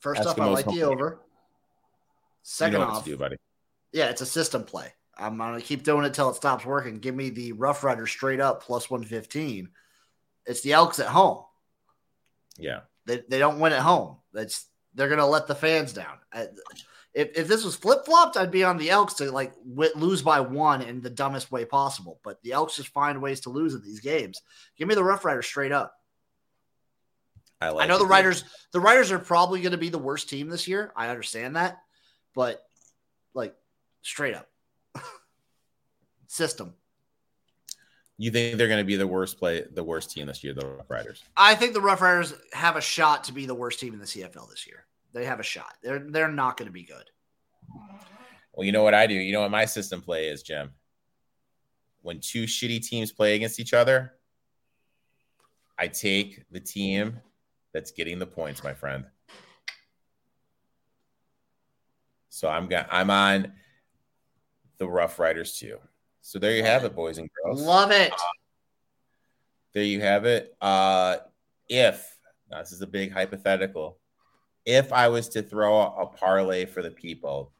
First 0.00 0.26
off, 0.26 0.38
I 0.38 0.46
like 0.46 0.66
the 0.66 0.82
over. 0.82 1.20
Second 2.50 2.80
you 2.80 2.86
know 2.86 2.92
off, 2.92 3.04
do, 3.04 3.14
buddy. 3.14 3.36
Yeah, 3.92 4.08
it's 4.08 4.22
a 4.22 4.26
system 4.26 4.64
play. 4.64 4.90
I'm 5.18 5.36
gonna 5.36 5.60
keep 5.60 5.82
doing 5.82 6.06
it 6.06 6.14
till 6.14 6.30
it 6.30 6.36
stops 6.36 6.64
working. 6.64 6.98
Give 6.98 7.14
me 7.14 7.28
the 7.28 7.52
Rough 7.52 7.84
Rider 7.84 8.06
straight 8.06 8.40
up 8.40 8.62
plus 8.62 8.88
115. 8.88 9.68
It's 10.46 10.62
the 10.62 10.72
Elks 10.72 10.98
at 10.98 11.08
home. 11.08 11.44
Yeah. 12.56 12.80
They, 13.04 13.22
they 13.28 13.38
don't 13.38 13.58
win 13.58 13.74
at 13.74 13.82
home. 13.82 14.16
That's 14.32 14.64
they're 14.94 15.10
gonna 15.10 15.26
let 15.26 15.46
the 15.46 15.54
fans 15.54 15.92
down. 15.92 16.16
If, 17.12 17.36
if 17.36 17.48
this 17.48 17.64
was 17.64 17.76
flip 17.76 18.06
flopped, 18.06 18.38
I'd 18.38 18.50
be 18.50 18.64
on 18.64 18.78
the 18.78 18.88
Elks 18.88 19.14
to 19.14 19.30
like 19.30 19.52
w- 19.68 19.92
lose 19.94 20.22
by 20.22 20.40
one 20.40 20.80
in 20.80 21.02
the 21.02 21.10
dumbest 21.10 21.52
way 21.52 21.66
possible. 21.66 22.18
But 22.24 22.40
the 22.42 22.52
Elks 22.52 22.76
just 22.76 22.88
find 22.88 23.20
ways 23.20 23.40
to 23.40 23.50
lose 23.50 23.74
in 23.74 23.82
these 23.82 24.00
games. 24.00 24.40
Give 24.78 24.88
me 24.88 24.94
the 24.94 25.04
Rough 25.04 25.26
Riders 25.26 25.46
straight 25.46 25.72
up. 25.72 25.92
I, 27.60 27.70
like 27.70 27.84
I 27.84 27.88
know 27.88 27.98
the 27.98 28.06
Riders. 28.06 28.44
The 28.72 28.80
Riders 28.80 29.12
are 29.12 29.18
probably 29.18 29.60
going 29.60 29.72
to 29.72 29.78
be 29.78 29.90
the 29.90 29.98
worst 29.98 30.30
team 30.30 30.48
this 30.48 30.66
year. 30.66 30.92
I 30.96 31.08
understand 31.08 31.56
that, 31.56 31.78
but 32.38 32.64
like 33.34 33.52
straight 34.02 34.36
up 34.36 34.48
system. 36.28 36.72
You 38.16 38.30
think 38.30 38.58
they're 38.58 38.68
going 38.68 38.78
to 38.78 38.84
be 38.84 38.94
the 38.94 39.08
worst 39.08 39.40
play, 39.40 39.64
the 39.72 39.82
worst 39.82 40.12
team 40.12 40.28
this 40.28 40.44
year, 40.44 40.54
the 40.54 40.64
Rough 40.64 40.88
Riders? 40.88 41.24
I 41.36 41.56
think 41.56 41.72
the 41.72 41.80
Rough 41.80 42.00
Riders 42.00 42.34
have 42.52 42.76
a 42.76 42.80
shot 42.80 43.24
to 43.24 43.32
be 43.32 43.44
the 43.46 43.56
worst 43.56 43.80
team 43.80 43.92
in 43.92 43.98
the 43.98 44.06
CFL 44.06 44.48
this 44.48 44.68
year. 44.68 44.84
They 45.12 45.24
have 45.24 45.40
a 45.40 45.42
shot. 45.42 45.74
They're 45.82 45.98
they're 45.98 46.30
not 46.30 46.56
going 46.56 46.68
to 46.68 46.72
be 46.72 46.84
good. 46.84 47.10
Well, 48.54 48.64
you 48.64 48.70
know 48.70 48.84
what 48.84 48.94
I 48.94 49.08
do. 49.08 49.14
You 49.14 49.32
know 49.32 49.40
what 49.40 49.50
my 49.50 49.64
system 49.64 50.00
play 50.00 50.28
is, 50.28 50.44
Jim. 50.44 50.70
When 52.02 52.20
two 52.20 52.44
shitty 52.44 52.86
teams 52.86 53.10
play 53.10 53.34
against 53.34 53.58
each 53.58 53.74
other, 53.74 54.12
I 55.76 55.88
take 55.88 56.44
the 56.52 56.60
team 56.60 57.18
that's 57.72 57.90
getting 57.90 58.20
the 58.20 58.26
points, 58.26 58.62
my 58.62 58.74
friend. 58.74 59.06
So 62.28 62.48
I'm 62.48 62.68
got 62.68 62.88
I'm 62.90 63.10
on 63.10 63.52
the 64.78 64.88
Rough 64.88 65.18
Riders 65.18 65.58
too. 65.58 65.78
So 66.20 66.38
there 66.38 66.54
you 66.54 66.62
have 66.62 66.84
it, 66.84 66.94
boys 66.94 67.18
and 67.18 67.28
girls. 67.42 67.62
Love 67.62 67.90
it. 67.90 68.12
Uh, 68.12 68.16
there 69.74 69.84
you 69.84 70.00
have 70.00 70.24
it. 70.24 70.54
Uh, 70.60 71.16
if 71.68 72.16
now 72.50 72.60
this 72.60 72.72
is 72.72 72.82
a 72.82 72.86
big 72.86 73.12
hypothetical, 73.12 73.98
if 74.64 74.92
I 74.92 75.08
was 75.08 75.28
to 75.30 75.42
throw 75.42 75.78
a, 75.78 76.02
a 76.02 76.06
parlay 76.06 76.66
for 76.66 76.82
the 76.82 76.90
people, 76.90 77.52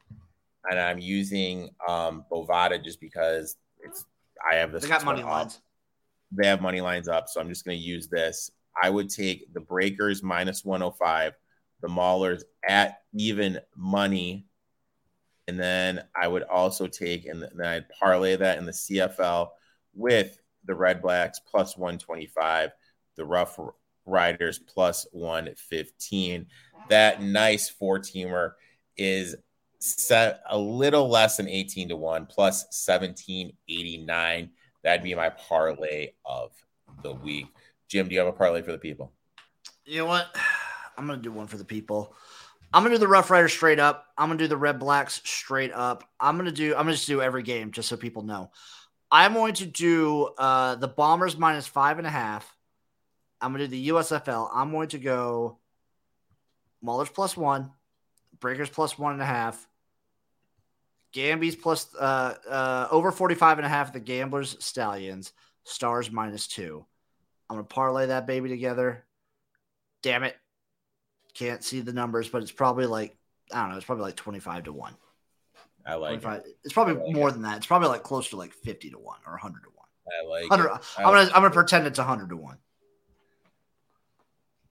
and 0.69 0.79
I'm 0.79 0.99
using 0.99 1.69
um, 1.87 2.25
Bovada 2.31 2.83
just 2.83 2.99
because 2.99 3.57
it's 3.79 4.05
I 4.49 4.55
have 4.55 4.71
this. 4.71 4.83
They 4.83 4.89
got 4.89 5.05
money 5.05 5.23
lines. 5.23 5.61
They 6.31 6.47
have 6.47 6.61
money 6.61 6.81
lines 6.81 7.07
up, 7.07 7.27
so 7.27 7.41
I'm 7.41 7.49
just 7.49 7.65
going 7.65 7.77
to 7.77 7.83
use 7.83 8.07
this. 8.07 8.51
I 8.81 8.89
would 8.89 9.09
take 9.09 9.51
the 9.53 9.59
Breakers 9.59 10.21
minus 10.21 10.63
105, 10.63 11.33
the 11.81 11.87
Maulers 11.87 12.43
at 12.67 12.99
even 13.13 13.59
money 13.75 14.45
and 15.49 15.59
then 15.59 16.03
I 16.15 16.27
would 16.27 16.43
also 16.43 16.85
take 16.85 17.25
and 17.25 17.41
then 17.41 17.65
I'd 17.65 17.89
parlay 17.89 18.35
that 18.35 18.59
in 18.59 18.65
the 18.67 18.71
CFL 18.71 19.49
with 19.95 20.39
the 20.65 20.75
Red 20.75 21.01
Blacks 21.01 21.39
plus 21.39 21.75
125, 21.75 22.69
the 23.15 23.25
Rough 23.25 23.59
Riders 24.05 24.59
plus 24.59 25.07
115. 25.11 26.45
That 26.89 27.23
nice 27.23 27.67
four 27.67 27.97
teamer 27.97 28.51
is 28.95 29.35
set 29.79 30.41
a 30.47 30.57
little 30.57 31.09
less 31.09 31.37
than 31.37 31.49
18 31.49 31.89
to 31.89 31.95
1 31.95 32.27
plus 32.27 32.65
1789. 32.87 34.51
That'd 34.83 35.03
be 35.03 35.15
my 35.15 35.29
parlay 35.31 36.11
of 36.25 36.51
the 37.01 37.13
week. 37.13 37.47
Jim, 37.87 38.07
do 38.07 38.13
you 38.13 38.19
have 38.19 38.27
a 38.27 38.33
parlay 38.33 38.61
for 38.61 38.71
the 38.71 38.77
people? 38.77 39.13
You 39.83 39.99
know 39.99 40.05
what? 40.05 40.27
I'm 40.97 41.07
going 41.07 41.17
to 41.17 41.23
do 41.23 41.31
one 41.31 41.47
for 41.47 41.57
the 41.57 41.65
people. 41.65 42.13
I'm 42.73 42.83
gonna 42.83 42.95
do 42.95 42.99
the 42.99 43.07
Rough 43.07 43.31
Riders 43.31 43.53
straight 43.53 43.79
up. 43.79 44.05
I'm 44.17 44.29
gonna 44.29 44.37
do 44.37 44.47
the 44.47 44.57
Red 44.57 44.79
Blacks 44.79 45.21
straight 45.23 45.73
up. 45.73 46.03
I'm 46.19 46.37
gonna 46.37 46.51
do. 46.51 46.75
I'm 46.75 46.83
gonna 46.83 46.93
just 46.93 47.07
do 47.07 47.21
every 47.21 47.43
game 47.43 47.71
just 47.71 47.89
so 47.89 47.97
people 47.97 48.23
know. 48.23 48.51
I'm 49.11 49.33
going 49.33 49.55
to 49.55 49.65
do 49.65 50.29
uh, 50.37 50.75
the 50.75 50.87
Bombers 50.87 51.35
minus 51.35 51.65
five 51.65 51.97
and 51.97 52.05
a 52.05 52.11
half. 52.11 52.55
I'm 53.41 53.51
gonna 53.51 53.65
do 53.65 53.71
the 53.71 53.87
USFL. 53.89 54.49
I'm 54.53 54.71
going 54.71 54.89
to 54.89 54.99
go 54.99 55.57
Maulers 56.83 57.13
plus 57.13 57.35
one, 57.35 57.71
Breakers 58.39 58.69
plus 58.69 58.99
one 58.99 59.13
and 59.13 59.21
a 59.21 59.25
half, 59.25 59.67
Gambies 61.13 61.59
plus 61.59 61.93
uh, 61.95 62.35
uh, 62.47 62.87
over 62.91 63.11
45 63.11 63.57
and 63.57 63.65
a 63.65 63.69
half. 63.69 63.93
The 63.93 63.99
Gamblers 63.99 64.63
Stallions 64.63 65.33
Stars 65.63 66.11
minus 66.11 66.47
two. 66.47 66.85
I'm 67.49 67.55
gonna 67.55 67.63
parlay 67.63 68.07
that 68.07 68.27
baby 68.27 68.47
together. 68.47 69.05
Damn 70.03 70.23
it, 70.23 70.37
can't 71.39 71.63
see 71.63 71.79
the 71.79 71.93
numbers, 71.93 72.27
but 72.27 72.41
it's 72.41 72.51
probably 72.51 72.85
like 72.85 73.15
I 73.51 73.61
don't 73.61 73.71
know. 73.71 73.77
It's 73.77 73.85
probably 73.85 74.03
like 74.03 74.17
twenty 74.17 74.39
five 74.39 74.65
to 74.65 74.73
one. 74.73 74.95
I 75.85 75.95
like 75.95 76.21
it. 76.23 76.43
It's 76.63 76.73
probably 76.73 76.95
like 76.95 77.15
more 77.15 77.29
it. 77.29 77.31
than 77.31 77.43
that. 77.43 77.57
It's 77.57 77.65
probably 77.65 77.87
like 77.87 78.03
close 78.03 78.29
to 78.29 78.35
like 78.35 78.53
fifty 78.53 78.89
to 78.91 78.97
one 78.99 79.19
or 79.25 79.37
hundred 79.37 79.63
to 79.63 79.69
one. 79.73 79.87
I 80.21 80.27
like. 80.27 80.49
Hundred. 80.49 80.71
I'm 80.97 81.05
gonna 81.05 81.31
I'm 81.33 81.41
gonna 81.41 81.51
pretend 81.51 81.87
it's 81.87 81.97
hundred 81.97 82.29
to 82.29 82.37
one. 82.37 82.57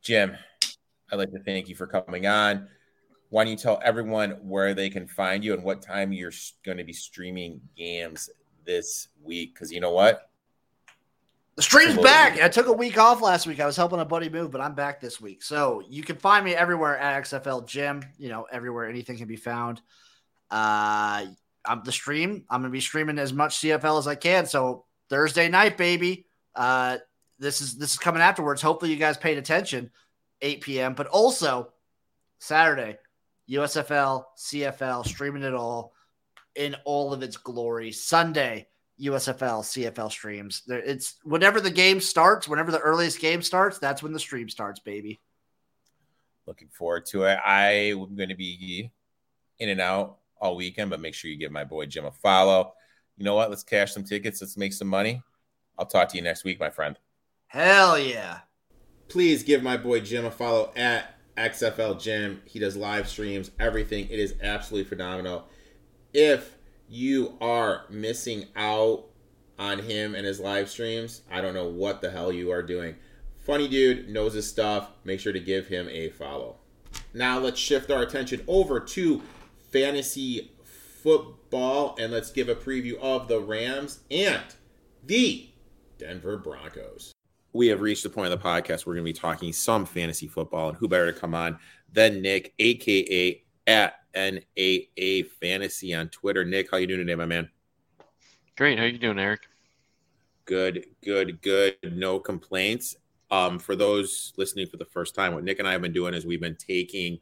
Jim, 0.03 0.37
I'd 1.11 1.17
like 1.17 1.33
to 1.33 1.41
thank 1.41 1.69
you 1.69 1.75
for 1.75 1.87
coming 1.87 2.27
on. 2.27 2.69
Why 3.31 3.45
don't 3.45 3.51
you 3.51 3.59
tell 3.59 3.81
everyone 3.85 4.31
where 4.43 4.75
they 4.75 4.89
can 4.91 5.07
find 5.07 5.45
you 5.45 5.55
and 5.55 5.63
what 5.63 5.83
time 5.83 6.13
you're 6.13 6.33
going 6.65 6.79
to 6.79 6.85
be 6.85 6.95
streaming 6.95 7.61
games 7.77 8.31
this 8.65 9.09
week? 9.23 9.55
Because 9.55 9.71
you 9.71 9.81
know 9.81 9.93
what, 9.93 10.28
the 11.59 11.63
stream's 11.63 11.97
back. 11.97 12.41
I 12.41 12.49
took 12.49 12.69
a 12.69 12.73
week 12.73 12.99
off 12.99 13.21
last 13.21 13.45
week. 13.45 13.59
I 13.59 13.67
was 13.67 13.77
helping 13.77 13.99
a 13.99 14.05
buddy 14.05 14.29
move, 14.29 14.53
but 14.53 14.61
I'm 14.61 14.77
back 14.77 15.01
this 15.01 15.21
week. 15.21 15.43
So 15.43 15.83
you 15.89 16.05
can 16.05 16.15
find 16.15 16.45
me 16.45 16.55
everywhere 16.55 16.97
at 16.97 17.25
XFL 17.25 17.67
Jim. 17.67 18.05
You 18.17 18.29
know, 18.29 18.47
everywhere 18.49 18.89
anything 18.89 19.17
can 19.17 19.27
be 19.27 19.35
found. 19.35 19.81
Uh, 20.53 21.27
I'm 21.65 21.83
the 21.85 21.91
stream. 21.91 22.45
I'm 22.49 22.61
gonna 22.61 22.71
be 22.71 22.81
streaming 22.81 23.19
as 23.19 23.33
much 23.33 23.57
CFL 23.57 23.99
as 23.99 24.07
I 24.07 24.15
can. 24.15 24.47
So 24.47 24.85
Thursday 25.11 25.49
night, 25.49 25.77
baby. 25.77 26.27
Uh, 26.55 26.99
this 27.41 27.61
is 27.61 27.75
this 27.77 27.91
is 27.91 27.99
coming 27.99 28.23
afterwards. 28.23 28.63
Hopefully, 28.63 28.93
you 28.93 28.97
guys 28.97 29.17
paid 29.17 29.37
attention. 29.37 29.91
8 30.41 30.61
p.m. 30.61 30.95
But 30.95 31.09
also 31.09 31.73
Saturday, 32.39 32.99
USFL, 33.51 34.23
CFL, 34.39 35.05
streaming 35.05 35.43
it 35.43 35.55
all 35.55 35.93
in 36.55 36.77
all 36.85 37.13
of 37.13 37.25
its 37.25 37.37
glory. 37.37 37.91
Sunday, 37.91 38.69
USFL, 39.01 39.63
CFL 39.63 40.11
streams. 40.11 40.63
It's 40.69 41.17
whenever 41.25 41.61
the 41.61 41.71
game 41.71 42.01
starts, 42.01 42.49
whenever 42.49 42.71
the 42.73 42.81
earliest 42.81 43.21
game 43.21 43.43
starts, 43.43 43.79
that's 43.79 44.03
when 44.03 44.13
the 44.13 44.19
stream 44.19 44.49
starts, 44.49 44.81
baby. 44.81 45.21
Looking 46.47 46.69
forward 46.69 47.07
to 47.07 47.25
it. 47.25 47.39
I 47.45 47.71
am 47.91 48.17
going 48.17 48.31
to 48.31 48.35
be 48.35 48.91
in 49.59 49.69
and 49.69 49.81
out 49.81 50.19
all 50.41 50.57
weekend, 50.57 50.91
but 50.91 51.01
make 51.01 51.15
sure 51.15 51.31
you 51.31 51.37
give 51.37 51.53
my 51.53 51.65
boy 51.65 51.87
Jim 51.87 52.05
a 52.05 52.11
follow. 52.11 52.73
You 53.17 53.25
know 53.25 53.35
what? 53.35 53.51
Let's 53.51 53.63
cash 53.65 53.93
some 53.93 54.05
tickets. 54.05 54.41
Let's 54.41 54.57
make 54.57 54.73
some 54.73 54.89
money. 54.89 55.23
I'll 55.79 55.87
talk 55.87 56.09
to 56.09 56.17
you 56.17 56.23
next 56.23 56.45
week, 56.45 56.59
my 56.59 56.71
friend. 56.71 56.99
Hell 57.47 57.99
yeah. 57.99 58.41
Please 59.09 59.43
give 59.43 59.63
my 59.63 59.77
boy 59.77 60.01
Jim 60.01 60.25
a 60.25 60.31
follow 60.31 60.73
at 60.77 61.15
XFL 61.37 62.01
Jim. 62.01 62.43
He 62.45 62.59
does 62.59 62.77
live 62.77 63.09
streams, 63.09 63.51
everything. 63.59 64.09
It 64.11 64.19
is 64.19 64.35
absolutely 64.43 64.89
phenomenal. 64.89 65.49
If 66.13 66.58
you 66.89 67.37
are 67.41 67.85
missing 67.91 68.47
out 68.57 69.05
on 69.59 69.81
him 69.81 70.15
and 70.15 70.25
his 70.25 70.41
live 70.41 70.71
streams, 70.71 71.23
I 71.31 71.41
don't 71.41 71.55
know 71.55 71.69
what 71.69 72.01
the 72.01 72.11
hell 72.11 72.33
you 72.33 72.51
are 72.53 72.63
doing. 72.63 72.97
Funny 73.41 73.67
dude, 73.67 74.09
knows 74.09 74.35
his 74.35 74.49
stuff. 74.49 74.91
Make 75.05 75.21
sure 75.21 75.33
to 75.33 75.41
give 75.41 75.69
him 75.69 75.89
a 75.89 76.11
follow. 76.11 76.57
Now 77.15 77.39
let's 77.39 77.59
shift 77.59 77.91
our 77.91 78.03
attention 78.03 78.43
over 78.47 78.81
to 78.81 79.23
fantasy 79.71 80.53
football 80.65 81.97
and 81.99 82.13
let's 82.13 82.31
give 82.31 82.49
a 82.49 82.55
preview 82.55 82.99
of 83.01 83.29
the 83.29 83.41
Rams 83.41 84.01
and 84.11 84.43
the 85.05 85.49
Denver 85.99 86.37
Broncos. 86.37 87.13
We 87.53 87.69
have 87.69 87.81
reached 87.81 88.03
the 88.03 88.11
point 88.11 88.33
of 88.33 88.41
the 88.41 88.47
podcast 88.47 88.85
where 88.85 88.93
we're 88.93 89.01
going 89.01 89.07
to 89.07 89.13
be 89.15 89.21
talking 89.21 89.53
some 89.53 89.87
fantasy 89.87 90.27
football, 90.27 90.69
and 90.69 90.79
who 90.79 90.87
better 90.87 91.11
to 91.11 91.19
come 91.19 91.35
on 91.35 91.59
than 91.91 92.21
Nick, 92.21 92.53
aka 92.59 93.43
at 93.67 93.95
NAA 94.15 95.29
Fantasy 95.41 95.95
on 95.95 96.09
Twitter. 96.09 96.45
Nick, 96.45 96.71
how 96.71 96.77
you 96.77 96.87
doing 96.87 97.01
today, 97.01 97.15
my 97.15 97.27
man? 97.27 97.49
Great. 98.57 98.79
How 98.79 98.85
you 98.85 98.99
doing, 98.99 99.19
Eric? 99.19 99.43
Good, 100.45 100.87
good, 101.05 101.41
good. 101.43 101.77
No 101.93 102.19
complaints. 102.19 102.97
Um, 103.31 103.59
for 103.59 103.77
those 103.77 104.33
listening 104.37 104.67
for 104.67 104.79
the 104.79 104.87
first 104.87 105.15
time, 105.15 105.35
what 105.35 105.45
Nick 105.45 105.59
and 105.59 105.69
I 105.69 105.73
have 105.73 105.83
been 105.83 105.93
doing 105.93 106.15
is 106.15 106.25
we've 106.25 106.41
been 106.41 106.57
taking 106.57 107.21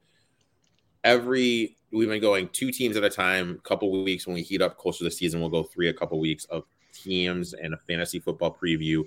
every 1.02 1.76
we've 1.92 2.08
been 2.08 2.20
going 2.20 2.48
two 2.48 2.70
teams 2.70 2.96
at 2.96 3.04
a 3.04 3.10
time. 3.10 3.56
A 3.58 3.68
couple 3.68 4.04
weeks 4.04 4.26
when 4.26 4.34
we 4.34 4.42
heat 4.42 4.62
up 4.62 4.78
closer 4.78 4.98
to 4.98 5.04
the 5.04 5.10
season, 5.10 5.40
we'll 5.40 5.50
go 5.50 5.62
three 5.62 5.88
a 5.88 5.92
couple 5.92 6.18
weeks 6.20 6.44
of 6.46 6.64
teams 6.92 7.54
and 7.54 7.74
a 7.74 7.78
fantasy 7.78 8.18
football 8.18 8.56
preview. 8.56 9.04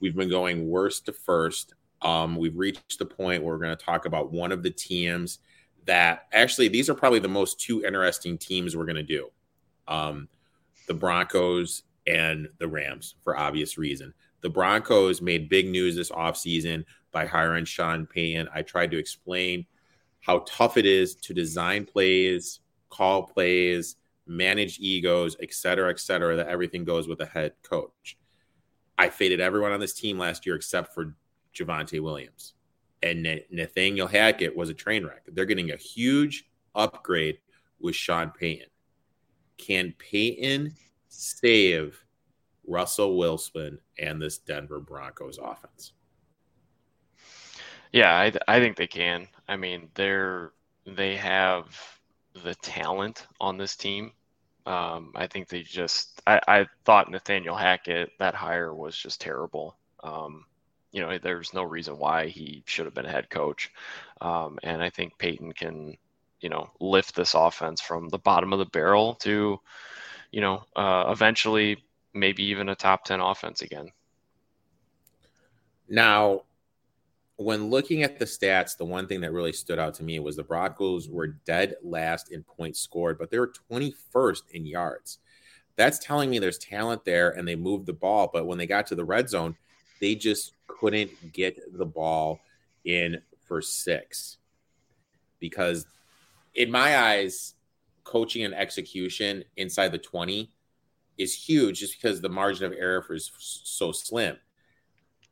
We've 0.00 0.16
been 0.16 0.30
going 0.30 0.68
worst 0.68 1.06
to 1.06 1.12
first. 1.12 1.74
Um, 2.02 2.36
we've 2.36 2.56
reached 2.56 2.98
the 2.98 3.06
point 3.06 3.42
where 3.42 3.54
we're 3.54 3.64
going 3.64 3.76
to 3.76 3.84
talk 3.84 4.06
about 4.06 4.32
one 4.32 4.52
of 4.52 4.62
the 4.62 4.70
teams 4.70 5.38
that 5.86 6.26
actually 6.32 6.68
these 6.68 6.88
are 6.90 6.94
probably 6.94 7.18
the 7.18 7.28
most 7.28 7.60
two 7.60 7.84
interesting 7.84 8.38
teams 8.38 8.76
we're 8.76 8.84
going 8.84 8.96
to 8.96 9.02
do. 9.02 9.30
Um, 9.88 10.28
the 10.86 10.94
Broncos 10.94 11.82
and 12.06 12.48
the 12.58 12.68
Rams 12.68 13.14
for 13.22 13.36
obvious 13.36 13.78
reason. 13.78 14.12
The 14.40 14.50
Broncos 14.50 15.20
made 15.20 15.48
big 15.48 15.68
news 15.68 15.96
this 15.96 16.10
offseason 16.10 16.84
by 17.12 17.26
hiring 17.26 17.64
Sean 17.64 18.06
Payton. 18.06 18.48
I 18.54 18.62
tried 18.62 18.90
to 18.92 18.98
explain 18.98 19.66
how 20.20 20.44
tough 20.46 20.76
it 20.76 20.86
is 20.86 21.14
to 21.16 21.34
design 21.34 21.84
plays, 21.84 22.60
call 22.88 23.22
plays, 23.24 23.96
manage 24.26 24.78
egos, 24.80 25.36
et 25.42 25.52
cetera, 25.52 25.90
et 25.90 25.98
cetera, 25.98 26.36
that 26.36 26.48
everything 26.48 26.84
goes 26.84 27.08
with 27.08 27.20
a 27.20 27.26
head 27.26 27.52
coach. 27.62 28.16
I 28.96 29.08
faded 29.08 29.40
everyone 29.40 29.72
on 29.72 29.80
this 29.80 29.94
team 29.94 30.18
last 30.18 30.46
year 30.46 30.56
except 30.56 30.94
for 30.94 31.14
Javonte 31.54 32.00
Williams 32.00 32.54
and 33.02 33.40
Nathaniel 33.50 34.06
Hackett 34.06 34.54
was 34.54 34.68
a 34.68 34.74
train 34.74 35.04
wreck. 35.04 35.22
They're 35.28 35.46
getting 35.46 35.70
a 35.70 35.76
huge 35.76 36.44
upgrade 36.74 37.38
with 37.80 37.94
Sean 37.94 38.30
Payton. 38.30 38.68
Can 39.56 39.94
Payton 39.98 40.74
save 41.08 42.02
Russell 42.66 43.16
Wilson 43.16 43.78
and 43.98 44.20
this 44.20 44.38
Denver 44.38 44.80
Broncos 44.80 45.38
offense? 45.38 45.92
Yeah, 47.92 48.12
I, 48.12 48.32
I 48.46 48.60
think 48.60 48.76
they 48.76 48.86
can. 48.86 49.26
I 49.48 49.56
mean, 49.56 49.88
they're 49.94 50.52
they 50.86 51.16
have 51.16 51.76
the 52.44 52.54
talent 52.56 53.26
on 53.40 53.56
this 53.56 53.76
team. 53.76 54.12
Um, 54.66 55.12
I 55.16 55.26
think 55.26 55.48
they 55.48 55.62
just. 55.62 56.22
I, 56.26 56.40
I 56.46 56.66
thought 56.84 57.10
Nathaniel 57.10 57.56
Hackett 57.56 58.12
that 58.18 58.34
hire 58.34 58.74
was 58.74 58.96
just 58.96 59.20
terrible. 59.20 59.76
Um, 60.04 60.44
you 60.92 61.00
know, 61.00 61.18
there's 61.18 61.54
no 61.54 61.62
reason 61.62 61.98
why 61.98 62.26
he 62.26 62.62
should 62.66 62.84
have 62.84 62.94
been 62.94 63.06
a 63.06 63.10
head 63.10 63.30
coach. 63.30 63.70
Um, 64.20 64.58
and 64.62 64.82
I 64.82 64.90
think 64.90 65.18
Payton 65.18 65.52
can, 65.52 65.96
you 66.40 66.48
know, 66.48 66.70
lift 66.80 67.14
this 67.14 67.34
offense 67.34 67.80
from 67.80 68.08
the 68.08 68.18
bottom 68.18 68.52
of 68.52 68.58
the 68.58 68.66
barrel 68.66 69.14
to, 69.16 69.60
you 70.32 70.40
know, 70.40 70.64
uh, 70.74 71.04
eventually 71.08 71.84
maybe 72.12 72.42
even 72.44 72.68
a 72.68 72.74
top 72.74 73.04
10 73.04 73.20
offense 73.20 73.62
again. 73.62 73.90
Now, 75.88 76.42
when 77.36 77.70
looking 77.70 78.02
at 78.02 78.18
the 78.18 78.24
stats, 78.24 78.76
the 78.76 78.84
one 78.84 79.06
thing 79.06 79.20
that 79.22 79.32
really 79.32 79.52
stood 79.52 79.78
out 79.78 79.94
to 79.94 80.02
me 80.02 80.18
was 80.18 80.36
the 80.36 80.44
Broncos 80.44 81.08
were 81.08 81.28
dead 81.28 81.76
last 81.82 82.32
in 82.32 82.42
points 82.42 82.80
scored, 82.80 83.18
but 83.18 83.30
they 83.30 83.38
were 83.38 83.52
21st 83.70 84.42
in 84.52 84.66
yards. 84.66 85.18
That's 85.76 85.98
telling 85.98 86.28
me 86.28 86.38
there's 86.38 86.58
talent 86.58 87.04
there 87.04 87.30
and 87.30 87.48
they 87.48 87.56
moved 87.56 87.86
the 87.86 87.92
ball. 87.92 88.28
But 88.30 88.46
when 88.46 88.58
they 88.58 88.66
got 88.66 88.86
to 88.88 88.94
the 88.94 89.04
red 89.04 89.30
zone, 89.30 89.56
they 90.00 90.14
just 90.14 90.54
couldn't 90.66 91.32
get 91.32 91.60
the 91.76 91.86
ball 91.86 92.40
in 92.84 93.20
for 93.46 93.60
six. 93.60 94.38
Because 95.38 95.86
in 96.54 96.70
my 96.70 96.98
eyes 96.98 97.54
coaching 98.04 98.44
and 98.44 98.54
execution 98.54 99.44
inside 99.56 99.92
the 99.92 99.98
20 99.98 100.50
is 101.18 101.34
huge 101.34 101.80
just 101.80 102.00
because 102.00 102.20
the 102.20 102.28
margin 102.28 102.64
of 102.64 102.72
error 102.72 103.04
is 103.10 103.30
so 103.38 103.92
slim. 103.92 104.36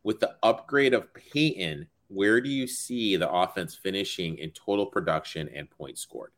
With 0.03 0.21
the 0.21 0.37
upgrade 0.43 0.95
of 0.95 1.13
Payton 1.15 1.89
where 2.09 2.41
do 2.41 2.49
you 2.49 2.67
see 2.67 3.17
the 3.17 3.31
offense 3.31 3.75
finishing 3.75 4.39
in 4.39 4.51
total 4.51 4.87
production 4.87 5.49
and 5.55 5.71
points 5.71 6.01
scored? 6.01 6.33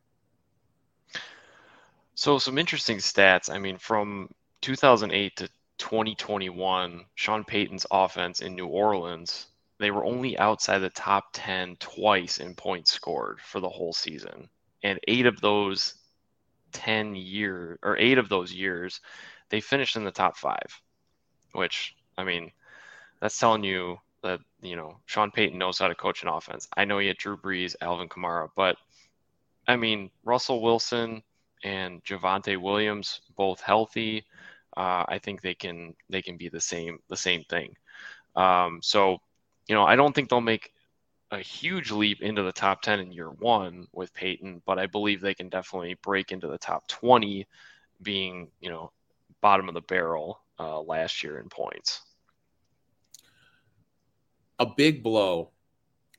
So 2.15 2.37
some 2.37 2.57
interesting 2.57 2.97
stats. 2.97 3.49
I 3.49 3.57
mean 3.57 3.77
from 3.77 4.29
2008 4.61 5.35
to 5.37 5.49
2021, 5.81 7.05
Sean 7.15 7.43
Payton's 7.43 7.87
offense 7.89 8.41
in 8.41 8.55
New 8.55 8.67
Orleans, 8.67 9.47
they 9.79 9.89
were 9.89 10.05
only 10.05 10.37
outside 10.37 10.77
the 10.77 10.91
top 10.91 11.25
10 11.33 11.75
twice 11.79 12.37
in 12.37 12.53
points 12.53 12.93
scored 12.93 13.41
for 13.41 13.59
the 13.59 13.67
whole 13.67 13.91
season. 13.91 14.47
And 14.83 14.99
eight 15.07 15.25
of 15.25 15.41
those 15.41 15.95
10 16.73 17.15
years, 17.15 17.79
or 17.81 17.97
eight 17.97 18.19
of 18.19 18.29
those 18.29 18.53
years, 18.53 19.01
they 19.49 19.59
finished 19.59 19.95
in 19.95 20.03
the 20.03 20.11
top 20.11 20.37
five, 20.37 20.81
which, 21.53 21.95
I 22.15 22.23
mean, 22.25 22.51
that's 23.19 23.39
telling 23.39 23.63
you 23.63 23.97
that, 24.21 24.39
you 24.61 24.75
know, 24.75 24.99
Sean 25.07 25.31
Payton 25.31 25.57
knows 25.57 25.79
how 25.79 25.87
to 25.87 25.95
coach 25.95 26.21
an 26.21 26.29
offense. 26.29 26.67
I 26.77 26.85
know 26.85 26.99
he 26.99 27.07
had 27.07 27.17
Drew 27.17 27.37
Brees, 27.37 27.75
Alvin 27.81 28.07
Kamara, 28.07 28.49
but 28.55 28.77
I 29.67 29.77
mean, 29.77 30.11
Russell 30.23 30.61
Wilson 30.61 31.23
and 31.63 32.03
Javonte 32.03 32.61
Williams, 32.61 33.21
both 33.35 33.61
healthy 33.61 34.25
uh, 34.75 35.05
I 35.07 35.19
think 35.21 35.41
they 35.41 35.53
can 35.53 35.95
they 36.09 36.21
can 36.21 36.37
be 36.37 36.49
the 36.49 36.61
same 36.61 36.99
the 37.09 37.17
same 37.17 37.43
thing. 37.43 37.75
Um, 38.35 38.79
so, 38.81 39.19
you 39.67 39.75
know, 39.75 39.83
I 39.83 39.95
don't 39.95 40.13
think 40.13 40.29
they'll 40.29 40.41
make 40.41 40.71
a 41.31 41.39
huge 41.39 41.91
leap 41.91 42.21
into 42.21 42.43
the 42.43 42.51
top 42.51 42.81
10 42.81 42.99
in 42.99 43.11
year 43.11 43.29
one 43.29 43.87
with 43.93 44.13
Payton, 44.13 44.61
but 44.65 44.79
I 44.79 44.87
believe 44.87 45.21
they 45.21 45.33
can 45.33 45.49
definitely 45.49 45.95
break 46.01 46.31
into 46.31 46.47
the 46.47 46.57
top 46.57 46.87
20, 46.87 47.47
being, 48.01 48.49
you 48.59 48.69
know, 48.69 48.91
bottom 49.41 49.67
of 49.69 49.73
the 49.73 49.81
barrel 49.81 50.41
uh, 50.59 50.81
last 50.81 51.23
year 51.23 51.39
in 51.39 51.47
points. 51.49 52.01
A 54.59 54.65
big 54.65 55.01
blow 55.03 55.49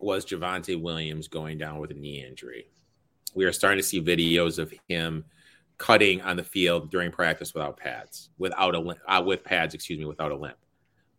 was 0.00 0.24
Javonte 0.24 0.80
Williams 0.80 1.28
going 1.28 1.58
down 1.58 1.78
with 1.78 1.90
a 1.90 1.94
knee 1.94 2.24
injury. 2.26 2.66
We 3.34 3.44
are 3.44 3.52
starting 3.52 3.78
to 3.78 3.86
see 3.86 4.02
videos 4.02 4.58
of 4.58 4.74
him 4.88 5.24
cutting 5.82 6.20
on 6.20 6.36
the 6.36 6.44
field 6.44 6.92
during 6.92 7.10
practice 7.10 7.52
without 7.52 7.76
pads, 7.76 8.30
without 8.38 8.76
a 8.76 8.96
uh, 9.12 9.20
with 9.20 9.42
pads, 9.42 9.74
excuse 9.74 9.98
me, 9.98 10.04
without 10.04 10.30
a 10.30 10.36
limp. 10.36 10.56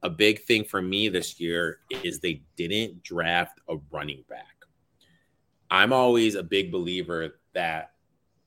A 0.03 0.09
big 0.09 0.41
thing 0.43 0.63
for 0.63 0.81
me 0.81 1.09
this 1.09 1.37
year 1.37 1.79
is 2.01 2.19
they 2.19 2.43
didn't 2.55 3.03
draft 3.03 3.59
a 3.67 3.75
running 3.91 4.23
back. 4.29 4.55
I'm 5.69 5.91
always 5.91 6.35
a 6.35 6.43
big 6.43 6.71
believer 6.71 7.39
that 7.51 7.91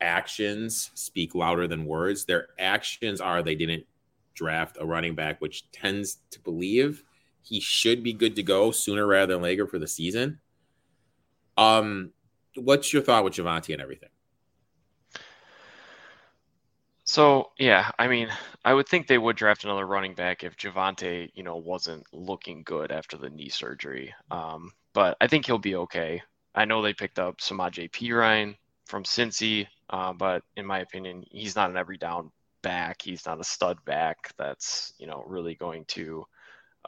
actions 0.00 0.90
speak 0.94 1.34
louder 1.34 1.68
than 1.68 1.84
words. 1.84 2.24
Their 2.24 2.48
actions 2.58 3.20
are 3.20 3.42
they 3.42 3.54
didn't 3.54 3.84
draft 4.32 4.78
a 4.80 4.86
running 4.86 5.14
back, 5.14 5.42
which 5.42 5.70
tends 5.70 6.20
to 6.30 6.40
believe 6.40 7.04
he 7.42 7.60
should 7.60 8.02
be 8.02 8.14
good 8.14 8.36
to 8.36 8.42
go 8.42 8.70
sooner 8.70 9.06
rather 9.06 9.34
than 9.34 9.42
later 9.42 9.66
for 9.66 9.78
the 9.78 9.86
season. 9.86 10.40
Um, 11.58 12.12
what's 12.54 12.90
your 12.90 13.02
thought 13.02 13.24
with 13.24 13.34
Javonte 13.34 13.74
and 13.74 13.82
everything? 13.82 14.08
So 17.06 17.52
yeah, 17.58 17.90
I 17.98 18.08
mean, 18.08 18.28
I 18.64 18.74
would 18.74 18.88
think 18.88 19.06
they 19.06 19.18
would 19.18 19.36
draft 19.36 19.64
another 19.64 19.86
running 19.86 20.14
back 20.14 20.42
if 20.42 20.56
Javonte, 20.56 21.30
you 21.34 21.44
know, 21.44 21.56
wasn't 21.56 22.04
looking 22.12 22.62
good 22.64 22.90
after 22.90 23.16
the 23.16 23.30
knee 23.30 23.48
surgery. 23.48 24.12
Um, 24.30 24.72
but 24.92 25.16
I 25.20 25.28
think 25.28 25.46
he'll 25.46 25.58
be 25.58 25.76
okay. 25.76 26.22
I 26.54 26.64
know 26.64 26.82
they 26.82 26.94
picked 26.94 27.18
up 27.20 27.40
Samaj 27.40 27.78
P. 27.92 28.12
Ryan 28.12 28.56
from 28.86 29.04
Cincy, 29.04 29.68
uh, 29.90 30.12
but 30.14 30.42
in 30.56 30.66
my 30.66 30.80
opinion, 30.80 31.24
he's 31.30 31.54
not 31.54 31.70
an 31.70 31.76
every 31.76 31.96
down 31.96 32.32
back. 32.62 33.02
He's 33.02 33.24
not 33.24 33.40
a 33.40 33.44
stud 33.44 33.78
back 33.84 34.32
that's 34.36 34.92
you 34.98 35.06
know 35.06 35.22
really 35.26 35.54
going 35.54 35.84
to, 35.88 36.24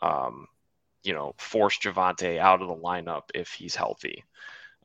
um, 0.03 0.49
you 1.05 1.15
know, 1.15 1.33
force 1.39 1.79
Javonte 1.79 2.39
out 2.39 2.61
of 2.61 2.69
the 2.69 2.75
lineup 2.75 3.25
if 3.35 3.53
he's 3.53 3.77
healthy. 3.77 4.25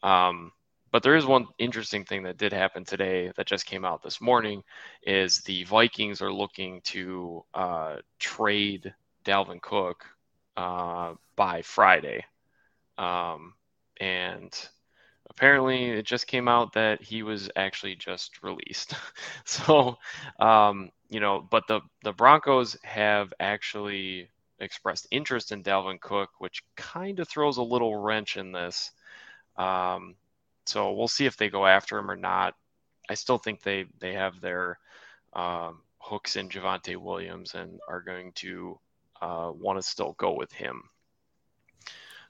Um, 0.04 0.52
but 0.94 1.02
there 1.02 1.16
is 1.16 1.26
one 1.26 1.48
interesting 1.58 2.06
thing 2.06 2.22
that 2.22 2.38
did 2.38 2.54
happen 2.54 2.86
today 2.86 3.32
that 3.36 3.48
just 3.48 3.66
came 3.66 3.84
out 3.84 4.04
this 4.04 4.22
morning 4.22 4.64
is 5.02 5.40
the 5.40 5.64
Vikings 5.64 6.22
are 6.22 6.32
looking 6.32 6.82
to 6.82 7.44
uh, 7.56 7.96
trade 8.20 8.94
Dalvin 9.26 9.60
Cook 9.60 10.06
uh, 10.56 11.16
by 11.36 11.64
Friday. 11.64 12.24
Um, 13.00 13.56
and 14.00 14.56
apparently 15.32 15.90
it 15.90 16.06
just 16.06 16.28
came 16.28 16.48
out 16.48 16.74
that 16.74 17.02
he 17.02 17.24
was 17.24 17.50
actually 17.56 17.96
just 17.96 18.44
released. 18.44 18.94
so, 19.46 19.98
um, 20.40 20.92
you 21.10 21.20
know, 21.20 21.44
but 21.50 21.64
the, 21.68 21.82
the 22.04 22.14
Broncos 22.14 22.78
have 22.84 23.34
actually 23.40 24.30
expressed 24.60 25.08
interest 25.10 25.52
in 25.52 25.64
Dalvin 25.64 26.00
Cook, 26.00 26.30
which 26.38 26.62
kind 26.76 27.20
of 27.20 27.28
throws 27.28 27.58
a 27.58 27.64
little 27.64 27.96
wrench 27.96 28.38
in 28.38 28.52
this. 28.52 28.92
Um, 29.58 30.14
so 30.66 30.94
we'll 30.94 31.08
see 31.08 31.26
if 31.26 31.38
they 31.38 31.50
go 31.50 31.66
after 31.66 31.98
him 31.98 32.10
or 32.10 32.16
not. 32.16 32.56
I 33.10 33.16
still 33.16 33.38
think 33.38 33.62
they 33.62 33.86
they 34.00 34.14
have 34.14 34.40
their 34.40 34.80
um, 35.34 35.82
hooks 36.00 36.36
in 36.36 36.50
Javonte 36.50 36.98
Williams 36.98 37.56
and 37.56 37.80
are 37.88 38.02
going 38.02 38.32
to 38.36 38.80
uh, 39.22 39.52
want 39.54 39.80
to 39.80 39.84
still 39.84 40.16
go 40.18 40.34
with 40.34 40.52
him. 40.52 40.84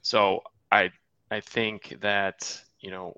So 0.02 0.44
I 0.72 0.92
I 1.32 1.40
think 1.40 1.98
that 2.02 2.62
you 2.80 2.92
know 2.92 3.16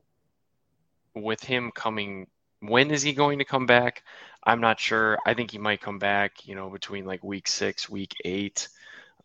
with 1.15 1.43
him 1.43 1.71
coming 1.73 2.27
when 2.59 2.91
is 2.91 3.01
he 3.01 3.13
going 3.13 3.39
to 3.39 3.45
come 3.45 3.65
back 3.65 4.03
i'm 4.43 4.61
not 4.61 4.79
sure 4.79 5.17
i 5.25 5.33
think 5.33 5.51
he 5.51 5.57
might 5.57 5.81
come 5.81 5.99
back 5.99 6.45
you 6.47 6.55
know 6.55 6.69
between 6.69 7.05
like 7.05 7.23
week 7.23 7.47
six 7.47 7.89
week 7.89 8.13
eight 8.25 8.67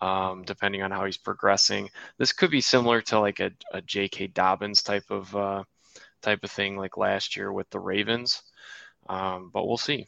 um, 0.03 0.43
depending 0.45 0.83
on 0.83 0.91
how 0.91 1.05
he's 1.05 1.19
progressing 1.19 1.91
this 2.17 2.33
could 2.33 2.51
be 2.51 2.61
similar 2.61 3.03
to 3.03 3.21
like 3.21 3.41
a, 3.41 3.51
a 3.73 3.83
jk 3.83 4.33
dobbins 4.33 4.83
type 4.83 5.11
of 5.11 5.35
uh, 5.37 5.63
type 6.23 6.45
of 6.45 6.51
thing 6.51 6.77
like 6.77 6.97
last 6.97 7.37
year 7.37 7.53
with 7.53 7.69
the 7.71 7.81
Ravens. 7.81 8.43
Um, 9.09 9.51
but 9.53 9.67
we'll 9.67 9.77
see. 9.77 10.07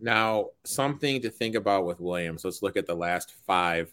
Now, 0.00 0.48
something 0.64 1.20
to 1.22 1.30
think 1.30 1.54
about 1.54 1.84
with 1.84 2.00
Williams. 2.00 2.44
Let's 2.44 2.62
look 2.62 2.76
at 2.76 2.86
the 2.86 2.94
last 2.94 3.34
five 3.46 3.92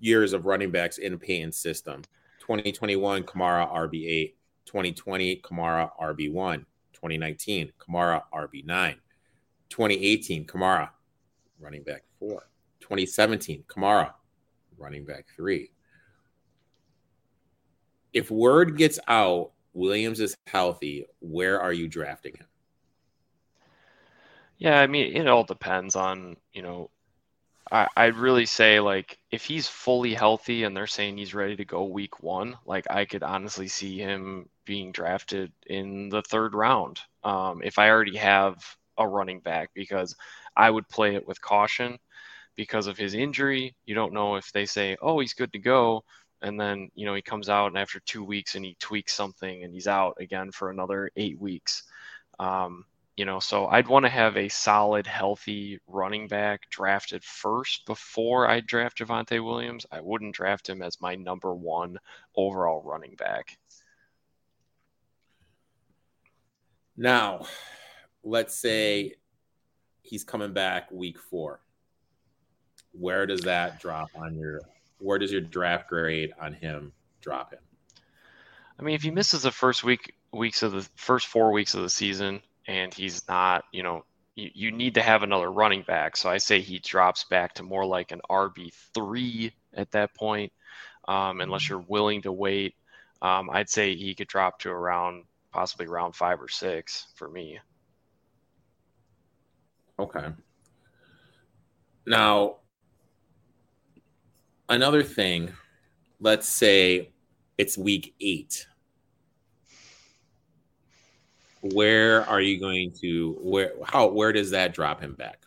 years 0.00 0.32
of 0.32 0.46
running 0.46 0.70
backs 0.70 0.98
in 0.98 1.18
Payton's 1.18 1.56
system. 1.56 2.02
2021, 2.40 3.22
Kamara 3.22 3.72
RB8. 3.72 4.34
2020, 4.66 5.36
Kamara 5.36 5.90
RB1. 6.00 6.64
2019, 6.92 7.72
Kamara 7.78 8.22
RB9. 8.34 8.96
2018, 9.68 10.46
Kamara 10.46 10.90
running 11.60 11.82
back 11.82 12.02
four. 12.18 12.48
2017, 12.80 13.64
Kamara 13.68 14.12
running 14.78 15.04
back 15.04 15.26
three. 15.36 15.70
If 18.12 18.30
word 18.30 18.76
gets 18.76 18.98
out 19.06 19.52
Williams 19.72 20.20
is 20.20 20.36
healthy, 20.46 21.06
where 21.20 21.60
are 21.60 21.72
you 21.72 21.88
drafting 21.88 22.34
him? 22.34 22.46
Yeah, 24.58 24.78
I 24.78 24.86
mean, 24.86 25.16
it 25.16 25.26
all 25.26 25.44
depends 25.44 25.96
on, 25.96 26.36
you 26.52 26.62
know, 26.62 26.90
I, 27.72 27.88
I'd 27.96 28.16
really 28.16 28.46
say 28.46 28.80
like 28.80 29.18
if 29.30 29.44
he's 29.44 29.68
fully 29.68 30.12
healthy 30.12 30.64
and 30.64 30.76
they're 30.76 30.86
saying 30.86 31.16
he's 31.16 31.34
ready 31.34 31.56
to 31.56 31.64
go 31.64 31.84
week 31.84 32.22
one, 32.22 32.56
like 32.66 32.86
I 32.90 33.04
could 33.04 33.22
honestly 33.22 33.68
see 33.68 33.98
him 33.98 34.48
being 34.64 34.92
drafted 34.92 35.52
in 35.66 36.08
the 36.08 36.22
third 36.22 36.54
round. 36.54 37.00
Um, 37.22 37.62
if 37.62 37.78
I 37.78 37.88
already 37.90 38.16
have 38.16 38.56
a 38.98 39.06
running 39.06 39.40
back, 39.40 39.70
because 39.74 40.14
I 40.56 40.70
would 40.70 40.88
play 40.88 41.14
it 41.14 41.26
with 41.26 41.40
caution 41.40 41.98
because 42.56 42.86
of 42.86 42.98
his 42.98 43.14
injury. 43.14 43.74
You 43.86 43.94
don't 43.94 44.12
know 44.12 44.36
if 44.36 44.50
they 44.52 44.66
say, 44.66 44.96
oh, 45.00 45.20
he's 45.20 45.34
good 45.34 45.52
to 45.52 45.58
go 45.58 46.04
and 46.42 46.58
then 46.58 46.90
you 46.94 47.06
know 47.06 47.14
he 47.14 47.22
comes 47.22 47.48
out 47.48 47.68
and 47.68 47.78
after 47.78 48.00
two 48.00 48.24
weeks 48.24 48.54
and 48.54 48.64
he 48.64 48.76
tweaks 48.80 49.12
something 49.12 49.64
and 49.64 49.72
he's 49.72 49.88
out 49.88 50.16
again 50.20 50.50
for 50.50 50.70
another 50.70 51.10
eight 51.16 51.38
weeks. 51.38 51.84
Um, 52.38 52.84
you 53.16 53.26
know 53.26 53.38
so 53.38 53.66
i'd 53.66 53.86
want 53.86 54.04
to 54.04 54.08
have 54.08 54.38
a 54.38 54.48
solid 54.48 55.06
healthy 55.06 55.78
running 55.86 56.26
back 56.26 56.62
drafted 56.70 57.22
first 57.22 57.84
before 57.84 58.48
i 58.48 58.60
draft 58.60 58.96
Javonte 58.96 59.44
williams. 59.44 59.84
I 59.92 60.00
wouldn't 60.00 60.34
draft 60.34 60.66
him 60.66 60.80
as 60.80 61.02
my 61.02 61.16
number 61.16 61.54
one 61.54 61.98
overall 62.34 62.82
running 62.82 63.16
back. 63.16 63.58
Now 66.96 67.44
let's 68.22 68.54
say 68.54 69.16
he's 70.02 70.24
coming 70.24 70.52
back 70.52 70.90
week 70.90 71.18
four. 71.18 71.60
Where 72.92 73.26
does 73.26 73.42
that 73.42 73.80
drop 73.80 74.08
on 74.14 74.34
your 74.34 74.60
where 75.00 75.18
does 75.18 75.32
your 75.32 75.40
draft 75.40 75.88
grade 75.88 76.32
on 76.40 76.52
him 76.52 76.92
drop 77.20 77.52
him? 77.52 77.60
I 78.78 78.82
mean, 78.82 78.94
if 78.94 79.02
he 79.02 79.10
misses 79.10 79.42
the 79.42 79.50
first 79.50 79.84
week 79.84 80.14
weeks 80.32 80.62
of 80.62 80.72
the 80.72 80.88
first 80.94 81.26
four 81.26 81.52
weeks 81.52 81.74
of 81.74 81.82
the 81.82 81.90
season 81.90 82.40
and 82.66 82.94
he's 82.94 83.26
not, 83.28 83.64
you 83.72 83.82
know, 83.82 84.04
you, 84.36 84.50
you 84.54 84.72
need 84.72 84.94
to 84.94 85.02
have 85.02 85.22
another 85.22 85.50
running 85.50 85.82
back. 85.82 86.16
So 86.16 86.30
I 86.30 86.38
say 86.38 86.60
he 86.60 86.78
drops 86.78 87.24
back 87.24 87.54
to 87.54 87.62
more 87.62 87.84
like 87.84 88.12
an 88.12 88.20
RB 88.30 88.72
three 88.94 89.52
at 89.74 89.90
that 89.90 90.14
point, 90.14 90.52
um, 91.08 91.40
unless 91.40 91.68
you're 91.68 91.84
willing 91.88 92.22
to 92.22 92.32
wait. 92.32 92.74
Um, 93.22 93.50
I'd 93.50 93.68
say 93.68 93.94
he 93.94 94.14
could 94.14 94.28
drop 94.28 94.60
to 94.60 94.70
around 94.70 95.24
possibly 95.52 95.86
round 95.86 96.14
five 96.14 96.40
or 96.40 96.48
six 96.48 97.06
for 97.16 97.28
me. 97.28 97.58
Okay. 99.98 100.28
Now, 102.06 102.56
another 104.70 105.02
thing, 105.02 105.52
let's 106.20 106.48
say 106.48 107.10
it's 107.58 107.76
week 107.76 108.14
eight. 108.20 108.66
Where 111.60 112.26
are 112.26 112.40
you 112.40 112.58
going 112.58 112.92
to 113.02 113.36
where 113.42 113.72
how 113.84 114.06
where 114.08 114.32
does 114.32 114.52
that 114.52 114.72
drop 114.72 115.02
him 115.02 115.14
back? 115.14 115.44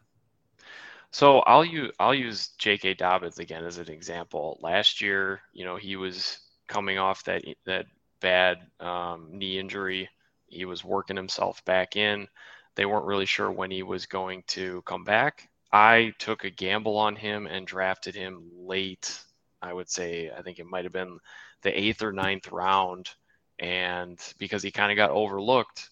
So 1.10 1.40
I'll 1.40 1.66
use 1.66 1.92
I'll 2.00 2.14
use 2.14 2.50
J.K. 2.60 2.96
Dobbins 2.96 3.40
again 3.40 3.66
as 3.66 3.80
an 3.80 3.90
example. 3.90 4.60
Last 4.62 5.02
year, 5.02 5.42
you 5.54 5.66
know, 5.66 5.76
he 5.76 5.96
was 5.96 6.40
coming 6.68 7.00
off 7.00 7.24
that 7.24 7.44
that 7.66 7.88
bad 8.20 8.58
um, 8.80 9.30
knee 9.32 9.58
injury. 9.58 10.08
He 10.48 10.66
was 10.66 10.84
working 10.84 11.16
himself 11.16 11.66
back 11.66 11.96
in. 11.96 12.28
They 12.76 12.86
weren't 12.86 13.06
really 13.06 13.26
sure 13.26 13.52
when 13.52 13.72
he 13.72 13.82
was 13.82 14.06
going 14.06 14.44
to 14.48 14.84
come 14.84 15.04
back. 15.04 15.50
I 15.74 16.14
took 16.20 16.46
a 16.46 16.52
gamble 16.52 16.98
on 16.98 17.18
him 17.18 17.48
and 17.48 17.68
drafted 17.68 18.16
him 18.16 18.52
late. 18.56 19.20
I 19.62 19.74
would 19.74 19.90
say 19.90 20.32
I 20.32 20.44
think 20.44 20.60
it 20.60 20.68
might 20.68 20.86
have 20.86 20.94
been 20.94 21.20
the 21.64 21.78
eighth 21.78 22.04
or 22.04 22.14
ninth 22.14 22.52
round, 22.52 23.10
and 23.60 24.20
because 24.40 24.64
he 24.64 24.72
kind 24.72 24.92
of 24.92 24.98
got 24.98 25.12
overlooked, 25.12 25.90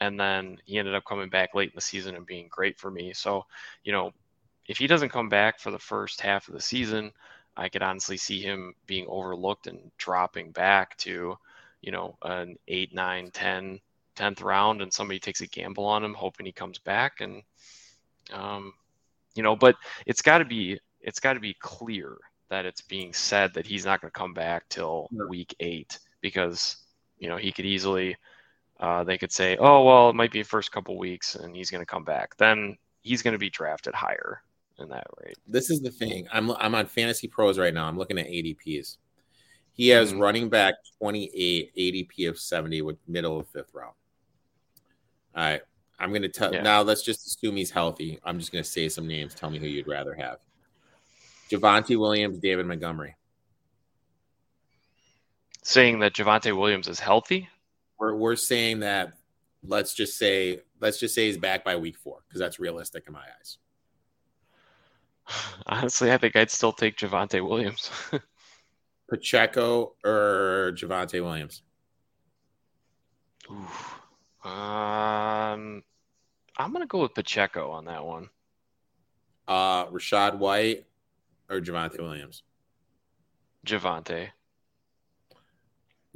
and 0.00 0.20
then 0.20 0.58
he 0.66 0.78
ended 0.78 0.94
up 0.96 1.04
coming 1.06 1.30
back 1.30 1.54
late 1.54 1.70
in 1.70 1.76
the 1.76 1.82
season 1.82 2.16
and 2.16 2.26
being 2.26 2.48
great 2.50 2.78
for 2.80 2.90
me. 2.90 3.14
So, 3.14 3.46
you 3.84 3.92
know, 3.92 4.12
if 4.68 4.78
he 4.78 4.88
doesn't 4.88 5.10
come 5.10 5.30
back 5.30 5.60
for 5.60 5.70
the 5.72 5.78
first 5.78 6.20
half 6.20 6.48
of 6.48 6.54
the 6.54 6.60
season, 6.62 7.12
I 7.56 7.68
could 7.68 7.82
honestly 7.82 8.18
see 8.18 8.40
him 8.42 8.74
being 8.86 9.06
overlooked 9.08 9.68
and 9.68 9.92
dropping 9.98 10.52
back 10.52 10.96
to, 10.98 11.36
you 11.82 11.92
know, 11.92 12.16
an 12.22 12.56
eight, 12.68 12.94
nine, 12.94 13.30
10, 13.32 13.80
10th 14.16 14.42
round, 14.42 14.82
and 14.82 14.92
somebody 14.92 15.20
takes 15.20 15.42
a 15.42 15.48
gamble 15.48 15.86
on 15.86 16.04
him, 16.04 16.14
hoping 16.14 16.46
he 16.46 16.52
comes 16.52 16.78
back. 16.78 17.20
And 17.20 17.42
um, 18.32 18.74
you 19.34 19.42
know, 19.42 19.56
but 19.56 19.76
it's 20.06 20.22
got 20.22 20.38
to 20.38 20.44
be 20.44 20.78
it's 21.00 21.20
got 21.20 21.34
to 21.34 21.40
be 21.40 21.54
clear 21.60 22.16
that 22.48 22.66
it's 22.66 22.82
being 22.82 23.12
said 23.12 23.54
that 23.54 23.66
he's 23.66 23.84
not 23.84 24.00
going 24.00 24.10
to 24.10 24.18
come 24.18 24.34
back 24.34 24.68
till 24.68 25.08
week 25.28 25.54
eight 25.60 25.98
because 26.20 26.76
you 27.18 27.28
know 27.28 27.36
he 27.36 27.52
could 27.52 27.66
easily 27.66 28.16
uh, 28.80 29.04
they 29.04 29.16
could 29.16 29.32
say, 29.32 29.56
oh 29.58 29.84
well, 29.84 30.10
it 30.10 30.14
might 30.14 30.32
be 30.32 30.42
first 30.42 30.72
couple 30.72 30.98
weeks 30.98 31.36
and 31.36 31.54
he's 31.54 31.70
going 31.70 31.80
to 31.80 31.86
come 31.86 32.04
back. 32.04 32.36
Then 32.36 32.76
he's 33.00 33.22
going 33.22 33.32
to 33.32 33.38
be 33.38 33.50
drafted 33.50 33.94
higher 33.94 34.42
in 34.78 34.88
that 34.88 35.06
rate. 35.24 35.38
This 35.46 35.70
is 35.70 35.80
the 35.80 35.90
thing. 35.90 36.26
I'm 36.32 36.50
I'm 36.52 36.74
on 36.74 36.86
Fantasy 36.86 37.28
Pros 37.28 37.58
right 37.58 37.72
now. 37.72 37.86
I'm 37.86 37.96
looking 37.96 38.18
at 38.18 38.26
ADPs. 38.26 38.96
He 39.74 39.88
has 39.88 40.10
mm-hmm. 40.10 40.20
running 40.20 40.48
back 40.50 40.74
28, 40.98 41.74
ADP 41.74 42.28
of 42.28 42.38
70 42.38 42.82
with 42.82 42.98
middle 43.08 43.40
of 43.40 43.48
fifth 43.48 43.72
round. 43.72 43.94
All 45.34 45.42
right. 45.42 45.62
I'm 46.02 46.10
going 46.10 46.22
to 46.22 46.28
tell 46.28 46.52
yeah. 46.52 46.62
now. 46.62 46.82
Let's 46.82 47.02
just 47.02 47.26
assume 47.26 47.56
he's 47.56 47.70
healthy. 47.70 48.18
I'm 48.24 48.38
just 48.38 48.50
going 48.50 48.64
to 48.64 48.68
say 48.68 48.88
some 48.88 49.06
names. 49.06 49.34
Tell 49.34 49.50
me 49.50 49.58
who 49.58 49.66
you'd 49.66 49.86
rather 49.86 50.14
have: 50.14 50.38
Javonte 51.50 51.96
Williams, 51.96 52.38
David 52.38 52.66
Montgomery. 52.66 53.14
Saying 55.62 56.00
that 56.00 56.14
Javonte 56.14 56.56
Williams 56.58 56.88
is 56.88 56.98
healthy. 56.98 57.48
We're 57.98 58.16
we're 58.16 58.36
saying 58.36 58.80
that. 58.80 59.14
Let's 59.64 59.94
just 59.94 60.18
say 60.18 60.62
let's 60.80 60.98
just 60.98 61.14
say 61.14 61.26
he's 61.26 61.38
back 61.38 61.64
by 61.64 61.76
week 61.76 61.96
four 61.96 62.18
because 62.26 62.40
that's 62.40 62.58
realistic 62.58 63.04
in 63.06 63.12
my 63.12 63.20
eyes. 63.20 63.58
Honestly, 65.66 66.10
I 66.10 66.18
think 66.18 66.34
I'd 66.34 66.50
still 66.50 66.72
take 66.72 66.96
Javonte 66.96 67.46
Williams. 67.48 67.90
Pacheco 69.08 69.94
or 70.04 70.72
Javonte 70.74 71.22
Williams? 71.22 71.62
Ooh. 73.50 74.48
Um, 74.48 75.84
I'm 76.62 76.72
gonna 76.72 76.86
go 76.86 77.00
with 77.02 77.14
Pacheco 77.14 77.72
on 77.72 77.86
that 77.86 78.04
one. 78.04 78.28
Uh, 79.48 79.86
Rachaad 79.86 80.38
White 80.38 80.84
or 81.50 81.60
Javonte 81.60 81.98
Williams? 81.98 82.44
Javonte. 83.66 84.28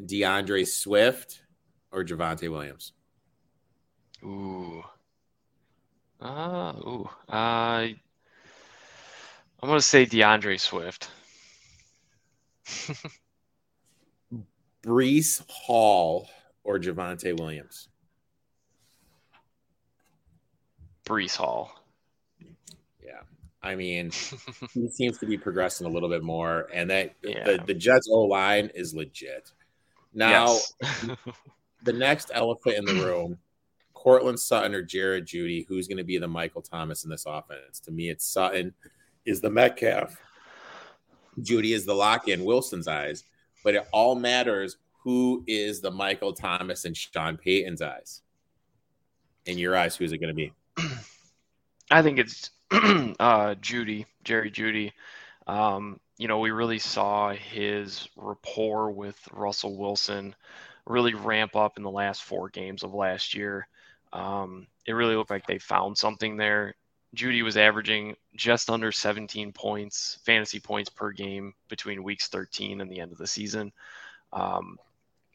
D'Andre 0.04 0.64
Swift 0.64 1.42
or 1.90 2.04
Javonte 2.04 2.48
Williams? 2.48 2.92
Ooh. 4.22 4.84
Uh, 6.20 6.72
ooh. 6.78 7.10
Uh, 7.28 7.32
I'm 7.32 7.98
gonna 9.62 9.80
say 9.80 10.04
D'Andre 10.04 10.58
Swift. 10.58 11.10
Breece 14.84 15.42
Hall 15.48 16.28
or 16.62 16.78
Javonte 16.78 17.36
Williams? 17.36 17.88
Breece 21.06 21.36
Hall. 21.36 21.72
Yeah. 23.02 23.20
I 23.62 23.74
mean, 23.76 24.10
he 24.74 24.88
seems 24.88 25.18
to 25.18 25.26
be 25.26 25.38
progressing 25.38 25.86
a 25.86 25.90
little 25.90 26.08
bit 26.08 26.22
more, 26.22 26.68
and 26.74 26.90
that 26.90 27.14
Yeah. 27.22 27.44
the, 27.44 27.64
the 27.66 27.74
Jets 27.74 28.08
O 28.10 28.22
line 28.22 28.70
is 28.74 28.94
legit. 28.94 29.52
Now, 30.12 30.58
Yes. 30.82 31.06
the 31.84 31.92
next 31.92 32.30
elephant 32.34 32.76
in 32.76 32.84
the 32.84 33.04
room, 33.04 33.38
Courtland 33.94 34.38
Sutton 34.40 34.74
or 34.74 34.82
Jared 34.82 35.26
Jeudy, 35.26 35.64
who's 35.66 35.88
going 35.88 35.98
to 35.98 36.04
be 36.04 36.18
the 36.18 36.28
Michael 36.28 36.62
Thomas 36.62 37.04
in 37.04 37.10
this 37.10 37.24
offense? 37.26 37.80
To 37.80 37.90
me, 37.90 38.10
it's 38.10 38.26
Sutton 38.26 38.74
is 39.24 39.40
the 39.40 39.50
Metcalf. 39.50 40.16
Jeudy 41.40 41.72
is 41.74 41.84
the 41.84 41.94
lock 41.94 42.28
in 42.28 42.44
Wilson's 42.44 42.88
eyes, 42.88 43.24
but 43.62 43.74
it 43.74 43.86
all 43.92 44.14
matters 44.14 44.78
who 45.02 45.44
is 45.46 45.80
the 45.80 45.90
Michael 45.90 46.32
Thomas 46.32 46.84
and 46.84 46.96
Sean 46.96 47.36
Payton's 47.36 47.82
eyes. 47.82 48.22
In 49.44 49.58
your 49.58 49.76
eyes, 49.76 49.94
who's 49.96 50.12
it 50.12 50.18
going 50.18 50.28
to 50.28 50.34
be? 50.34 50.52
I 51.90 52.02
think 52.02 52.18
it's 52.18 52.50
uh, 52.70 53.54
Jeudy, 53.60 54.06
Jerry 54.24 54.50
Jeudy. 54.50 54.92
Um, 55.46 56.00
you 56.18 56.28
know, 56.28 56.38
we 56.38 56.50
really 56.50 56.78
saw 56.78 57.32
his 57.32 58.08
rapport 58.16 58.90
with 58.90 59.18
Russell 59.32 59.76
Wilson 59.76 60.34
really 60.86 61.14
ramp 61.14 61.56
up 61.56 61.76
in 61.76 61.82
the 61.82 61.90
last 61.90 62.22
four 62.22 62.48
games 62.48 62.82
of 62.82 62.94
last 62.94 63.34
year. 63.34 63.68
Um, 64.12 64.66
it 64.86 64.92
really 64.92 65.16
looked 65.16 65.30
like 65.30 65.46
they 65.46 65.58
found 65.58 65.98
something 65.98 66.36
there. 66.36 66.74
Jeudy 67.14 67.42
was 67.42 67.56
averaging 67.56 68.16
just 68.34 68.70
under 68.70 68.92
17 68.92 69.52
points, 69.52 70.18
fantasy 70.24 70.60
points 70.60 70.90
per 70.90 71.12
game 71.12 71.54
between 71.68 72.02
weeks 72.02 72.28
13 72.28 72.80
and 72.80 72.90
the 72.90 73.00
end 73.00 73.12
of 73.12 73.18
the 73.18 73.26
season. 73.26 73.72
Um, 74.32 74.78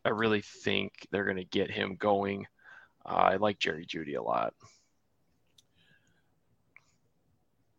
I 0.05 0.09
really 0.09 0.41
think 0.41 1.07
they're 1.11 1.25
going 1.25 1.37
to 1.37 1.43
get 1.43 1.71
him 1.71 1.95
going. 1.95 2.47
Uh, 3.05 3.09
I 3.09 3.35
like 3.37 3.59
Jerry 3.59 3.85
Jeudy 3.85 4.17
a 4.17 4.21
lot. 4.21 4.53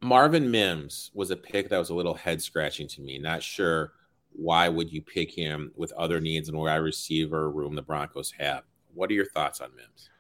Marvin 0.03 0.51
Mims 0.51 1.13
was 1.15 1.31
a 1.31 1.37
pick 1.37 1.69
that 1.69 1.79
was 1.79 1.91
a 1.91 1.95
little 1.95 2.15
head 2.15 2.43
scratching 2.43 2.89
to 2.89 3.01
me. 3.01 3.19
Not 3.19 3.43
sure 3.43 3.93
why 4.33 4.69
would 4.69 4.93
you 4.93 5.01
pick 5.01 5.31
him 5.31 5.73
with 5.77 5.93
other 5.93 6.21
needs 6.21 6.49
and 6.49 6.59
wide 6.59 6.77
receiver 6.77 7.51
room 7.51 7.77
the 7.77 7.83
Broncos 7.83 8.33
have. 8.39 8.65
What 8.95 9.11
are 9.11 9.15
your 9.15 9.27
thoughts 9.27 9.61
on 9.61 9.71
Mims? 9.77 10.11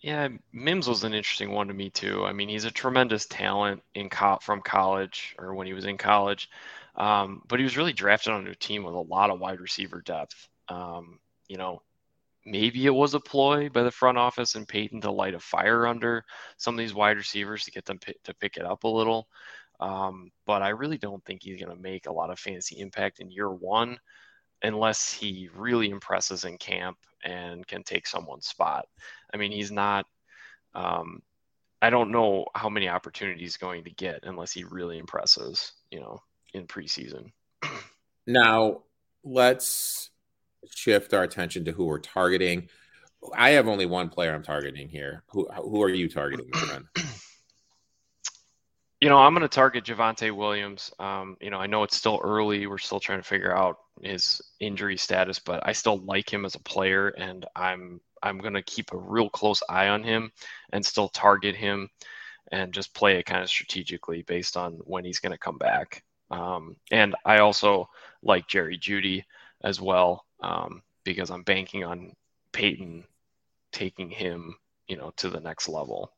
Yeah, 0.00 0.28
Mims 0.52 0.86
was 0.86 1.02
an 1.02 1.14
interesting 1.14 1.50
one 1.50 1.66
to 1.68 1.74
me 1.74 1.90
too. 1.90 2.24
I 2.24 2.32
mean, 2.32 2.48
he's 2.48 2.66
a 2.66 2.70
tremendous 2.70 3.26
talent 3.26 3.82
in 3.94 4.10
co- 4.10 4.38
from 4.40 4.60
college 4.60 5.34
or 5.38 5.54
when 5.54 5.66
he 5.66 5.72
was 5.72 5.86
in 5.86 5.96
college, 5.96 6.50
um, 6.94 7.42
but 7.48 7.58
he 7.58 7.64
was 7.64 7.76
really 7.76 7.92
drafted 7.92 8.32
on 8.32 8.46
a 8.46 8.54
team 8.54 8.84
with 8.84 8.94
a 8.94 8.98
lot 8.98 9.30
of 9.30 9.40
wide 9.40 9.60
receiver 9.60 10.02
depth. 10.02 10.48
Um, 10.68 11.18
you 11.48 11.56
know, 11.56 11.82
maybe 12.44 12.86
it 12.86 12.94
was 12.94 13.14
a 13.14 13.20
ploy 13.20 13.68
by 13.68 13.82
the 13.82 13.90
front 13.90 14.18
office 14.18 14.54
and 14.54 14.68
Payton 14.68 15.00
to 15.02 15.10
light 15.10 15.34
a 15.34 15.40
fire 15.40 15.86
under 15.86 16.24
some 16.56 16.74
of 16.74 16.78
these 16.78 16.94
wide 16.94 17.16
receivers 17.16 17.64
to 17.64 17.70
get 17.70 17.84
them 17.84 17.98
pi- 17.98 18.14
to 18.24 18.34
pick 18.34 18.56
it 18.56 18.64
up 18.64 18.84
a 18.84 18.88
little. 18.88 19.28
Um, 19.80 20.30
but 20.46 20.62
I 20.62 20.70
really 20.70 20.98
don't 20.98 21.24
think 21.24 21.42
he's 21.42 21.60
going 21.60 21.74
to 21.74 21.82
make 21.82 22.06
a 22.06 22.12
lot 22.12 22.30
of 22.30 22.38
fantasy 22.38 22.78
impact 22.80 23.20
in 23.20 23.30
year 23.30 23.50
one 23.50 23.98
unless 24.62 25.12
he 25.12 25.48
really 25.54 25.90
impresses 25.90 26.44
in 26.44 26.56
camp 26.58 26.96
and 27.24 27.66
can 27.66 27.82
take 27.82 28.06
someone's 28.06 28.46
spot. 28.46 28.86
I 29.32 29.36
mean, 29.36 29.52
he's 29.52 29.72
not. 29.72 30.06
Um, 30.74 31.22
I 31.82 31.90
don't 31.90 32.10
know 32.10 32.46
how 32.54 32.68
many 32.68 32.88
opportunities 32.88 33.40
he's 33.40 33.56
going 33.56 33.84
to 33.84 33.90
get 33.90 34.20
unless 34.22 34.52
he 34.52 34.64
really 34.64 34.98
impresses, 34.98 35.72
you 35.90 36.00
know, 36.00 36.20
in 36.52 36.66
preseason. 36.66 37.32
Now, 38.26 38.84
let's 39.22 40.08
shift 40.70 41.14
our 41.14 41.22
attention 41.22 41.64
to 41.66 41.72
who 41.72 41.86
we're 41.86 41.98
targeting. 41.98 42.68
I 43.36 43.50
have 43.50 43.68
only 43.68 43.86
one 43.86 44.08
player 44.08 44.34
I'm 44.34 44.42
targeting 44.42 44.88
here. 44.88 45.22
Who 45.28 45.48
who 45.50 45.82
are 45.82 45.88
you 45.88 46.08
targeting, 46.08 46.46
my 46.52 46.58
friend? 46.60 46.86
You 49.00 49.10
know, 49.10 49.18
I'm 49.18 49.34
going 49.34 49.42
to 49.42 49.48
target 49.48 49.84
Javonte 49.84 50.34
Williams. 50.34 50.90
Um, 50.98 51.36
you 51.38 51.50
know, 51.50 51.58
I 51.58 51.66
know 51.66 51.82
it's 51.82 51.96
still 51.96 52.20
early. 52.24 52.66
We're 52.66 52.78
still 52.78 53.00
trying 53.00 53.18
to 53.18 53.28
figure 53.28 53.54
out 53.54 53.76
his 54.02 54.40
injury 54.60 54.96
status, 54.96 55.38
but 55.38 55.60
I 55.66 55.72
still 55.72 55.98
like 55.98 56.32
him 56.32 56.46
as 56.46 56.54
a 56.54 56.60
player, 56.60 57.08
and 57.08 57.44
I'm 57.54 58.00
I'm 58.22 58.38
going 58.38 58.54
to 58.54 58.62
keep 58.62 58.92
a 58.92 58.96
real 58.96 59.28
close 59.28 59.62
eye 59.68 59.88
on 59.88 60.02
him 60.02 60.32
and 60.72 60.84
still 60.84 61.08
target 61.08 61.54
him 61.54 61.90
and 62.50 62.72
just 62.72 62.94
play 62.94 63.18
it 63.18 63.26
kind 63.26 63.42
of 63.42 63.50
strategically 63.50 64.22
based 64.22 64.56
on 64.56 64.74
when 64.84 65.04
he's 65.04 65.20
going 65.20 65.32
to 65.32 65.38
come 65.38 65.58
back. 65.58 66.02
Um, 66.30 66.76
and 66.90 67.14
I 67.24 67.38
also 67.38 67.90
like 68.22 68.48
Jerry 68.48 68.78
Jeudy 68.78 69.24
as 69.64 69.80
well 69.80 70.24
um, 70.42 70.82
because 71.02 71.30
I'm 71.30 71.42
banking 71.42 71.84
on 71.84 72.12
Payton 72.52 73.04
taking 73.72 74.10
him, 74.10 74.54
you 74.86 74.96
know, 74.96 75.12
to 75.16 75.30
the 75.30 75.40
next 75.40 75.68
level. 75.68 76.12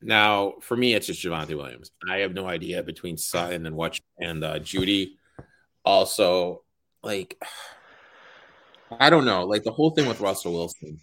Now, 0.00 0.54
for 0.60 0.76
me, 0.76 0.94
it's 0.94 1.06
just 1.06 1.22
Javonte 1.22 1.56
Williams. 1.56 1.92
I 2.10 2.18
have 2.18 2.34
no 2.34 2.48
idea 2.48 2.82
between 2.82 3.16
Sutton 3.16 3.66
and 3.66 3.76
what 3.76 4.00
and 4.18 4.42
uh, 4.42 4.58
Jeudy. 4.58 5.12
Also, 5.84 6.64
like, 7.04 7.40
I 8.98 9.10
don't 9.10 9.24
know. 9.24 9.44
Like 9.44 9.62
the 9.62 9.70
whole 9.70 9.90
thing 9.90 10.08
with 10.08 10.20
Russell 10.20 10.54
Wilson, 10.54 10.98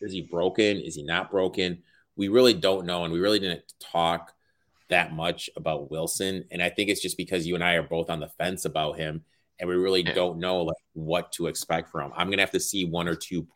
is 0.00 0.12
he 0.12 0.22
broken? 0.22 0.78
Is 0.78 0.96
he 0.96 1.04
not 1.04 1.30
broken? 1.30 1.82
We 2.16 2.28
really 2.28 2.54
don't 2.54 2.86
know, 2.86 3.04
and 3.04 3.12
we 3.12 3.20
really 3.20 3.38
didn't 3.38 3.72
talk 3.78 4.32
that 4.88 5.12
much 5.14 5.48
about 5.56 5.90
Wilson. 5.90 6.44
And 6.50 6.60
I 6.60 6.70
think 6.70 6.90
it's 6.90 7.00
just 7.00 7.16
because 7.16 7.46
you 7.46 7.54
and 7.54 7.64
I 7.64 7.74
are 7.74 7.82
both 7.82 8.10
on 8.10 8.20
the 8.20 8.28
fence 8.28 8.64
about 8.64 8.98
him, 8.98 9.24
and 9.62 9.68
we 9.70 9.76
really 9.76 10.02
Yeah. 10.04 10.12
don't 10.12 10.38
know 10.40 10.62
like 10.64 10.76
what 10.92 11.30
to 11.32 11.46
expect 11.46 11.88
from. 11.88 12.12
I'm 12.16 12.28
gonna 12.28 12.42
have 12.42 12.50
to 12.50 12.60
see 12.60 12.84
one 12.84 13.06
or 13.08 13.14
two 13.14 13.46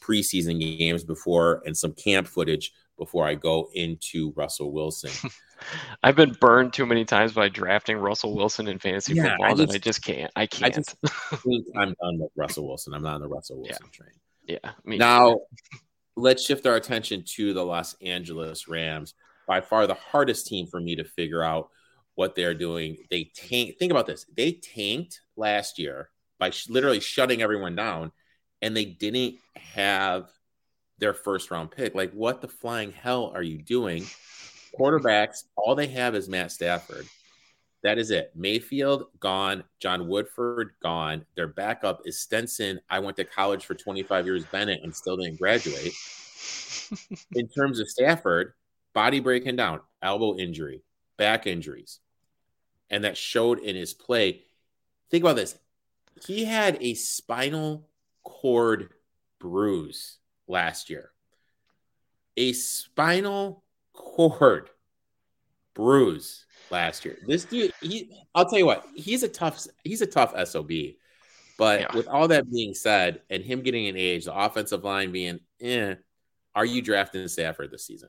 preseason 0.00 0.60
games 0.60 1.02
before 1.04 1.62
and 1.66 1.76
some 1.76 1.92
camp 1.94 2.28
footage 2.28 2.72
before 2.96 3.26
I 3.26 3.34
go 3.34 3.68
into 3.74 4.32
Russell 4.36 4.72
Wilson. 4.72 5.10
I've 6.04 6.14
been 6.16 6.36
burned 6.40 6.72
too 6.72 6.86
many 6.86 7.04
times 7.04 7.32
by 7.32 7.48
drafting 7.48 7.96
Russell 7.96 8.36
Wilson 8.36 8.68
in 8.68 8.78
fantasy 8.78 9.14
Yeah, 9.14 9.30
football 9.30 9.46
I 9.46 9.54
that 9.54 9.64
just- 9.66 9.74
I 9.74 9.78
just 9.78 10.04
can't. 10.04 10.32
I 10.36 10.42
I 10.42 10.46
can't. 10.46 10.74
just 10.76 10.94
I'm 11.76 11.94
done 12.00 12.18
with 12.20 12.30
Russell 12.36 12.66
Wilson. 12.68 12.94
I'm 12.94 13.02
not 13.02 13.16
on 13.16 13.20
the 13.20 13.28
Russell 13.28 13.60
Wilson 13.60 13.88
train. 13.90 14.10
yeah. 14.46 14.70
Now, 14.84 15.40
let's 16.16 16.44
shift 16.44 16.66
our 16.66 16.76
attention 16.76 17.24
to 17.36 17.52
the 17.52 17.64
Los 17.64 17.94
Angeles 18.00 18.68
Rams. 18.68 19.14
By 19.48 19.60
far 19.60 19.86
the 19.86 19.94
hardest 19.94 20.46
team 20.46 20.66
for 20.66 20.78
me 20.80 20.94
to 20.96 21.04
figure 21.04 21.42
out 21.42 21.70
what 22.18 22.34
they're 22.34 22.52
doing. 22.52 22.96
They 23.12 23.30
tank. 23.32 23.78
Think 23.78 23.92
about 23.92 24.08
this. 24.08 24.26
They 24.36 24.50
tanked 24.50 25.20
last 25.36 25.78
year 25.78 26.10
by 26.40 26.50
sh- 26.50 26.68
literally 26.68 26.98
shutting 26.98 27.42
everyone 27.42 27.76
down, 27.76 28.10
and 28.60 28.76
they 28.76 28.86
didn't 28.86 29.36
have 29.54 30.28
their 30.98 31.14
first 31.14 31.48
round 31.52 31.70
pick. 31.70 31.94
Like, 31.94 32.10
what 32.10 32.40
the 32.40 32.48
flying 32.48 32.90
hell 32.90 33.30
are 33.32 33.42
you 33.42 33.62
doing? 33.62 34.04
Quarterbacks, 34.76 35.44
all 35.54 35.76
they 35.76 35.86
have 35.86 36.16
is 36.16 36.28
Matt 36.28 36.50
Stafford. 36.50 37.06
That 37.84 37.98
is 37.98 38.10
it. 38.10 38.32
Mayfield 38.34 39.04
gone. 39.20 39.62
John 39.78 40.08
Wolford 40.08 40.72
gone. 40.82 41.24
Their 41.36 41.46
backup 41.46 42.00
is 42.04 42.18
Stetson. 42.18 42.80
I 42.90 42.98
went 42.98 43.16
to 43.18 43.24
college 43.24 43.64
for 43.64 43.76
25 43.76 44.26
years, 44.26 44.44
Bennett, 44.46 44.80
and 44.82 44.92
still 44.92 45.18
didn't 45.18 45.38
graduate. 45.38 45.92
In 47.36 47.46
terms 47.46 47.78
of 47.78 47.88
Stafford, 47.88 48.54
body 48.92 49.20
breaking 49.20 49.54
down, 49.54 49.82
elbow 50.02 50.36
injury, 50.36 50.82
back 51.16 51.46
injuries, 51.46 52.00
and 52.90 53.04
that 53.04 53.16
showed 53.16 53.58
in 53.60 53.76
his 53.76 53.94
play. 53.94 54.42
Think 55.10 55.24
about 55.24 55.36
this. 55.36 55.58
He 56.26 56.44
had 56.44 56.78
a 56.80 56.94
spinal 56.94 57.88
cord 58.24 58.90
bruise 59.38 60.18
last 60.46 60.90
year. 60.90 61.10
A 62.36 62.52
spinal 62.52 63.64
cord 63.92 64.70
bruise 65.74 66.44
last 66.70 67.04
year. 67.04 67.18
This 67.26 67.44
dude, 67.44 67.72
he 67.80 68.12
I'll 68.34 68.48
tell 68.48 68.58
you 68.58 68.66
what, 68.66 68.84
he's 68.94 69.22
a 69.22 69.28
tough 69.28 69.66
he's 69.84 70.02
a 70.02 70.06
tough 70.06 70.34
SOB. 70.48 70.70
But 71.56 71.80
Yeah. 71.80 71.96
with 71.96 72.06
all 72.06 72.28
that 72.28 72.50
being 72.50 72.74
said, 72.74 73.22
and 73.30 73.42
him 73.42 73.62
getting 73.62 73.88
an 73.88 73.96
age, 73.96 74.26
the 74.26 74.36
offensive 74.36 74.84
line 74.84 75.10
being 75.10 75.40
eh, 75.60 75.94
Are 76.54 76.64
you 76.64 76.82
drafting 76.82 77.26
Stafford 77.28 77.70
this 77.70 77.84
season? 77.84 78.08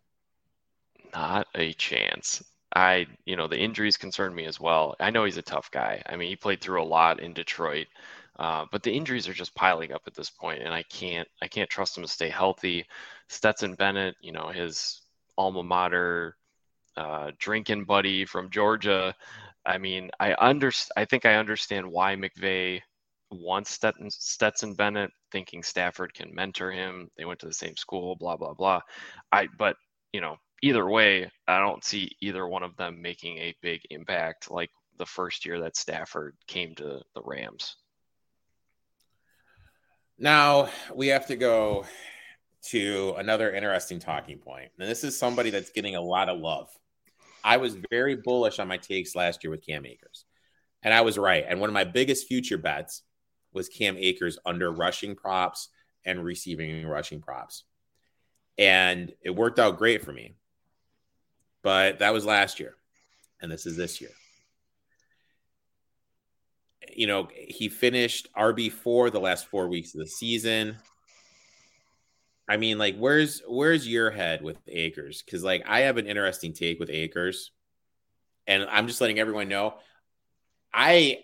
Not 1.13 1.47
a 1.55 1.73
chance. 1.73 2.43
I, 2.75 3.07
you 3.25 3.35
know, 3.35 3.47
the 3.47 3.59
injuries 3.59 3.97
concern 3.97 4.33
me 4.33 4.45
as 4.45 4.59
well. 4.59 4.95
I 4.99 5.09
know 5.09 5.25
he's 5.25 5.37
a 5.37 5.41
tough 5.41 5.71
guy. 5.71 6.01
I 6.05 6.15
mean, 6.15 6.29
he 6.29 6.35
played 6.35 6.61
through 6.61 6.81
a 6.81 6.85
lot 6.85 7.19
in 7.19 7.33
Detroit, 7.33 7.87
uh, 8.37 8.65
but 8.71 8.83
the 8.83 8.93
injuries 8.95 9.27
are 9.27 9.33
just 9.33 9.55
piling 9.55 9.91
up 9.91 10.03
at 10.07 10.13
this 10.13 10.29
point, 10.29 10.61
and 10.61 10.73
I 10.73 10.83
can't, 10.83 11.27
I 11.41 11.47
can't 11.47 11.69
trust 11.69 11.97
him 11.97 12.03
to 12.03 12.09
stay 12.09 12.29
healthy. 12.29 12.85
Stetson 13.27 13.75
Bennett, 13.75 14.15
you 14.21 14.31
know, 14.31 14.49
his 14.49 15.01
alma 15.37 15.63
mater, 15.63 16.35
uh, 16.97 17.31
drinking 17.39 17.85
buddy 17.85 18.25
from 18.25 18.49
Georgia. 18.49 19.15
I 19.65 19.77
mean, 19.77 20.11
I 20.19 20.35
under, 20.35 20.71
I 20.95 21.05
think 21.05 21.25
I 21.25 21.35
understand 21.35 21.87
why 21.89 22.15
McVay 22.15 22.81
wants 23.31 23.71
Stetson, 23.71 24.09
Stetson 24.09 24.73
Bennett, 24.73 25.11
thinking 25.31 25.63
Stafford 25.63 26.13
can 26.13 26.33
mentor 26.33 26.71
him. 26.71 27.09
They 27.17 27.25
went 27.25 27.39
to 27.39 27.45
the 27.47 27.53
same 27.53 27.75
school, 27.75 28.15
blah 28.15 28.37
blah 28.37 28.53
blah. 28.53 28.81
I, 29.31 29.47
but 29.57 29.75
you 30.13 30.21
know, 30.21 30.37
either 30.61 30.87
way, 30.87 31.31
I 31.47 31.59
don't 31.59 31.83
see 31.83 32.11
either 32.21 32.47
one 32.47 32.63
of 32.63 32.75
them 32.77 33.01
making 33.01 33.37
a 33.37 33.55
big 33.61 33.81
impact 33.89 34.51
like 34.51 34.71
the 34.97 35.05
first 35.05 35.45
year 35.45 35.61
that 35.61 35.77
Stafford 35.77 36.35
came 36.47 36.75
to 36.75 37.01
the 37.15 37.21
Rams. 37.23 37.75
Now 40.17 40.69
we 40.93 41.07
have 41.07 41.27
to 41.27 41.35
go 41.35 41.85
to 42.67 43.15
another 43.17 43.51
interesting 43.51 43.99
talking 43.99 44.37
point. 44.37 44.71
And 44.79 44.89
this 44.89 45.03
is 45.03 45.17
somebody 45.17 45.49
that's 45.49 45.71
getting 45.71 45.95
a 45.95 46.01
lot 46.01 46.29
of 46.29 46.39
love. 46.39 46.69
I 47.43 47.57
was 47.57 47.77
very 47.89 48.15
bullish 48.15 48.59
on 48.59 48.67
my 48.67 48.77
takes 48.77 49.15
last 49.15 49.43
year 49.43 49.51
with 49.51 49.65
Cam 49.65 49.85
Akers. 49.85 50.25
And 50.83 50.93
I 50.93 51.01
was 51.01 51.17
right. 51.17 51.45
And 51.47 51.59
one 51.59 51.69
of 51.69 51.73
my 51.73 51.85
biggest 51.85 52.27
future 52.27 52.57
bets 52.57 53.03
was 53.53 53.69
Cam 53.69 53.97
Akers 53.97 54.37
under 54.45 54.71
rushing 54.71 55.15
props 55.15 55.69
and 56.05 56.23
receiving 56.23 56.85
rushing 56.85 57.21
props. 57.21 57.63
And 58.57 59.13
it 59.21 59.31
worked 59.31 59.59
out 59.59 59.77
great 59.77 60.03
for 60.03 60.11
me. 60.11 60.35
But 61.61 61.99
that 61.99 62.13
was 62.13 62.25
last 62.25 62.59
year. 62.59 62.75
And 63.41 63.51
this 63.51 63.65
is 63.65 63.75
this 63.75 64.01
year. 64.01 64.11
You 66.95 67.07
know, 67.07 67.29
he 67.33 67.69
finished 67.69 68.27
RB4 68.35 69.11
the 69.11 69.19
last 69.19 69.47
four 69.47 69.67
weeks 69.67 69.93
of 69.93 69.99
the 69.99 70.07
season. 70.07 70.77
I 72.47 72.57
mean, 72.57 72.79
like, 72.79 72.97
where's 72.97 73.43
where's 73.47 73.87
your 73.87 74.09
head 74.09 74.41
with 74.41 74.57
Akers? 74.67 75.21
Because 75.21 75.43
like 75.43 75.63
I 75.67 75.81
have 75.81 75.97
an 75.97 76.07
interesting 76.07 76.51
take 76.51 76.79
with 76.79 76.89
Akers, 76.89 77.51
and 78.47 78.63
I'm 78.63 78.87
just 78.87 78.99
letting 79.01 79.19
everyone 79.19 79.49
know. 79.49 79.75
I 80.73 81.19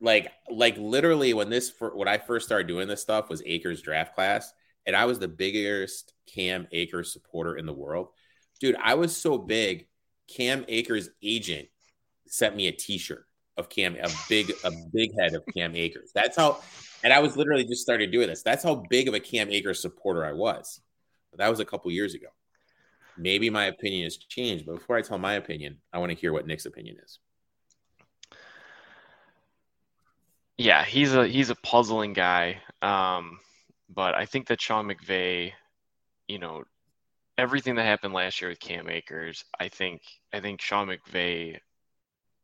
like 0.00 0.30
like 0.50 0.76
literally 0.76 1.32
when 1.32 1.48
this 1.48 1.70
for, 1.70 1.96
when 1.96 2.06
I 2.06 2.18
first 2.18 2.44
started 2.44 2.68
doing 2.68 2.86
this 2.86 3.00
stuff 3.00 3.30
was 3.30 3.42
Akers 3.46 3.80
draft 3.80 4.14
class, 4.14 4.52
and 4.86 4.94
I 4.94 5.06
was 5.06 5.18
the 5.18 5.26
biggest 5.26 6.12
Cam 6.26 6.68
Akers 6.70 7.14
supporter 7.14 7.56
in 7.56 7.64
the 7.64 7.72
world 7.72 8.08
dude, 8.60 8.76
I 8.82 8.94
was 8.94 9.16
so 9.16 9.38
big. 9.38 9.86
Cam 10.28 10.64
Akers' 10.68 11.08
agent 11.22 11.68
sent 12.26 12.54
me 12.54 12.68
a 12.68 12.72
T-shirt 12.72 13.24
of 13.56 13.68
Cam, 13.68 13.96
a 13.96 14.08
big, 14.28 14.52
a 14.64 14.70
big 14.92 15.10
head 15.18 15.34
of 15.34 15.42
Cam 15.56 15.74
Akers. 15.74 16.10
That's 16.14 16.36
how, 16.36 16.60
and 17.02 17.12
I 17.12 17.20
was 17.20 17.36
literally 17.36 17.64
just 17.64 17.82
started 17.82 18.12
doing 18.12 18.28
this. 18.28 18.42
That's 18.42 18.62
how 18.62 18.84
big 18.90 19.08
of 19.08 19.14
a 19.14 19.20
Cam 19.20 19.50
Akers 19.50 19.80
supporter 19.80 20.24
I 20.24 20.32
was. 20.32 20.80
But 21.30 21.38
that 21.38 21.48
was 21.48 21.60
a 21.60 21.64
couple 21.64 21.90
years 21.90 22.14
ago. 22.14 22.28
Maybe 23.16 23.50
my 23.50 23.66
opinion 23.66 24.04
has 24.04 24.16
changed, 24.16 24.66
but 24.66 24.74
before 24.74 24.96
I 24.96 25.02
tell 25.02 25.18
my 25.18 25.34
opinion, 25.34 25.78
I 25.92 25.98
want 25.98 26.12
to 26.12 26.16
hear 26.16 26.32
what 26.32 26.46
Nick's 26.46 26.66
opinion 26.66 26.98
is. 27.02 27.18
Yeah, 30.56 30.84
he's 30.84 31.14
a 31.14 31.26
he's 31.26 31.50
a 31.50 31.54
puzzling 31.56 32.12
guy. 32.12 32.60
Um, 32.82 33.40
but 33.88 34.14
I 34.14 34.26
think 34.26 34.48
that 34.48 34.60
Sean 34.60 34.86
McVay, 34.86 35.52
you 36.26 36.38
know, 36.38 36.64
everything 37.38 37.76
that 37.76 37.84
happened 37.84 38.12
last 38.12 38.40
year 38.40 38.50
with 38.50 38.60
Cam 38.60 38.90
Akers, 38.90 39.44
I 39.58 39.68
think 39.68 40.02
I 40.32 40.40
think 40.40 40.60
Sean 40.60 40.88
McVay 40.88 41.58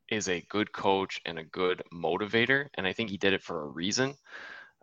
is 0.08 0.28
a 0.28 0.46
good 0.48 0.72
coach 0.72 1.20
and 1.26 1.38
a 1.38 1.44
good 1.44 1.82
motivator, 1.92 2.68
and 2.74 2.86
I 2.86 2.92
think 2.92 3.10
he 3.10 3.18
did 3.18 3.32
it 3.32 3.42
for 3.42 3.62
a 3.62 3.68
reason. 3.68 4.14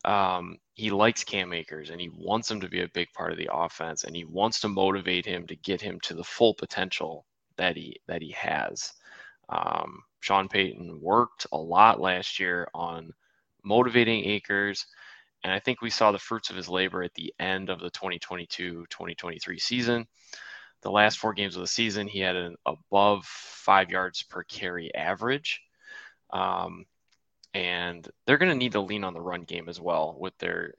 Um, 0.04 0.58
he 0.74 0.90
likes 0.90 1.24
Cam 1.24 1.54
Akers 1.54 1.92
and 1.92 2.02
he 2.02 2.10
wants 2.10 2.50
him 2.50 2.60
to 2.62 2.68
be 2.68 2.82
a 2.82 2.90
big 2.90 3.08
part 3.14 3.32
of 3.32 3.38
the 3.38 3.50
offense, 3.52 4.04
and 4.04 4.16
he 4.16 4.26
wants 4.26 4.60
to 4.62 4.68
motivate 4.68 5.26
him 5.26 5.48
to 5.48 5.56
get 5.56 5.82
him 5.82 6.00
to 6.02 6.14
the 6.14 6.24
full 6.24 6.54
potential 6.54 7.26
that 7.58 7.78
he 7.78 8.02
that 8.08 8.22
he 8.22 8.32
has. 8.32 8.94
Um, 9.50 10.04
Sean 10.20 10.48
Payton 10.50 11.00
worked 11.02 11.48
a 11.52 11.58
lot 11.58 12.00
last 12.00 12.40
year 12.40 12.68
on 12.74 13.14
motivating 13.64 14.26
Akers 14.26 14.86
and 15.44 15.52
I 15.52 15.60
think 15.60 15.82
we 15.82 15.90
saw 15.90 16.12
the 16.12 16.20
fruits 16.20 16.50
of 16.50 16.56
his 16.56 16.70
labor 16.70 17.04
at 17.04 17.14
the 17.14 17.34
end 17.40 17.70
of 17.70 17.80
the 17.80 17.90
2022 17.90 18.86
2023 18.90 19.60
season. 19.60 20.08
The 20.82 20.92
last 20.92 21.20
four 21.20 21.34
games 21.34 21.56
of 21.56 21.62
the 21.62 21.68
season, 21.68 22.08
he 22.08 22.20
had 22.20 22.36
an 22.36 22.56
above 22.66 23.26
five 23.26 23.90
yards 23.90 24.24
per 24.24 24.44
carry 24.44 24.94
average. 24.94 25.62
Um, 26.32 26.86
and 27.54 28.08
they're 28.26 28.38
going 28.38 28.52
to 28.52 28.58
need 28.58 28.72
to 28.74 28.82
lean 28.82 29.04
on 29.04 29.14
the 29.14 29.22
run 29.22 29.42
game 29.42 29.68
as 29.68 29.80
well 29.80 30.16
with 30.18 30.38
their, 30.38 30.74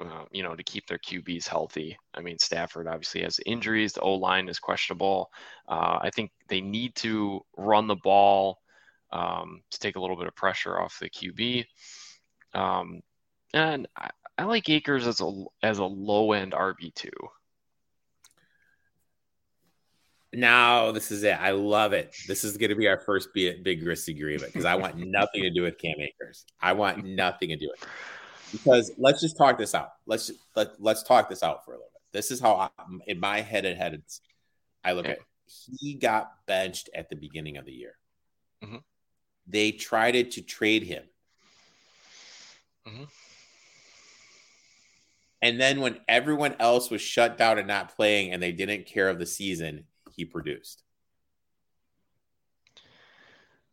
uh, 0.00 0.24
you 0.30 0.42
know, 0.42 0.54
to 0.54 0.62
keep 0.62 0.86
their 0.86 0.98
QBs 0.98 1.48
healthy. 1.48 1.98
I 2.14 2.20
mean, 2.20 2.38
Stafford 2.38 2.86
obviously 2.86 3.22
has 3.22 3.40
injuries. 3.44 3.94
The 3.94 4.00
O 4.00 4.14
line 4.14 4.48
is 4.48 4.58
questionable. 4.58 5.30
Uh, 5.68 5.98
I 6.00 6.10
think 6.10 6.30
they 6.48 6.60
need 6.60 6.94
to 6.96 7.40
run 7.56 7.88
the 7.88 7.96
ball 7.96 8.58
um, 9.10 9.62
to 9.70 9.78
take 9.78 9.96
a 9.96 10.00
little 10.00 10.16
bit 10.16 10.28
of 10.28 10.34
pressure 10.34 10.80
off 10.80 10.98
the 10.98 11.10
QB. 11.10 11.64
Um, 12.54 13.00
and 13.52 13.86
I, 13.96 14.10
I 14.38 14.44
like 14.44 14.68
Akers 14.68 15.06
as 15.06 15.20
a 15.20 15.44
as 15.62 15.78
a 15.78 15.84
low 15.84 16.32
end 16.32 16.52
RB 16.52 16.94
two. 16.94 17.10
Now 20.32 20.92
this 20.92 21.10
is 21.10 21.22
it. 21.24 21.38
I 21.38 21.50
love 21.50 21.92
it. 21.92 22.14
This 22.26 22.44
is 22.44 22.56
going 22.56 22.70
to 22.70 22.76
be 22.76 22.88
our 22.88 22.98
first 22.98 23.28
big, 23.34 23.62
big 23.62 23.84
disagreement 23.84 24.52
because 24.52 24.64
I 24.64 24.74
want 24.76 24.96
nothing 25.06 25.42
to 25.42 25.50
do 25.50 25.62
with 25.62 25.78
Cam 25.78 25.94
Akers. 26.00 26.46
I 26.60 26.72
want 26.72 27.04
nothing 27.04 27.50
to 27.50 27.56
do 27.56 27.68
with 27.70 27.82
it. 27.82 27.88
Because 28.52 28.92
let's 28.98 29.20
just 29.20 29.36
talk 29.36 29.58
this 29.58 29.74
out. 29.74 29.90
Let's 30.06 30.30
let 30.56 30.80
let's 30.80 31.02
talk 31.02 31.28
this 31.28 31.42
out 31.42 31.64
for 31.64 31.72
a 31.72 31.76
little 31.76 31.90
bit. 31.92 32.02
This 32.12 32.30
is 32.30 32.40
how 32.40 32.54
I, 32.54 32.70
in 33.06 33.20
my 33.20 33.42
head 33.42 33.66
and 33.66 33.76
head 33.76 34.02
I 34.82 34.92
look 34.92 35.04
okay. 35.04 35.12
at. 35.12 35.18
It. 35.18 35.24
He 35.80 35.94
got 35.94 36.32
benched 36.46 36.88
at 36.94 37.10
the 37.10 37.16
beginning 37.16 37.58
of 37.58 37.66
the 37.66 37.72
year. 37.72 37.94
Mm-hmm. 38.64 38.76
They 39.46 39.72
tried 39.72 40.14
it 40.14 40.32
to 40.32 40.42
trade 40.42 40.84
him. 40.84 41.02
Mm-hmm. 42.88 43.04
And 45.42 45.60
then 45.60 45.80
when 45.80 45.98
everyone 46.08 46.54
else 46.60 46.88
was 46.88 47.02
shut 47.02 47.36
down 47.36 47.58
and 47.58 47.66
not 47.66 47.96
playing 47.96 48.30
and 48.30 48.40
they 48.40 48.52
didn't 48.52 48.86
care 48.86 49.08
of 49.08 49.18
the 49.18 49.26
season, 49.26 49.84
he 50.12 50.24
produced. 50.24 50.84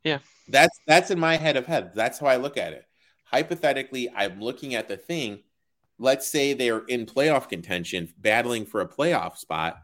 Yeah. 0.04 0.20
That's 0.48 0.80
that's 0.88 1.12
in 1.12 1.20
my 1.20 1.38
head 1.38 1.58
of 1.58 1.68
head. 1.68 1.92
That's 1.94 2.18
how 2.18 2.26
I 2.26 2.38
look 2.38 2.58
at 2.58 2.74
it. 2.74 2.86
Hypothetically, 3.26 4.10
I'm 4.16 4.42
looking 4.42 4.74
at 4.74 4.88
the 4.88 4.98
thing. 4.98 5.44
Let's 6.00 6.28
say 6.28 6.54
they're 6.54 6.86
in 6.86 7.06
playoff 7.06 7.50
contention, 7.50 8.12
battling 8.18 8.66
for 8.66 8.82
a 8.82 8.88
playoff 8.88 9.38
spot. 9.38 9.78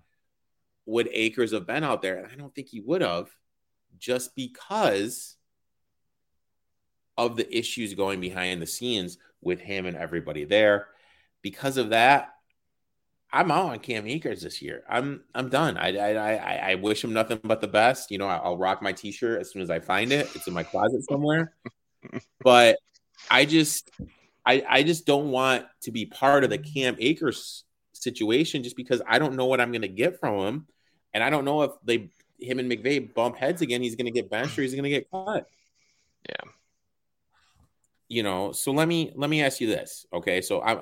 Would 0.88 1.10
Akers 1.12 1.52
have 1.52 1.68
been 1.68 1.84
out 1.84 2.02
there? 2.02 2.18
And 2.18 2.32
I 2.32 2.36
don't 2.36 2.56
think 2.56 2.70
he 2.70 2.80
would 2.80 3.02
have, 3.02 3.30
just 4.00 4.36
because 4.36 5.36
of 7.18 7.36
the 7.36 7.56
issues 7.56 7.94
going 7.94 8.20
behind 8.20 8.62
the 8.62 8.68
scenes 8.68 9.18
with 9.42 9.60
him 9.60 9.86
and 9.86 9.98
everybody 9.98 10.46
there 10.46 10.88
because 11.46 11.78
of 11.78 11.91
that, 11.91 12.34
I'm 13.32 13.52
out 13.52 13.70
on 13.70 13.78
Cam 13.78 14.08
Akers 14.08 14.41
this 14.41 14.64
year. 14.64 14.84
I'm 14.89 15.24
I'm 15.36 15.48
done. 15.48 15.78
I 15.78 15.96
I 15.96 16.72
I, 16.72 16.76
wish 16.76 17.04
him 17.04 17.14
nothing 17.14 17.39
but 17.43 17.62
the 17.62 17.68
best. 17.68 18.10
You 18.10 18.18
know, 18.18 18.26
I'll 18.26 18.58
rock 18.58 18.82
my 18.82 18.93
T-shirt 18.93 19.39
as 19.39 19.52
soon 19.52 19.62
as 19.62 19.70
I 19.70 19.80
find 19.80 20.12
it. 20.12 20.28
It's 20.34 20.48
in 20.48 20.56
my 20.56 20.64
closet 20.64 21.04
somewhere. 21.08 21.54
but 22.43 22.80
I 23.30 23.46
just 23.46 23.91
I 24.43 24.66
I 24.68 24.82
just 24.82 25.06
don't 25.06 25.30
want 25.30 25.68
to 25.82 25.91
be 25.91 26.08
part 26.08 26.43
of 26.43 26.50
the 26.50 26.58
Cam 26.58 26.96
Akers 26.98 27.64
situation 27.93 28.64
just 28.64 28.76
because 28.76 29.04
I 29.08 29.20
don't 29.20 29.36
know 29.36 29.46
what 29.46 29.62
I'm 29.62 29.72
going 29.72 29.84
to 29.84 29.88
get 29.88 30.20
from 30.20 30.39
him, 30.39 30.68
and 31.14 31.24
I 31.24 31.30
don't 31.30 31.46
know 31.46 31.62
if 31.62 31.74
they 31.84 32.10
him 32.39 32.58
and 32.58 32.72
McVay 32.72 33.14
bump 33.14 33.38
heads 33.38 33.62
again. 33.62 33.84
He's 33.84 33.96
going 33.96 34.06
to 34.06 34.12
get 34.12 34.32
benched 34.32 34.58
or 34.58 34.64
he's 34.64 34.74
going 34.74 34.84
to 34.86 34.89
get 34.89 35.12
cut. 35.12 35.48
Yeah. 36.28 36.50
You 38.08 38.24
know, 38.24 38.52
so 38.52 38.72
let 38.72 38.88
me 38.88 39.12
let 39.16 39.30
me 39.30 39.43
ask 39.43 39.62
you 39.62 39.68
this. 39.68 40.08
Okay, 40.12 40.41
so 40.41 40.64
I'm 40.64 40.80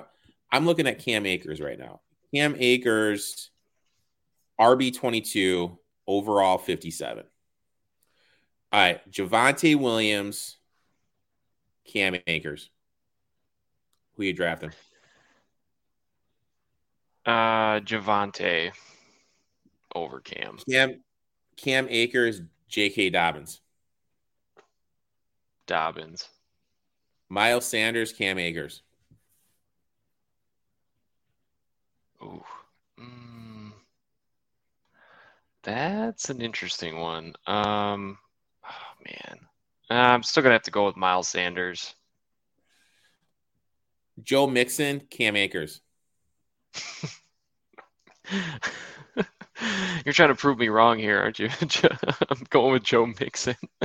I'm 0.54 0.66
looking 0.66 0.86
at 0.86 1.00
Cam 1.00 1.26
Akers 1.26 1.60
right 1.60 1.76
now. 1.76 2.00
Cam 2.32 2.54
Akers, 2.56 3.50
RB22, 4.60 5.76
overall 6.06 6.58
57. 6.58 7.24
All 8.70 8.80
right, 8.80 9.10
Javonte 9.10 9.74
Williams, 9.74 10.58
Cam 11.84 12.14
Akers. 12.28 12.70
Who 14.16 14.22
you 14.22 14.32
drafting? 14.32 14.70
Uh, 17.26 17.80
Javonte 17.80 18.70
over 19.92 20.20
Cam. 20.20 20.58
Cam, 20.70 21.02
Cam 21.56 21.88
Akers, 21.90 22.42
J.K. 22.68 23.10
Dobbins. 23.10 23.60
Dobbins. 25.66 26.28
Miles 27.28 27.64
Sanders, 27.64 28.12
Cam 28.12 28.38
Akers. 28.38 28.83
Ooh. 32.24 32.44
Mm. 32.98 33.72
That's 35.62 36.30
an 36.30 36.40
interesting 36.40 36.98
one. 36.98 37.34
Um, 37.46 38.18
oh 38.64 38.94
man, 39.04 39.38
uh, 39.90 39.94
I'm 39.94 40.22
still 40.22 40.42
gonna 40.42 40.54
have 40.54 40.62
to 40.62 40.70
go 40.70 40.86
with 40.86 40.96
Miles 40.96 41.28
Sanders. 41.28 41.94
Joe 44.22 44.46
Mixon, 44.46 45.00
Cam 45.10 45.36
Akers. 45.36 45.80
You're 50.04 50.12
trying 50.12 50.28
to 50.28 50.34
prove 50.34 50.58
me 50.58 50.68
wrong 50.68 50.98
here, 50.98 51.18
aren't 51.18 51.38
you? 51.38 51.48
I'm 52.30 52.44
going 52.50 52.72
with 52.72 52.82
Joe 52.82 53.06
Mixon. 53.06 53.56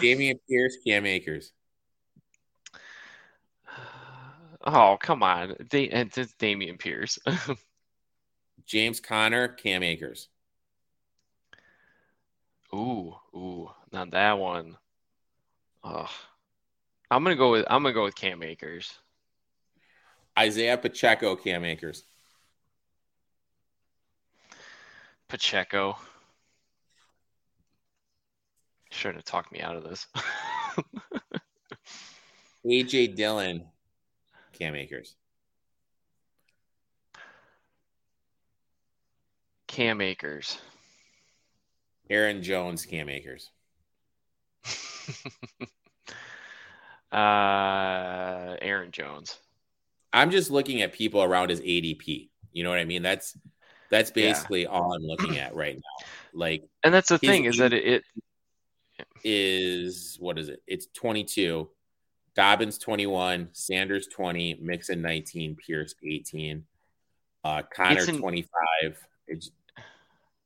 Dameon 0.00 0.38
Pierce, 0.48 0.76
Cam 0.86 1.06
Akers. 1.06 1.52
Oh, 4.64 4.96
come 5.00 5.22
on. 5.22 5.54
Da- 5.68 5.90
eh, 5.90 6.04
it's 6.16 6.32
Dameon 6.34 6.78
Pierce. 6.78 7.18
James 8.66 8.98
Conner, 8.98 9.48
Cam 9.48 9.82
Akers. 9.82 10.28
Ooh, 12.74 13.14
ooh, 13.34 13.70
not 13.92 14.10
that 14.12 14.38
one. 14.38 14.76
Oh, 15.84 16.08
I'm 17.10 17.22
gonna 17.22 17.36
go 17.36 17.52
with 17.52 17.66
I'm 17.68 17.82
gonna 17.82 17.94
go 17.94 18.04
with 18.04 18.16
Cam 18.16 18.42
Akers. 18.42 18.98
Isaiah 20.36 20.78
Pacheco, 20.78 21.36
Cam 21.36 21.64
Akers. 21.64 22.02
Pacheco. 25.28 25.96
Shouldn't 28.90 29.18
have 29.18 29.24
talked 29.24 29.52
me 29.52 29.60
out 29.60 29.76
of 29.76 29.84
this. 29.84 30.06
AJ 32.66 33.14
Dillon, 33.14 33.66
Cam 34.58 34.74
Akers. 34.74 35.14
Cam 39.66 40.00
Akers. 40.00 40.58
Aaron 42.08 42.42
Jones, 42.42 42.86
Cam 42.86 43.08
Akers. 43.08 43.50
uh, 47.12 48.56
Aaron 48.62 48.90
Jones. 48.92 49.38
I'm 50.12 50.30
just 50.30 50.50
looking 50.50 50.82
at 50.82 50.92
people 50.92 51.22
around 51.22 51.50
his 51.50 51.60
ADP. 51.60 52.30
You 52.52 52.62
know 52.62 52.70
what 52.70 52.78
I 52.78 52.84
mean? 52.84 53.02
That's 53.02 53.36
that's 53.90 54.10
basically 54.10 54.62
yeah. 54.62 54.68
all 54.68 54.94
I'm 54.94 55.02
looking 55.02 55.38
at 55.38 55.54
right 55.54 55.76
now. 55.76 56.06
Like, 56.32 56.64
and 56.82 56.94
that's 56.94 57.08
the 57.08 57.18
thing 57.18 57.44
is 57.44 57.58
that 57.58 57.72
it, 57.72 57.84
it 57.84 58.04
is 59.24 60.16
what 60.20 60.38
is 60.38 60.48
it? 60.48 60.62
It's 60.66 60.86
22. 60.94 61.68
Dobbins 62.34 62.78
21, 62.78 63.48
Sanders 63.52 64.08
20, 64.08 64.58
Mixon 64.60 65.00
19, 65.00 65.56
Pierce 65.56 65.94
18, 66.02 66.64
uh, 67.44 67.62
Conner 67.72 68.04
an, 68.08 68.18
25. 68.18 68.48
It's 69.28 69.50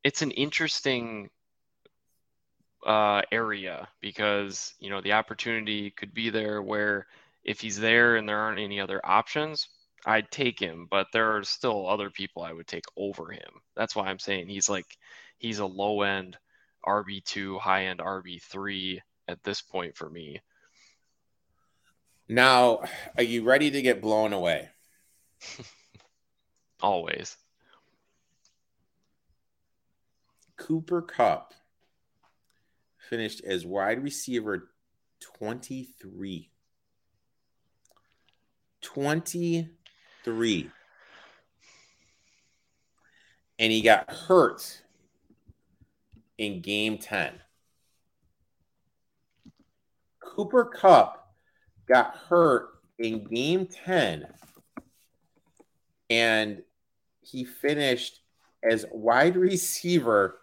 it's 0.05 0.23
an 0.23 0.31
interesting 0.33 1.31
uh, 2.87 3.23
area 3.33 3.89
because 4.01 4.75
you 4.79 4.91
know 4.91 5.01
the 5.01 5.13
opportunity 5.13 5.91
could 5.91 6.15
be 6.15 6.31
there 6.31 6.63
where 6.63 7.07
if 7.45 7.61
he's 7.61 7.79
there 7.79 8.17
and 8.17 8.29
there 8.29 8.39
aren't 8.39 8.61
any 8.61 8.81
other 8.81 9.01
options, 9.05 9.69
I'd 10.05 10.31
take 10.31 10.61
him, 10.61 10.87
but 10.91 11.07
there 11.13 11.37
are 11.37 11.45
still 11.45 11.89
other 11.89 12.11
people 12.11 12.43
I 12.43 12.53
would 12.53 12.67
take 12.67 12.85
over 12.97 13.31
him. 13.31 13.63
That's 13.75 13.97
why 13.97 14.07
I'm 14.07 14.19
saying 14.19 14.49
he's 14.49 14.69
like 14.69 14.87
he's 15.39 15.59
a 15.59 15.67
low 15.67 16.03
end 16.03 16.37
RB2, 16.87 17.59
high 17.61 17.87
end 17.87 18.01
RB3 18.01 19.01
at 19.29 19.43
this 19.43 19.63
point 19.63 19.97
for 19.97 20.09
me. 20.11 20.41
Now, 22.29 22.83
are 23.17 23.23
you 23.23 23.43
ready 23.43 23.71
to 23.71 23.81
get 23.81 24.03
blown 24.03 24.35
away? 24.35 24.69
Always. 26.81 27.37
Cooper 30.57 31.01
Kupp 31.01 31.55
finished 33.09 33.43
as 33.45 33.65
wide 33.65 34.03
receiver 34.03 34.69
23. 35.39 36.51
23. 38.83 40.71
And 43.61 43.73
he 43.73 43.81
got 43.81 44.11
hurt 44.11 44.83
in 46.37 46.61
game 46.61 46.99
10. 46.99 47.33
Cooper 50.21 50.67
Kupp 50.67 51.18
got 51.89 52.17
hurt 52.29 52.69
in 52.99 53.25
game 53.25 53.67
10 53.67 54.27
and 56.11 56.63
he 57.21 57.45
finished 57.45 58.21
as 58.63 58.87
wide 58.91 59.37
receiver 59.37 60.39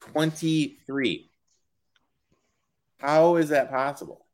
23. 0.00 1.30
How 2.98 3.36
is 3.36 3.50
that 3.50 3.70
possible? 3.70 4.26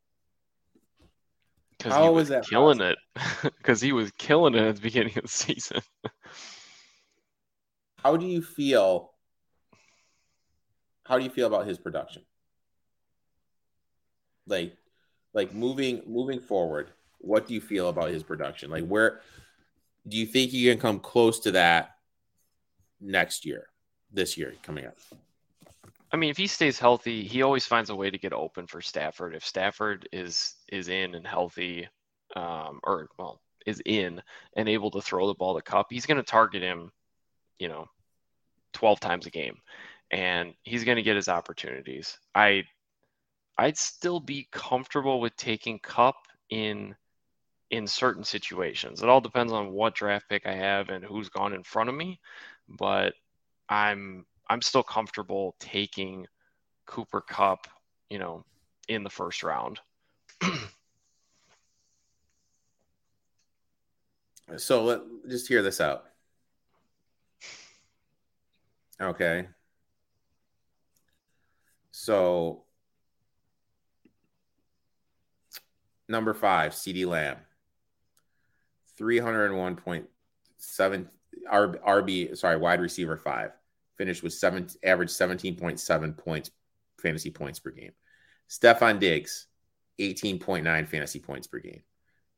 How 1.83 2.13
was 2.13 2.29
that 2.29 2.47
killing 2.47 2.79
possible? 2.79 2.97
it? 3.45 3.53
Because 3.59 3.81
he 3.81 3.93
was 3.93 4.11
killing 4.13 4.55
it 4.55 4.63
at 4.63 4.77
the 4.77 4.81
beginning 4.81 5.17
of 5.19 5.25
the 5.25 5.29
season. 5.29 5.83
How 7.99 8.17
do 8.17 8.27
you 8.27 8.43
feel? 8.43 9.13
How 11.05 11.19
do 11.19 11.25
you 11.25 11.31
feel 11.31 11.47
about 11.47 11.67
his 11.67 11.79
production? 11.79 12.23
Like, 14.47 14.77
like 15.35 15.53
moving 15.53 16.03
moving 16.07 16.41
forward, 16.41 16.91
what 17.19 17.47
do 17.47 17.55
you 17.55 17.61
feel 17.61 17.89
about 17.89 18.11
his 18.11 18.23
production? 18.23 18.71
Like, 18.71 18.87
where 18.87 19.21
do 20.07 20.17
you 20.17 20.27
think 20.27 20.51
he 20.51 20.69
can 20.69 20.79
come 20.79 21.01
close 21.01 21.41
to 21.41 21.51
that 21.53 21.97
next 23.01 23.45
year, 23.45 23.69
this 24.13 24.39
year 24.39 24.55
coming 24.63 24.87
up? 24.87 24.97
I 26.13 26.17
mean, 26.17 26.31
if 26.31 26.37
he 26.37 26.47
stays 26.47 26.79
healthy, 26.79 27.25
he 27.25 27.43
always 27.43 27.67
finds 27.67 27.91
a 27.91 27.97
way 27.97 28.09
to 28.09 28.19
get 28.19 28.33
open 28.33 28.69
for 28.69 28.81
Stafford. 28.81 29.35
If 29.35 29.45
Stafford 29.45 30.09
is 30.13 30.55
is 30.71 30.89
in 30.89 31.15
and 31.17 31.27
healthy, 31.27 31.89
um, 32.37 32.79
or 32.85 33.09
well, 33.19 33.41
is 33.67 33.83
in 33.85 34.23
and 34.57 34.69
able 34.69 34.93
to 34.93 35.03
throw 35.03 35.27
the 35.27 35.35
ball 35.35 35.57
to 35.57 35.63
Kupp, 35.63 35.89
he's 35.91 36.07
going 36.07 36.19
to 36.19 36.23
target 36.23 36.63
him, 36.63 36.93
you 37.59 37.69
know, 37.69 37.87
twelve 38.73 39.01
times 39.01 39.27
a 39.27 39.31
game, 39.31 39.57
and 40.13 40.55
he's 40.63 40.85
going 40.85 40.97
to 40.97 41.03
get 41.03 41.17
his 41.17 41.29
opportunities. 41.29 42.17
I, 42.35 42.65
I'd 43.57 43.79
still 43.79 44.21
be 44.21 44.49
comfortable 44.51 45.21
with 45.21 45.37
taking 45.37 45.79
Kupp 45.79 46.17
in 46.51 46.95
in 47.71 47.87
certain 47.87 48.25
situations. 48.25 49.03
It 49.03 49.09
all 49.09 49.21
depends 49.21 49.53
on 49.53 49.73
what 49.73 49.95
draft 49.95 50.29
pick 50.29 50.47
I 50.47 50.55
have 50.55 50.91
and 50.91 51.05
who's 51.05 51.29
gone 51.29 51.53
in 51.53 51.63
front 51.63 51.89
of 51.89 51.95
me, 51.95 52.21
but 52.69 53.15
I'm 53.69 54.27
I'm 54.49 54.63
still 54.63 54.83
comfortable 54.83 55.55
taking 55.59 56.27
Cooper 56.87 57.21
Kupp, 57.21 57.67
you 58.11 58.19
know, 58.19 58.45
in 58.89 59.03
the 59.03 59.11
first 59.11 59.43
round. 59.43 59.81
so 64.57 64.85
let 64.85 65.01
just 65.29 65.49
hear 65.49 65.63
this 65.63 65.81
out. 65.81 66.05
Okay. 69.01 69.49
So 71.91 72.64
number 76.09 76.35
five, 76.35 76.73
CeeDee 76.73 77.07
Lamb. 77.07 77.39
301.7 78.99 81.07
RB, 81.53 82.37
sorry, 82.37 82.57
wide 82.57 82.81
receiver 82.81 83.17
five 83.17 83.53
finished 83.97 84.23
with 84.23 84.33
seven 84.33 84.69
average 84.83 85.11
17.7 85.11 86.17
points 86.17 86.51
fantasy 86.99 87.31
points 87.31 87.59
per 87.59 87.71
game. 87.71 87.93
Stefon 88.49 88.99
Diggs, 88.99 89.49
18.9 90.01 90.89
fantasy 90.89 91.21
points 91.21 91.47
per 91.47 91.59
game. 91.59 91.83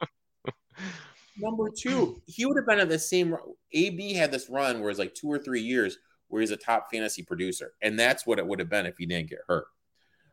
Number 1.40 1.70
two, 1.70 2.20
he 2.26 2.46
would 2.48 2.58
have 2.58 2.66
been 2.66 2.80
at 2.80 2.90
the 2.90 2.98
same. 2.98 3.36
AB 3.72 4.14
had 4.16 4.32
this 4.32 4.50
run 4.50 4.82
where 4.82 4.90
it's 4.90 4.98
like 5.00 5.14
two 5.14 5.32
or 5.32 5.38
three 5.38 5.62
years 5.62 5.98
where 6.30 6.42
he's 6.42 6.50
a 6.52 6.58
top 6.58 6.88
fantasy 6.92 7.22
producer, 7.22 7.74
and 7.82 7.98
that's 8.00 8.26
what 8.26 8.40
it 8.40 8.48
would 8.48 8.58
have 8.60 8.70
been 8.72 8.88
if 8.88 8.98
he 8.98 9.06
didn't 9.06 9.30
get 9.30 9.40
hurt. 9.48 9.66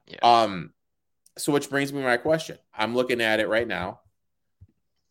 Yeah. 0.06 0.18
Um. 0.22 0.72
So, 1.36 1.52
which 1.52 1.68
brings 1.68 1.92
me 1.92 2.00
to 2.00 2.06
my 2.06 2.16
question. 2.16 2.58
I'm 2.76 2.94
looking 2.94 3.20
at 3.20 3.40
it 3.40 3.48
right 3.48 3.66
now. 3.66 4.00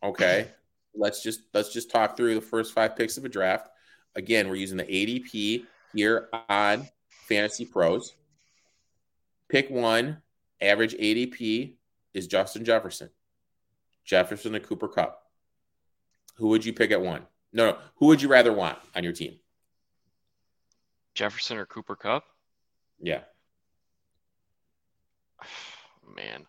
Okay, 0.02 0.48
let's 0.96 1.22
just 1.22 1.42
let's 1.54 1.74
just 1.74 1.92
talk 1.92 2.16
through 2.16 2.36
the 2.36 2.42
first 2.42 2.74
five 2.74 2.96
picks 2.96 3.18
of 3.18 3.26
a 3.26 3.30
draft. 3.30 3.70
Again, 4.16 4.48
we're 4.48 4.56
using 4.56 4.78
the 4.78 4.84
ADP 4.84 5.66
here 5.94 6.30
on 6.50 6.88
Fantasy 7.28 7.66
Pros. 7.66 8.14
Pick 9.50 9.70
one, 9.70 10.22
average 10.62 10.94
ADP 10.96 11.74
is 12.14 12.28
Justin 12.28 12.64
Jefferson. 12.64 13.10
Jefferson 14.06 14.56
and 14.56 14.64
Cooper 14.64 14.88
Kupp. 14.88 15.24
Who 16.36 16.48
would 16.50 16.66
you 16.66 16.74
pick 16.74 16.92
at 16.92 17.02
one? 17.02 17.24
No, 17.52 17.72
no. 17.72 17.78
Who 17.96 18.08
would 18.08 18.22
you 18.22 18.28
rather 18.28 18.52
want 18.52 18.78
on 18.96 19.04
your 19.04 19.14
team? 19.14 19.40
Jefferson 21.14 21.58
or 21.58 21.66
Cooper 21.66 21.96
Kupp? 21.96 22.24
Yeah. 23.00 23.22
Man, 26.16 26.46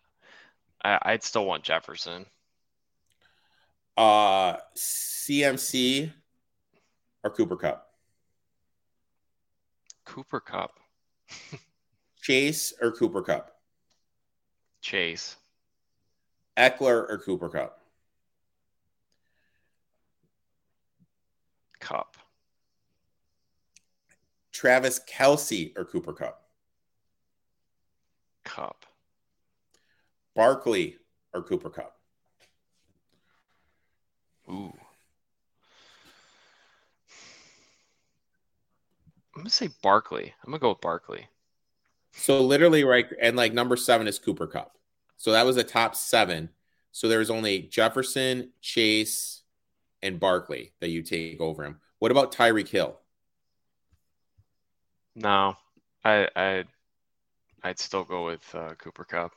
I, 0.83 0.99
I'd 1.01 1.23
still 1.23 1.45
want 1.45 1.63
Jefferson. 1.63 2.25
Uh 3.97 4.57
CMC 4.75 6.11
or 7.23 7.29
Cooper 7.31 7.55
Kupp? 7.55 7.87
Cooper 10.05 10.39
Kupp, 10.39 10.79
Chase 12.21 12.73
or 12.81 12.91
Cooper 12.91 13.21
Kupp? 13.21 13.51
Chase, 14.81 15.35
Ekeler 16.55 17.09
or 17.09 17.21
Cooper 17.25 17.49
Kupp? 17.49 17.79
Kupp, 21.79 22.17
Travis 24.51 24.99
Kelce 25.09 25.75
or 25.77 25.85
Cooper 25.85 26.13
Kupp? 26.13 26.41
Kupp, 28.43 28.84
Barkley 30.35 30.97
or 31.33 31.43
Cooper 31.43 31.69
Kupp? 31.69 31.95
Ooh. 34.49 34.73
I'm 39.35 39.41
gonna 39.41 39.49
say 39.49 39.69
Barkley. 39.81 40.33
I'm 40.43 40.51
gonna 40.51 40.59
go 40.59 40.69
with 40.69 40.81
Barkley. 40.81 41.27
So 42.13 42.41
literally 42.41 42.83
right 42.83 43.05
and 43.21 43.35
like 43.35 43.53
number 43.53 43.75
seven 43.75 44.07
is 44.07 44.19
Cooper 44.19 44.47
Kupp. 44.47 44.77
So 45.17 45.31
that 45.31 45.45
was 45.45 45.55
the 45.55 45.63
top 45.63 45.95
seven. 45.95 46.49
So 46.91 47.09
there 47.09 47.19
was 47.19 47.29
only 47.29 47.63
Jefferson, 47.63 48.51
Chase, 48.61 49.43
and 50.01 50.19
Barkley 50.19 50.73
that 50.79 50.89
you 50.89 51.01
take 51.01 51.41
over 51.41 51.65
him. 51.65 51.79
What 51.99 52.11
about 52.11 52.33
Tyreek 52.33 52.69
Hill? 52.69 52.99
No, 55.15 55.55
I 56.03 56.29
I 56.35 56.63
I'd 57.63 57.79
still 57.79 58.03
go 58.03 58.25
with 58.25 58.43
uh, 58.53 58.75
Cooper 58.75 59.03
Cup. 59.03 59.31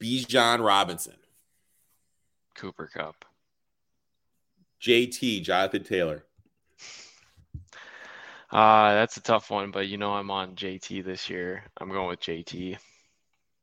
Bijan 0.00 0.64
Robinson, 0.64 1.16
Cooper 2.56 2.88
Kupp. 2.92 3.24
JT, 4.82 5.42
Jonathan 5.42 5.84
Taylor. 5.84 6.24
Uh, 8.50 8.92
that's 8.94 9.16
a 9.16 9.22
tough 9.22 9.50
one, 9.50 9.70
but 9.70 9.88
you 9.88 9.96
know 9.96 10.12
I'm 10.12 10.30
on 10.30 10.56
JT 10.56 11.04
this 11.04 11.30
year. 11.30 11.64
I'm 11.78 11.88
going 11.90 12.08
with 12.08 12.20
JT. 12.20 12.76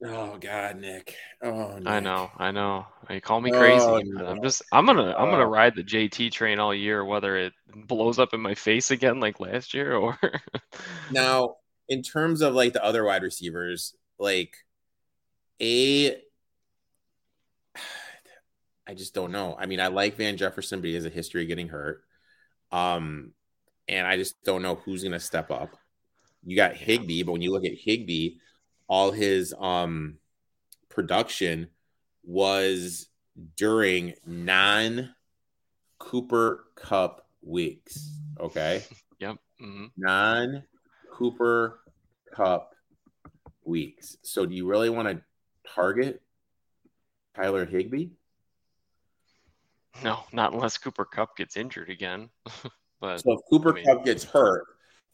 Oh 0.04 0.38
God, 0.38 0.78
Nick. 0.78 1.16
Oh, 1.44 1.78
Nick. 1.78 1.88
I 1.88 2.00
know, 2.00 2.32
I 2.38 2.52
know. 2.52 2.88
You 3.10 3.20
call 3.22 3.42
me 3.42 3.52
crazy, 3.52 3.86
Oh, 3.86 4.00
no. 4.04 4.26
I'm 4.26 4.42
just 4.42 4.62
I'm 4.72 4.86
gonna 4.86 5.14
I'm 5.18 5.30
gonna 5.30 5.46
Oh. 5.46 5.50
ride 5.50 5.76
the 5.76 5.84
JT 5.84 6.32
train 6.32 6.58
all 6.60 6.74
year, 6.74 7.04
whether 7.04 7.36
it 7.38 7.54
blows 7.68 8.18
up 8.18 8.34
in 8.34 8.40
my 8.40 8.56
face 8.56 8.92
again 8.92 9.20
like 9.20 9.40
last 9.40 9.74
year 9.74 9.96
or 9.96 10.18
Now, 11.12 11.58
in 11.90 12.02
terms 12.02 12.42
of 12.42 12.54
like 12.54 12.74
the 12.74 12.84
other 12.84 13.04
wide 13.04 13.24
receivers, 13.24 13.94
like 14.18 14.56
a, 15.62 16.16
I 18.88 18.94
just 18.96 19.14
don't 19.14 19.32
know. 19.32 19.56
I 19.60 19.66
mean, 19.66 19.80
I 19.80 19.88
like 19.88 20.16
Van 20.16 20.38
Jefferson, 20.38 20.82
but 20.82 20.88
he 20.88 20.96
has 20.96 21.06
a 21.06 21.10
history 21.10 21.44
of 21.44 21.48
getting 21.48 21.68
hurt. 21.68 22.04
Um, 22.72 23.34
and 23.88 24.06
I 24.06 24.18
just 24.18 24.44
don't 24.44 24.62
know 24.62 24.76
who's 24.76 25.04
going 25.04 25.14
to 25.14 25.20
step 25.20 25.52
up. 25.52 25.76
You 26.44 26.56
got 26.56 26.76
Higbee, 26.76 27.24
but 27.24 27.34
when 27.34 27.42
you 27.42 27.52
look 27.52 27.66
at 27.66 27.74
Higbee, 27.74 28.38
all 28.88 29.12
his 29.12 29.54
um 29.60 30.18
production 30.90 31.70
was 32.24 33.08
during 33.56 34.14
non 34.26 35.14
Cooper 35.98 36.66
Kupp 36.76 37.26
weeks. 37.42 38.18
Okay 38.40 38.84
Yep. 39.20 39.38
hmm 39.60 39.86
non 39.98 40.64
Cooper 41.12 41.80
Kupp 42.34 42.74
weeks. 43.64 44.18
So 44.24 44.46
do 44.46 44.56
you 44.56 44.66
really 44.66 44.90
want 44.90 45.10
to 45.10 45.22
target 45.76 46.22
Tyler 47.36 47.66
Higbee? 47.66 48.10
No, 50.04 50.20
not 50.32 50.54
unless 50.54 50.78
Cooper 50.78 51.06
Kupp 51.06 51.36
gets 51.36 51.58
injured 51.58 51.90
again. 51.90 52.30
but 53.02 53.20
So 53.22 53.34
if 53.34 53.40
Cooper 53.50 53.72
I 53.72 53.74
mean- 53.74 53.86
Kupp 53.86 54.06
gets 54.06 54.24
hurt, 54.24 54.66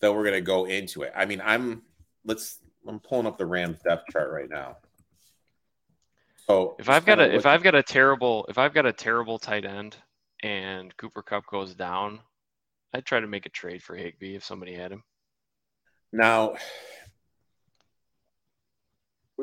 then 0.01 0.13
we're 0.15 0.25
gonna 0.25 0.41
go 0.41 0.65
into 0.65 1.03
it. 1.03 1.13
I 1.15 1.25
mean, 1.25 1.41
I'm 1.43 1.81
let's 2.25 2.59
I'm 2.87 2.99
pulling 2.99 3.25
up 3.25 3.37
the 3.37 3.45
Rams 3.45 3.77
depth 3.87 4.05
chart 4.11 4.31
right 4.31 4.49
now. 4.49 4.77
So 6.47 6.75
if 6.77 6.89
I've 6.89 7.05
got 7.05 7.19
a 7.19 7.33
if 7.33 7.45
I've 7.45 7.63
got 7.63 7.73
a 7.73 7.81
terrible 7.81 8.45
if 8.49 8.57
I've 8.57 8.73
got 8.73 8.85
a 8.85 8.93
terrible 8.93 9.39
tight 9.39 9.65
end 9.65 9.95
and 10.43 10.95
Cooper 10.97 11.23
Kupp 11.23 11.47
goes 11.47 11.73
down, 11.73 12.19
I'd 12.93 13.05
try 13.05 13.19
to 13.19 13.27
make 13.27 13.45
a 13.47 13.49
trade 13.49 13.81
for 13.81 13.95
Higbee 13.95 14.35
if 14.35 14.43
somebody 14.43 14.73
had 14.75 14.91
him. 14.91 15.03
now 16.11 16.55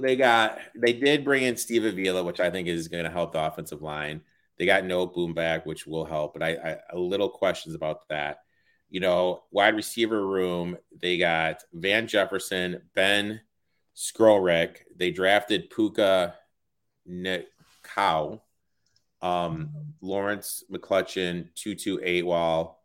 they 0.01 0.17
got 0.17 0.59
they 0.75 0.93
did 0.93 1.25
bring 1.25 1.43
in 1.43 1.57
Steve 1.57 1.85
Avila, 1.85 2.25
which 2.25 2.41
I 2.41 2.51
think 2.51 2.69
is 2.69 2.89
going 2.89 3.05
to 3.05 3.11
help 3.11 3.33
the 3.33 3.45
offensive 3.45 3.83
line. 3.83 4.23
They 4.59 4.67
got 4.67 4.85
no 4.85 5.07
boom 5.07 5.35
back, 5.35 5.67
which 5.67 5.87
will 5.87 6.05
help, 6.05 6.35
but 6.35 6.43
I, 6.43 6.51
I 6.51 6.77
a 6.93 6.99
little 6.99 7.29
questions 7.29 7.75
about 7.75 8.09
that. 8.09 8.39
You 8.91 9.01
know, 9.01 9.43
wide 9.51 9.75
receiver 9.75 10.27
room, 10.27 10.77
they 11.01 11.19
got 11.19 11.63
Van 11.73 12.07
Jefferson, 12.07 12.83
Ben 12.95 13.41
Skowronek. 13.97 14.77
They 14.97 15.11
drafted 15.11 15.71
Puka 15.71 16.35
Nacua, 17.09 18.41
um, 19.21 19.71
Lawrence 20.01 20.65
McCutcheon, 20.71 21.49
Tutu 21.55 21.99
Atwell. 21.99 22.79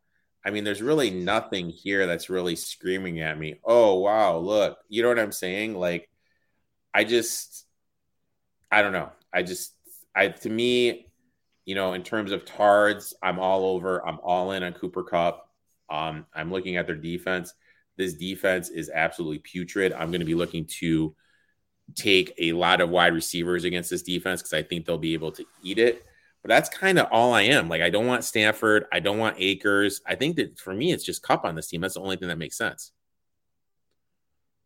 I 0.45 0.51
mean, 0.51 0.63
there's 0.63 0.81
really 0.81 1.11
nothing 1.11 1.69
here 1.69 2.07
that's 2.07 2.29
really 2.29 2.55
screaming 2.55 3.19
at 3.19 3.37
me. 3.37 3.59
Oh 3.65 3.95
wow, 3.95 4.37
look, 4.37 4.77
you 4.87 5.03
know 5.03 5.09
what 5.09 5.19
I'm 5.19 5.31
saying? 5.33 5.75
Like, 5.75 6.09
I 6.97 7.03
just, 7.03 7.67
I 8.71 8.81
don't 8.81 8.91
know. 8.91 9.11
I 9.31 9.43
just, 9.43 9.75
I 10.15 10.29
to 10.29 10.49
me, 10.49 11.05
you 11.63 11.75
know, 11.75 11.93
in 11.93 12.01
terms 12.01 12.31
of 12.31 12.43
tards, 12.43 13.13
I'm 13.21 13.37
all 13.37 13.67
over. 13.67 14.03
I'm 14.03 14.17
all 14.23 14.51
in 14.53 14.63
on 14.63 14.73
Cooper 14.73 15.03
Kupp. 15.03 15.47
Um, 15.91 16.25
I'm 16.33 16.51
looking 16.51 16.75
at 16.75 16.87
their 16.87 16.95
defense. 16.95 17.53
This 17.97 18.15
defense 18.15 18.69
is 18.69 18.89
absolutely 18.89 19.37
putrid. 19.37 19.93
I'm 19.93 20.09
going 20.09 20.21
to 20.21 20.25
be 20.25 20.33
looking 20.33 20.65
to 20.79 21.15
take 21.93 22.33
a 22.39 22.53
lot 22.53 22.81
of 22.81 22.89
wide 22.89 23.13
receivers 23.13 23.63
against 23.63 23.91
this 23.91 24.01
defense 24.01 24.41
because 24.41 24.53
I 24.53 24.63
think 24.63 24.87
they'll 24.87 24.97
be 24.97 25.13
able 25.13 25.33
to 25.33 25.45
eat 25.61 25.77
it. 25.77 26.03
But 26.41 26.49
that's 26.49 26.67
kind 26.67 26.97
of 26.97 27.09
all 27.11 27.31
I 27.31 27.43
am. 27.43 27.69
Like, 27.69 27.83
I 27.83 27.91
don't 27.91 28.07
want 28.07 28.23
Stafford. 28.23 28.85
I 28.91 29.01
don't 29.01 29.19
want 29.19 29.35
Akers. 29.37 30.01
I 30.03 30.15
think 30.15 30.37
that 30.37 30.57
for 30.57 30.73
me, 30.73 30.93
it's 30.93 31.03
just 31.03 31.21
Kupp 31.21 31.45
on 31.45 31.53
this 31.53 31.67
team. 31.67 31.81
That's 31.81 31.93
the 31.93 32.01
only 32.01 32.15
thing 32.15 32.29
that 32.29 32.39
makes 32.39 32.57
sense. 32.57 32.91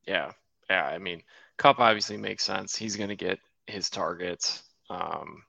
Yeah, 0.07 0.31
yeah. 0.69 0.85
I 0.85 0.97
mean, 0.97 1.23
Kupp 1.61 1.79
obviously 1.79 2.17
makes 2.17 2.43
sense. 2.43 2.75
He's 2.75 2.95
going 2.95 3.09
to 3.09 3.15
get 3.15 3.37
his 3.67 3.87
targets. 3.91 4.63
Um, 4.89 5.43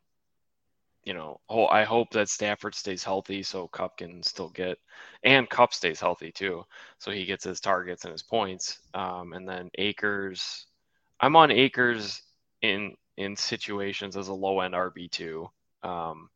you 1.04 1.14
know, 1.14 1.40
I 1.48 1.84
hope 1.84 2.10
that 2.10 2.28
Stafford 2.28 2.74
stays 2.74 3.02
healthy 3.02 3.42
so 3.42 3.66
Kupp 3.68 3.96
can 3.96 4.22
still 4.22 4.50
get, 4.50 4.76
and 5.24 5.48
Kupp 5.48 5.72
stays 5.72 6.00
healthy 6.00 6.30
too, 6.30 6.64
so 6.98 7.10
he 7.10 7.24
gets 7.24 7.44
his 7.44 7.60
targets 7.60 8.04
and 8.04 8.12
his 8.12 8.22
points. 8.22 8.78
Um, 8.92 9.32
and 9.32 9.48
then 9.48 9.70
Akers, 9.78 10.66
I'm 11.18 11.34
on 11.34 11.50
Akers 11.50 12.20
in 12.60 12.94
in 13.16 13.34
situations 13.34 14.14
as 14.14 14.28
a 14.28 14.34
low 14.34 14.60
end 14.60 14.74
RB 14.74 15.10
two, 15.10 15.48
um, 15.82 16.28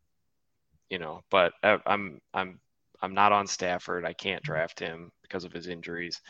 you 0.89 0.99
know, 0.99 1.21
but 1.31 1.53
I, 1.63 1.79
I'm 1.85 2.23
I'm 2.33 2.61
I'm 3.03 3.13
not 3.13 3.33
on 3.33 3.47
Stafford. 3.47 4.07
I 4.07 4.15
can't 4.15 4.43
draft 4.43 4.81
him 4.81 5.13
because 5.29 5.45
of 5.45 5.53
his 5.53 5.67
injuries. 5.67 6.21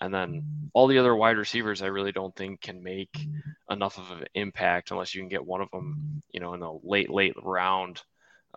And 0.00 0.12
then 0.12 0.70
all 0.72 0.86
the 0.86 0.98
other 0.98 1.14
wide 1.14 1.36
receivers, 1.36 1.82
I 1.82 1.86
really 1.86 2.12
don't 2.12 2.34
think 2.34 2.60
can 2.60 2.82
make 2.82 3.26
enough 3.70 3.98
of 3.98 4.18
an 4.18 4.26
impact 4.34 4.90
unless 4.90 5.14
you 5.14 5.20
can 5.20 5.28
get 5.28 5.44
one 5.44 5.60
of 5.60 5.70
them, 5.70 6.22
you 6.30 6.40
know, 6.40 6.54
in 6.54 6.60
the 6.60 6.78
late, 6.82 7.10
late 7.10 7.34
round, 7.42 8.02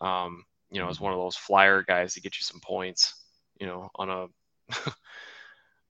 um, 0.02 0.46
you 0.72 0.80
know, 0.80 0.90
as 0.90 1.00
one 1.00 1.14
of 1.14 1.20
those 1.20 1.36
flyer 1.36 1.84
guys 1.84 2.14
to 2.14 2.22
get 2.22 2.38
you 2.38 2.44
some 2.44 2.60
points, 2.60 3.14
you 3.60 3.68
know, 3.68 3.90
on 3.96 4.10
a 4.10 4.28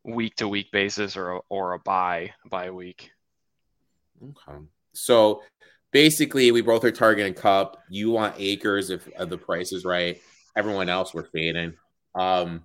week 0.04 0.36
to 0.38 0.48
week 0.48 0.72
basis 0.72 1.18
or 1.18 1.32
a, 1.34 1.40
or 1.50 1.74
a 1.74 1.80
buy 1.80 2.34
by 2.50 2.72
week. 2.72 3.12
Okay. 4.24 4.60
So 4.94 5.44
basically, 5.92 6.52
we 6.52 6.62
both 6.62 6.84
are 6.84 6.92
targeting 6.92 7.34
Kupp. 7.34 7.78
You 7.90 8.12
want 8.12 8.36
Akers 8.38 8.90
if, 8.90 9.08
if 9.08 9.30
the 9.30 9.38
price 9.38 9.72
is 9.72 9.86
right. 9.86 10.20
Everyone 10.56 10.90
else 10.90 11.14
we're 11.14 11.30
fading. 11.30 11.74
Um, 12.16 12.64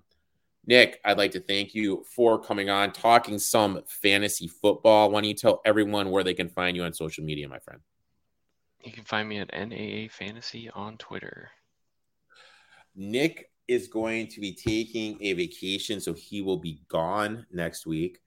Nick, 0.67 1.01
I'd 1.05 1.19
like 1.19 1.33
to 1.33 1.41
thank 1.41 1.75
you 1.75 2.05
for 2.17 2.41
coming 2.41 2.71
on, 2.71 2.93
talking 2.93 3.39
some 3.39 3.83
fantasy 3.87 4.49
football. 4.49 5.11
Why 5.11 5.21
don't 5.21 5.29
you 5.29 5.35
tell 5.35 5.61
everyone 5.65 6.11
where 6.11 6.25
they 6.25 6.33
can 6.33 6.49
find 6.49 6.77
you 6.77 6.85
on 6.85 6.95
social 6.95 7.23
media, 7.23 7.49
my 7.49 7.59
friend? 7.59 7.81
You 8.83 8.93
can 8.93 9.05
find 9.05 9.29
me 9.29 9.39
at 9.39 9.51
NAA 9.53 10.09
Fantasy 10.11 10.71
on 10.71 10.97
Twitter. 10.97 11.51
Nick 12.95 13.51
is 13.69 13.89
going 13.89 14.29
to 14.29 14.41
be 14.41 14.55
taking 14.55 15.19
a 15.23 15.35
vacation, 15.35 16.01
so 16.01 16.15
he 16.15 16.41
will 16.41 16.59
be 16.59 16.81
gone 16.89 17.47
next 17.53 17.87
week. 17.87 18.21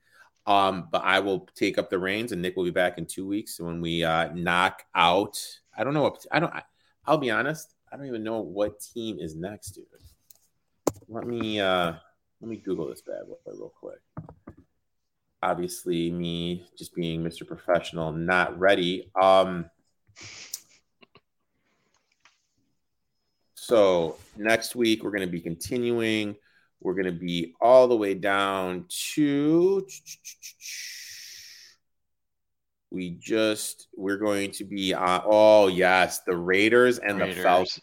Um, 0.46 0.88
but 0.90 1.02
I 1.04 1.20
will 1.20 1.48
take 1.54 1.76
up 1.76 1.90
the 1.90 1.98
reins, 1.98 2.32
and 2.32 2.40
Nick 2.40 2.56
will 2.56 2.64
be 2.64 2.70
back 2.70 2.98
in 2.98 3.06
two 3.06 3.26
weeks 3.26 3.58
when 3.58 3.80
we 3.80 4.04
uh, 4.04 4.30
knock 4.32 4.84
out. 4.94 5.36
I 5.76 5.84
don't 5.84 5.94
know 5.94 6.02
what 6.02 6.24
I 6.30 6.38
don't. 6.40 6.52
I'll 7.04 7.18
be 7.18 7.30
honest. 7.30 7.74
I 7.92 7.96
don't 7.96 8.06
even 8.06 8.22
know 8.22 8.40
what 8.40 8.80
team 8.80 9.18
is 9.18 9.34
next, 9.34 9.72
dude. 9.72 9.86
Let 11.08 11.26
me. 11.26 11.60
uh 11.60 11.94
let 12.40 12.50
me 12.50 12.56
Google 12.56 12.88
this 12.88 13.02
bad 13.02 13.26
boy 13.26 13.36
real 13.46 13.72
quick. 13.80 13.98
Obviously, 15.42 16.10
me 16.10 16.66
just 16.76 16.94
being 16.94 17.22
Mr. 17.22 17.46
Professional, 17.46 18.12
not 18.12 18.58
ready. 18.58 19.10
Um, 19.20 19.70
so 23.54 24.16
next 24.36 24.76
week 24.76 25.02
we're 25.02 25.10
going 25.10 25.26
to 25.26 25.32
be 25.32 25.40
continuing. 25.40 26.36
We're 26.80 26.94
going 26.94 27.06
to 27.06 27.12
be 27.12 27.54
all 27.60 27.88
the 27.88 27.96
way 27.96 28.14
down 28.14 28.86
to. 29.14 29.86
We 32.90 33.10
just 33.20 33.88
we're 33.96 34.16
going 34.16 34.52
to 34.52 34.64
be 34.64 34.94
on. 34.94 35.22
Oh 35.26 35.66
yes, 35.68 36.20
the 36.20 36.36
Raiders 36.36 36.98
and 36.98 37.18
Raiders. 37.18 37.36
the 37.36 37.42
Falcons. 37.42 37.80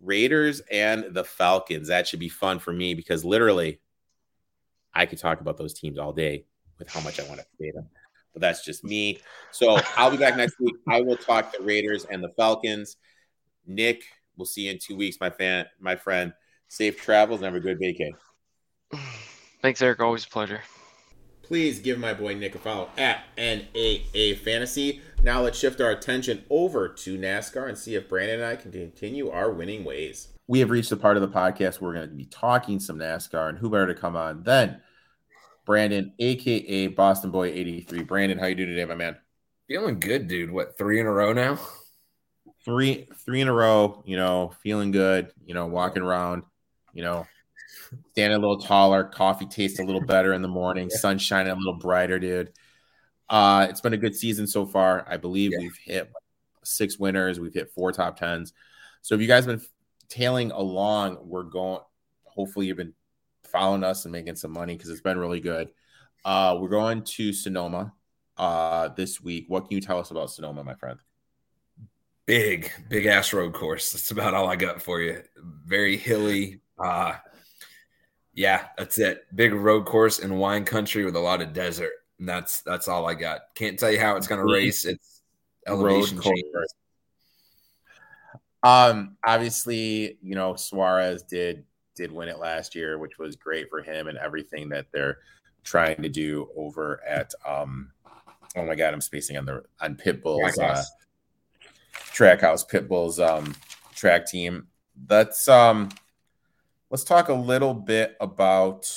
Raiders 0.00 0.60
and 0.70 1.06
the 1.10 1.24
Falcons. 1.24 1.88
That 1.88 2.06
should 2.06 2.20
be 2.20 2.28
fun 2.28 2.58
for 2.58 2.72
me 2.72 2.94
because 2.94 3.24
literally 3.24 3.80
I 4.94 5.06
could 5.06 5.18
talk 5.18 5.40
about 5.40 5.56
those 5.56 5.74
teams 5.74 5.98
all 5.98 6.12
day 6.12 6.44
with 6.78 6.88
how 6.88 7.00
much 7.00 7.20
I 7.20 7.24
want 7.28 7.40
to 7.40 7.46
pay 7.60 7.70
them. 7.70 7.88
But 8.32 8.42
that's 8.42 8.64
just 8.64 8.84
me. 8.84 9.18
So 9.50 9.78
I'll 9.96 10.10
be 10.10 10.16
back 10.16 10.36
next 10.36 10.60
week. 10.60 10.76
I 10.88 11.00
will 11.00 11.16
talk 11.16 11.52
the 11.56 11.62
Raiders 11.62 12.04
and 12.04 12.22
the 12.22 12.28
Falcons. 12.30 12.96
Nick, 13.66 14.04
we'll 14.36 14.46
see 14.46 14.62
you 14.62 14.72
in 14.72 14.78
two 14.78 14.96
weeks, 14.96 15.18
my 15.20 15.30
fan, 15.30 15.66
my 15.80 15.96
friend. 15.96 16.32
Safe 16.68 17.00
travels 17.00 17.40
and 17.40 17.46
have 17.46 17.54
a 17.54 17.60
good 17.60 17.78
vacation. 17.78 18.16
Thanks, 19.62 19.82
Eric. 19.82 20.00
Always 20.00 20.24
a 20.24 20.28
pleasure 20.28 20.60
please 21.48 21.80
give 21.80 21.98
my 21.98 22.12
boy 22.12 22.34
Nick 22.34 22.54
a 22.54 22.58
follow 22.58 22.90
at 22.98 23.24
NAA 23.38 24.34
Fantasy. 24.44 25.00
Now 25.22 25.40
let's 25.40 25.58
shift 25.58 25.80
our 25.80 25.90
attention 25.90 26.44
over 26.50 26.90
to 26.90 27.18
NASCAR 27.18 27.70
and 27.70 27.78
see 27.78 27.94
if 27.94 28.06
Brandon 28.06 28.40
and 28.40 28.44
I 28.44 28.54
can 28.54 28.70
continue 28.70 29.30
our 29.30 29.50
winning 29.50 29.82
ways. 29.82 30.28
We 30.46 30.60
have 30.60 30.68
reached 30.68 30.90
the 30.90 30.98
part 30.98 31.16
of 31.16 31.22
the 31.22 31.28
podcast 31.28 31.80
where 31.80 31.88
we're 31.88 31.94
going 31.94 32.10
to 32.10 32.14
be 32.14 32.26
talking 32.26 32.78
some 32.78 32.98
NASCAR, 32.98 33.48
and 33.48 33.58
who 33.58 33.70
better 33.70 33.86
to 33.86 33.94
come 33.94 34.14
on 34.14 34.42
than 34.42 34.82
Brandon, 35.64 36.12
aka 36.18 36.88
Boston 36.88 37.30
Boy 37.30 37.48
83. 37.48 38.02
Brandon, 38.02 38.38
how 38.38 38.46
you 38.46 38.54
doing 38.54 38.68
today, 38.68 38.84
my 38.84 38.94
man? 38.94 39.16
Feeling 39.68 40.00
good, 40.00 40.28
dude. 40.28 40.50
What, 40.50 40.76
three 40.76 41.00
in 41.00 41.06
a 41.06 41.12
row 41.12 41.32
now? 41.32 41.58
Three, 42.62 43.08
three 43.24 43.40
in 43.40 43.48
a 43.48 43.54
row. 43.54 44.02
You 44.06 44.18
know, 44.18 44.52
feeling 44.62 44.90
good. 44.90 45.32
You 45.46 45.54
know, 45.54 45.66
walking 45.66 46.02
around. 46.02 46.42
You 46.92 47.04
know, 47.04 47.26
Stand 48.12 48.32
a 48.32 48.38
little 48.38 48.60
taller, 48.60 49.04
coffee 49.04 49.46
tastes 49.46 49.78
a 49.78 49.84
little 49.84 50.00
better 50.06 50.32
in 50.32 50.42
the 50.42 50.48
morning, 50.48 50.88
yeah. 50.90 50.98
sun 50.98 51.18
shining 51.18 51.52
a 51.52 51.56
little 51.56 51.78
brighter, 51.78 52.18
dude. 52.18 52.52
Uh, 53.28 53.66
it's 53.68 53.80
been 53.80 53.92
a 53.92 53.98
good 53.98 54.16
season 54.16 54.46
so 54.46 54.66
far. 54.66 55.06
I 55.08 55.16
believe 55.16 55.52
yeah. 55.52 55.58
we've 55.58 55.76
hit 55.76 56.12
six 56.64 56.98
winners, 56.98 57.38
we've 57.40 57.54
hit 57.54 57.70
four 57.70 57.92
top 57.92 58.18
tens. 58.18 58.52
So 59.02 59.14
if 59.14 59.20
you 59.20 59.26
guys 59.26 59.44
have 59.46 59.58
been 59.58 59.66
tailing 60.08 60.50
along, 60.50 61.18
we're 61.22 61.44
going. 61.44 61.80
Hopefully, 62.24 62.66
you've 62.66 62.76
been 62.76 62.94
following 63.44 63.84
us 63.84 64.04
and 64.04 64.12
making 64.12 64.36
some 64.36 64.52
money 64.52 64.76
because 64.76 64.90
it's 64.90 65.00
been 65.00 65.18
really 65.18 65.40
good. 65.40 65.70
Uh, 66.24 66.56
we're 66.60 66.68
going 66.68 67.02
to 67.02 67.32
Sonoma 67.32 67.92
uh, 68.36 68.88
this 68.88 69.20
week. 69.20 69.46
What 69.48 69.68
can 69.68 69.74
you 69.74 69.80
tell 69.80 69.98
us 69.98 70.10
about 70.10 70.30
Sonoma, 70.30 70.64
my 70.64 70.74
friend? 70.74 71.00
Big, 72.26 72.70
big 72.88 73.06
ass 73.06 73.32
road 73.32 73.54
course. 73.54 73.92
That's 73.92 74.10
about 74.10 74.34
all 74.34 74.48
I 74.48 74.56
got 74.56 74.82
for 74.82 75.00
you. 75.00 75.22
Very 75.64 75.96
hilly. 75.96 76.60
Uh, 76.78 77.14
yeah, 78.38 78.66
that's 78.78 79.00
it. 79.00 79.26
Big 79.34 79.52
road 79.52 79.84
course 79.84 80.20
in 80.20 80.36
wine 80.36 80.64
country 80.64 81.04
with 81.04 81.16
a 81.16 81.20
lot 81.20 81.42
of 81.42 81.52
desert. 81.52 81.90
And 82.20 82.28
that's 82.28 82.60
that's 82.60 82.86
all 82.86 83.04
I 83.04 83.14
got. 83.14 83.40
Can't 83.56 83.76
tell 83.76 83.90
you 83.90 83.98
how 83.98 84.14
it's 84.14 84.28
going 84.28 84.38
to 84.38 84.52
race. 84.52 84.84
It's 84.84 85.22
elevation 85.66 86.20
change. 86.20 86.44
Um, 88.62 89.16
obviously, 89.26 90.18
you 90.22 90.36
know 90.36 90.54
Suarez 90.54 91.24
did 91.24 91.64
did 91.96 92.12
win 92.12 92.28
it 92.28 92.38
last 92.38 92.76
year, 92.76 92.98
which 92.98 93.18
was 93.18 93.34
great 93.34 93.68
for 93.70 93.82
him 93.82 94.06
and 94.06 94.16
everything 94.16 94.68
that 94.68 94.86
they're 94.92 95.18
trying 95.64 96.00
to 96.00 96.08
do 96.08 96.48
over 96.56 97.02
at 97.04 97.34
um. 97.44 97.90
Oh 98.54 98.64
my 98.64 98.76
God, 98.76 98.94
I'm 98.94 99.00
spacing 99.00 99.36
on 99.36 99.46
the 99.46 99.64
on 99.80 99.96
Pitbull's 99.96 100.56
uh, 100.60 100.84
Trackhouse 101.92 102.68
Pitbull's 102.70 103.18
um 103.18 103.56
track 103.96 104.26
team. 104.26 104.68
That's 105.08 105.48
um 105.48 105.88
let's 106.90 107.04
talk 107.04 107.28
a 107.28 107.34
little 107.34 107.74
bit 107.74 108.16
about 108.20 108.90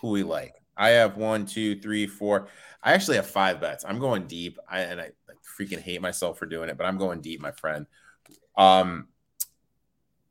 who 0.00 0.10
we 0.10 0.22
like. 0.22 0.54
I 0.76 0.90
have 0.90 1.16
one, 1.16 1.46
two, 1.46 1.78
three, 1.80 2.06
four. 2.06 2.48
I 2.82 2.92
actually 2.92 3.16
have 3.16 3.26
five 3.26 3.60
bets. 3.60 3.84
I'm 3.86 3.98
going 3.98 4.26
deep. 4.26 4.58
I 4.68 4.80
and 4.80 5.00
I, 5.00 5.04
I 5.04 5.32
freaking 5.58 5.80
hate 5.80 6.00
myself 6.00 6.38
for 6.38 6.46
doing 6.46 6.70
it, 6.70 6.78
but 6.78 6.86
I'm 6.86 6.96
going 6.96 7.20
deep, 7.20 7.40
my 7.40 7.50
friend. 7.50 7.86
Um, 8.56 9.08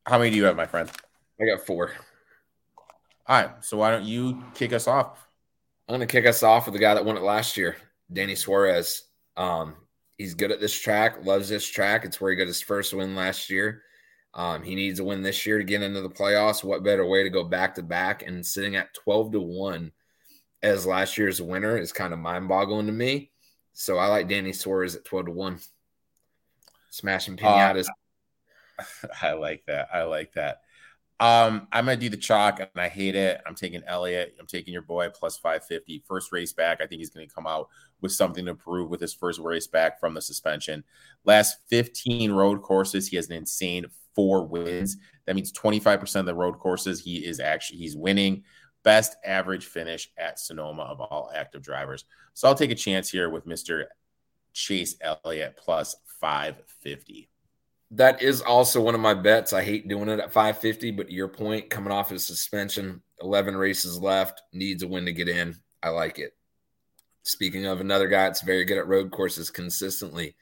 how 0.06 0.18
many 0.18 0.32
do 0.32 0.38
you 0.38 0.46
have, 0.46 0.56
my 0.56 0.66
friend? 0.66 0.90
I 1.40 1.46
got 1.46 1.66
four. 1.66 1.92
All 3.28 3.42
right. 3.42 3.64
So 3.64 3.78
why 3.78 3.92
don't 3.92 4.06
you 4.06 4.44
kick 4.56 4.74
us 4.74 4.88
off? 4.88 5.28
I'm 5.88 5.96
going 5.96 6.08
to 6.08 6.12
kick 6.12 6.26
us 6.26 6.44
off 6.44 6.66
with 6.66 6.74
the 6.74 6.80
guy 6.80 6.94
that 6.94 7.06
won 7.06 7.18
it 7.18 7.24
last 7.24 7.58
year, 7.58 7.76
Danny 8.12 8.36
Suarez. 8.36 9.04
Um, 9.38 9.76
he's 10.18 10.34
good 10.34 10.52
at 10.52 10.60
this 10.60 10.80
track, 10.80 11.24
loves 11.24 11.50
this 11.50 11.68
track. 11.68 12.06
It's 12.06 12.20
where 12.20 12.32
he 12.32 12.38
got 12.38 12.48
his 12.48 12.62
first 12.62 12.94
win 12.94 13.16
last 13.16 13.50
year. 13.50 13.84
Um, 14.34 14.64
he 14.64 14.76
needs 14.76 15.00
a 15.00 15.04
win 15.04 15.22
this 15.22 15.46
year 15.46 15.58
to 15.58 15.64
get 15.64 15.82
into 15.82 16.02
the 16.02 16.10
playoffs. 16.10 16.64
What 16.64 16.84
better 16.84 17.06
way 17.06 17.24
to 17.24 17.30
go 17.30 17.44
back 17.44 17.76
to 17.76 17.84
back 17.84 18.24
and 18.26 18.46
sitting 18.46 18.76
at 18.76 18.94
12 18.94 19.34
to 19.34 19.40
1 19.40 19.92
as 20.62 20.86
last 20.86 21.18
year's 21.18 21.42
winner 21.42 21.78
is 21.78 21.92
kind 21.92 22.14
of 22.14 22.20
mind 22.20 22.48
boggling 22.48 22.86
to 22.88 22.92
me. 22.92 23.32
So 23.74 23.98
I 23.98 24.08
like 24.08 24.28
Danny 24.28 24.54
Suarez 24.54 24.96
at 24.96 25.06
12 25.06 25.28
to 25.28 25.32
1. 25.32 25.60
Smashing 26.90 27.38
pinatas. 27.38 27.88
Uh, 28.78 29.08
I 29.22 29.34
like 29.34 29.64
that. 29.68 29.90
I 29.94 30.04
like 30.04 30.34
that. 30.34 30.62
Um, 31.22 31.68
I'm 31.74 31.86
gonna 31.86 31.98
do 31.98 32.10
the 32.10 32.16
chalk, 32.16 32.62
and 32.62 32.70
I 32.78 32.88
hate 32.88 33.16
it. 33.16 33.42
I'm 33.46 33.56
taking 33.56 33.84
Elliott. 33.86 34.36
I'm 34.40 34.46
taking 34.46 34.72
your 34.72 34.84
boy 34.84 35.10
plus 35.10 35.38
550. 35.38 36.04
First 36.08 36.32
race 36.32 36.54
back. 36.54 36.80
I 36.82 36.88
think 36.88 37.00
he's 37.00 37.10
gonna 37.10 37.28
come 37.28 37.46
out 37.46 37.68
with 38.00 38.14
something 38.14 38.46
to 38.46 38.56
prove 38.56 38.90
with 38.90 39.02
his 39.02 39.14
first 39.14 39.40
race 39.40 39.68
back 39.68 40.00
from 40.00 40.14
the 40.14 40.22
suspension. 40.22 40.84
Last 41.26 41.58
15 41.68 42.32
road 42.32 42.62
courses, 42.62 43.10
he 43.10 43.18
has 43.18 43.28
an 43.28 43.36
insane 43.36 43.86
four 44.20 44.46
wins. 44.46 44.98
That 45.26 45.38
means 45.38 45.54
25% 45.54 46.20
of 46.20 46.26
the 46.26 46.36
road 46.36 46.60
courses 46.60 47.00
he 47.00 47.26
is 47.26 47.40
actually 47.40 47.80
he's 47.80 47.96
winning. 47.96 48.44
Best 48.84 49.16
average 49.26 49.66
finish 49.66 50.12
at 50.18 50.40
Sonoma 50.40 50.82
of 50.82 51.00
all 51.00 51.32
active 51.34 51.62
drivers. 51.62 52.04
So 52.34 52.50
I'll 52.50 52.56
take 52.56 52.72
a 52.72 52.76
chance 52.76 53.10
here 53.10 53.30
with 53.30 53.46
Mr. 53.46 53.86
Chase 54.52 54.98
Elliott 55.00 55.56
plus 55.58 55.96
550. 56.20 57.30
That 57.92 58.22
is 58.22 58.42
also 58.42 58.82
one 58.82 58.94
of 58.94 59.00
my 59.00 59.14
bets. 59.14 59.54
I 59.54 59.64
hate 59.64 59.88
doing 59.88 60.10
it 60.10 60.20
at 60.20 60.34
550, 60.34 60.92
but 60.92 61.10
your 61.10 61.30
point, 61.30 61.70
coming 61.70 61.94
off 61.94 62.10
his 62.10 62.26
suspension, 62.26 63.02
11 63.22 63.56
races 63.56 63.98
left, 64.00 64.42
needs 64.52 64.84
a 64.84 64.88
win 64.88 65.06
to 65.06 65.14
get 65.14 65.30
in. 65.30 65.56
I 65.82 65.90
like 65.90 66.20
it. 66.20 66.36
Speaking 67.24 67.68
of 67.68 67.80
another 67.80 68.10
guy 68.10 68.24
that's 68.26 68.42
very 68.42 68.66
good 68.66 68.80
at 68.80 68.88
road 68.88 69.12
courses 69.12 69.50
consistently, 69.50 70.36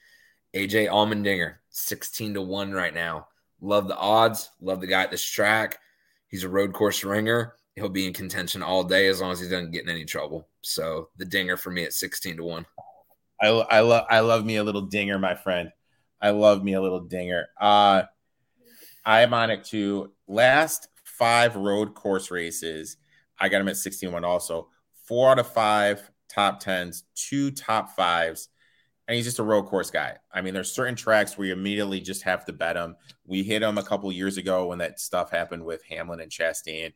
AJ 0.56 0.90
Allmendinger, 0.90 1.58
16 1.70 2.34
to 2.34 2.42
1 2.42 2.72
right 2.72 2.94
now. 2.94 3.28
Love 3.62 3.88
the 3.88 3.98
odds. 3.98 4.50
Love 4.62 4.82
the 4.82 4.88
guy 4.88 5.04
at 5.04 5.12
this 5.12 5.24
track. 5.24 5.80
He's 6.28 6.44
a 6.44 6.50
road 6.50 6.74
course 6.74 7.04
ringer. 7.04 7.56
He'll 7.76 7.90
be 7.90 8.08
in 8.08 8.14
contention 8.14 8.64
all 8.64 8.84
day 8.84 9.08
as 9.08 9.22
long 9.22 9.32
as 9.32 9.40
he 9.40 9.48
doesn't 9.48 9.72
get 9.72 9.84
in 9.84 9.90
any 9.90 10.06
trouble. 10.06 10.48
So 10.62 11.10
the 11.18 11.26
dinger 11.26 11.58
for 11.58 11.70
me 11.70 11.84
at 11.84 11.94
16 11.94 12.38
to 12.38 12.44
1. 12.44 12.66
I, 13.40 13.48
I 13.48 13.80
love 13.82 14.06
I 14.10 14.22
love 14.22 14.46
me 14.46 14.56
a 14.56 14.64
little 14.64 14.82
dinger, 14.82 15.20
my 15.20 15.36
friend. 15.36 15.72
I 16.20 16.32
love 16.32 16.64
me 16.64 16.74
a 16.74 16.82
little 16.82 17.02
dinger. 17.02 17.48
Uh 17.60 18.04
I'm 19.06 19.34
on 19.34 19.52
it 19.52 19.64
too. 19.64 20.12
Last 20.28 20.90
five 21.04 21.56
road 21.56 21.94
course 21.94 22.32
races, 22.32 22.98
I 23.40 23.50
got 23.50 23.62
him 23.62 23.70
at 23.70 23.78
16 23.78 24.12
1 24.12 24.26
also. 24.26 24.70
Four 25.06 25.32
out 25.32 25.40
of 25.40 25.48
five 25.48 26.12
top 26.28 26.60
tens, 26.60 27.04
two 27.16 27.52
top 27.52 27.96
fives, 27.96 28.50
and 29.08 29.16
he's 29.16 29.26
just 29.26 29.40
a 29.40 29.44
road 29.44 29.64
course 29.64 29.90
guy. 29.90 30.18
I 30.34 30.42
mean, 30.42 30.54
there's 30.54 30.72
certain 30.72 30.96
tracks 30.96 31.38
where 31.38 31.48
you 31.48 31.54
immediately 31.54 32.02
just 32.02 32.24
have 32.24 32.44
to 32.46 32.54
bet 32.54 32.76
him. 32.76 32.96
We 33.28 33.44
hit 33.44 33.62
him 33.62 33.78
a 33.78 33.84
couple 33.84 34.12
years 34.12 34.38
ago 34.38 34.68
when 34.68 34.80
that 34.80 35.00
stuff 35.00 35.30
happened 35.30 35.64
with 35.64 35.84
Hamlin 35.84 36.22
and 36.22 36.32
Chastain. 36.32 36.94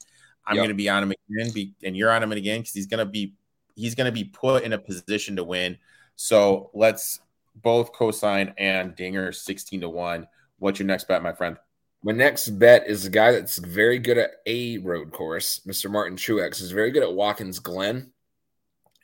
I'm 0.47 0.55
yep. 0.55 0.61
going 0.61 0.69
to 0.69 0.75
be 0.75 0.89
on 0.89 1.03
him 1.03 1.13
again, 1.29 1.51
be, 1.53 1.73
and 1.83 1.95
you're 1.95 2.11
on 2.11 2.23
him 2.23 2.31
again 2.31 2.61
because 2.61 2.73
he's 2.73 2.87
going 2.87 3.05
to 3.05 3.11
be 3.11 3.35
he's 3.75 3.95
going 3.95 4.05
to 4.05 4.11
be 4.11 4.23
put 4.23 4.63
in 4.63 4.73
a 4.73 4.77
position 4.77 5.35
to 5.35 5.43
win. 5.43 5.77
So 6.15 6.71
let's 6.73 7.19
both 7.55 7.93
cosign 7.93 8.53
and 8.57 8.95
Dinger 8.95 9.31
16 9.31 9.81
to 9.81 9.89
one. 9.89 10.27
What's 10.59 10.79
your 10.79 10.87
next 10.87 11.07
bet, 11.07 11.23
my 11.23 11.33
friend? 11.33 11.57
My 12.03 12.11
next 12.11 12.49
bet 12.49 12.87
is 12.87 13.05
a 13.05 13.09
guy 13.11 13.31
that's 13.33 13.57
very 13.57 13.99
good 13.99 14.17
at 14.17 14.31
a 14.47 14.79
road 14.79 15.11
course. 15.11 15.61
Mr. 15.67 15.89
Martin 15.89 16.17
Truex 16.17 16.61
is 16.61 16.71
very 16.71 16.91
good 16.91 17.03
at 17.03 17.13
Watkins 17.13 17.59
Glen 17.59 18.11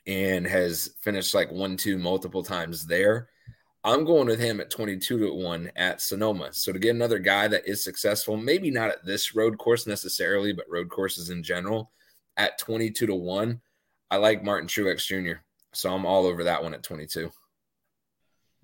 and 0.06 0.46
has 0.46 0.94
finished 1.00 1.34
like 1.34 1.52
one, 1.52 1.76
two 1.76 1.98
multiple 1.98 2.42
times 2.42 2.86
there. 2.86 3.28
I'm 3.84 4.04
going 4.04 4.26
with 4.26 4.40
him 4.40 4.60
at 4.60 4.70
22 4.70 5.18
to 5.18 5.34
1 5.34 5.70
at 5.76 6.00
Sonoma. 6.00 6.52
So 6.52 6.72
to 6.72 6.78
get 6.78 6.94
another 6.94 7.18
guy 7.18 7.48
that 7.48 7.66
is 7.66 7.82
successful, 7.82 8.36
maybe 8.36 8.70
not 8.70 8.90
at 8.90 9.04
this 9.04 9.34
road 9.34 9.56
course 9.58 9.86
necessarily, 9.86 10.52
but 10.52 10.68
road 10.68 10.90
courses 10.90 11.30
in 11.30 11.42
general, 11.42 11.92
at 12.36 12.58
22 12.58 13.06
to 13.06 13.14
1, 13.14 13.60
I 14.10 14.16
like 14.16 14.44
Martin 14.44 14.68
Truex 14.68 15.06
Jr. 15.06 15.40
So 15.72 15.94
I'm 15.94 16.06
all 16.06 16.26
over 16.26 16.44
that 16.44 16.62
one 16.62 16.74
at 16.74 16.82
22. 16.82 17.30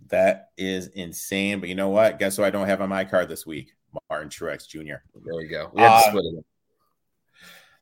That 0.09 0.51
is 0.57 0.89
insane. 0.89 1.61
But 1.61 1.69
you 1.69 1.75
know 1.75 1.91
what? 1.91 2.19
Guess 2.19 2.37
who 2.37 2.45
I 2.45 2.51
don't 2.51 2.69
have 2.69 2.81
on 2.81 2.89
my 2.89 3.05
card 3.05 3.29
this 3.29 3.47
week? 3.47 3.73
Martin 4.11 4.29
Truex 4.29 4.67
Jr. 4.67 5.03
There 5.15 5.37
we 5.37 5.47
go. 5.47 5.71
We 5.73 5.83
have 5.83 6.15
um, 6.15 6.45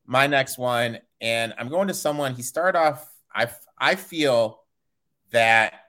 My 0.06 0.26
next 0.26 0.58
one, 0.58 0.98
and 1.20 1.54
I'm 1.56 1.68
going 1.68 1.88
to 1.88 1.94
someone. 1.94 2.34
He 2.34 2.42
started 2.42 2.78
off 2.78 3.08
I 3.34 3.48
I 3.78 3.94
feel 3.94 4.62
that 5.30 5.81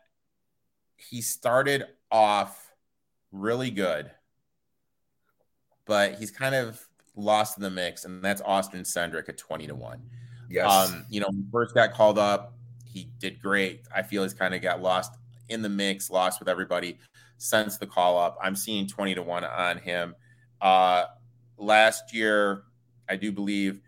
he 1.09 1.21
started 1.21 1.85
off 2.11 2.71
really 3.31 3.71
good, 3.71 4.11
but 5.85 6.15
he's 6.15 6.31
kind 6.31 6.55
of 6.55 6.79
lost 7.15 7.57
in 7.57 7.63
the 7.63 7.69
mix, 7.69 8.05
and 8.05 8.23
that's 8.23 8.41
Austin 8.41 8.81
Cindric 8.81 9.29
at 9.29 9.37
twenty 9.37 9.67
to 9.67 9.75
one. 9.75 10.01
Yes, 10.49 10.69
um, 10.69 11.05
you 11.09 11.19
know, 11.19 11.29
first 11.51 11.73
got 11.73 11.93
called 11.93 12.17
up, 12.17 12.53
he 12.85 13.09
did 13.19 13.41
great. 13.41 13.81
I 13.93 14.03
feel 14.03 14.23
he's 14.23 14.33
kind 14.33 14.53
of 14.53 14.61
got 14.61 14.81
lost 14.81 15.13
in 15.49 15.61
the 15.61 15.69
mix, 15.69 16.09
lost 16.09 16.39
with 16.39 16.47
everybody 16.47 16.99
since 17.37 17.77
the 17.77 17.87
call 17.87 18.17
up. 18.17 18.37
I'm 18.41 18.55
seeing 18.55 18.87
twenty 18.87 19.15
to 19.15 19.23
one 19.23 19.43
on 19.43 19.77
him. 19.77 20.15
Uh, 20.61 21.05
last 21.57 22.13
year, 22.13 22.63
I 23.09 23.15
do 23.15 23.31
believe 23.31 23.81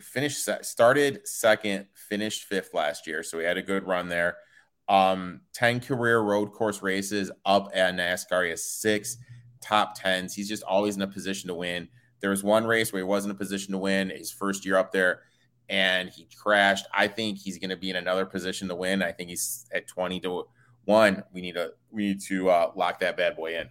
finished 0.00 0.48
started 0.62 1.20
second, 1.26 1.86
finished 1.94 2.44
fifth 2.44 2.74
last 2.74 3.06
year, 3.06 3.22
so 3.22 3.38
he 3.38 3.44
had 3.44 3.56
a 3.56 3.62
good 3.62 3.86
run 3.86 4.08
there. 4.08 4.36
Um, 4.88 5.40
10 5.54 5.80
career 5.80 6.20
road 6.20 6.52
course 6.52 6.82
races 6.82 7.30
up 7.46 7.70
at 7.74 7.94
NASCAR. 7.94 8.44
He 8.44 8.50
has 8.50 8.64
six 8.64 9.16
top 9.60 9.94
tens. 9.98 10.34
He's 10.34 10.48
just 10.48 10.62
always 10.62 10.96
in 10.96 11.02
a 11.02 11.06
position 11.06 11.48
to 11.48 11.54
win. 11.54 11.88
There 12.20 12.30
was 12.30 12.42
one 12.42 12.66
race 12.66 12.92
where 12.92 13.00
he 13.00 13.04
wasn't 13.04 13.32
in 13.32 13.36
a 13.36 13.38
position 13.38 13.72
to 13.72 13.78
win 13.78 14.10
his 14.10 14.30
first 14.30 14.64
year 14.64 14.76
up 14.76 14.92
there 14.92 15.22
and 15.68 16.10
he 16.10 16.28
crashed. 16.36 16.86
I 16.92 17.08
think 17.08 17.38
he's 17.38 17.58
going 17.58 17.70
to 17.70 17.76
be 17.76 17.90
in 17.90 17.96
another 17.96 18.26
position 18.26 18.68
to 18.68 18.74
win. 18.74 19.02
I 19.02 19.12
think 19.12 19.30
he's 19.30 19.66
at 19.72 19.86
20 19.86 20.20
to 20.20 20.46
1. 20.84 21.24
We 21.32 21.40
need 21.40 21.54
to 21.54 21.72
we 21.90 22.08
need 22.08 22.20
to 22.22 22.50
uh, 22.50 22.72
lock 22.76 23.00
that 23.00 23.16
bad 23.16 23.36
boy 23.36 23.58
in. 23.58 23.68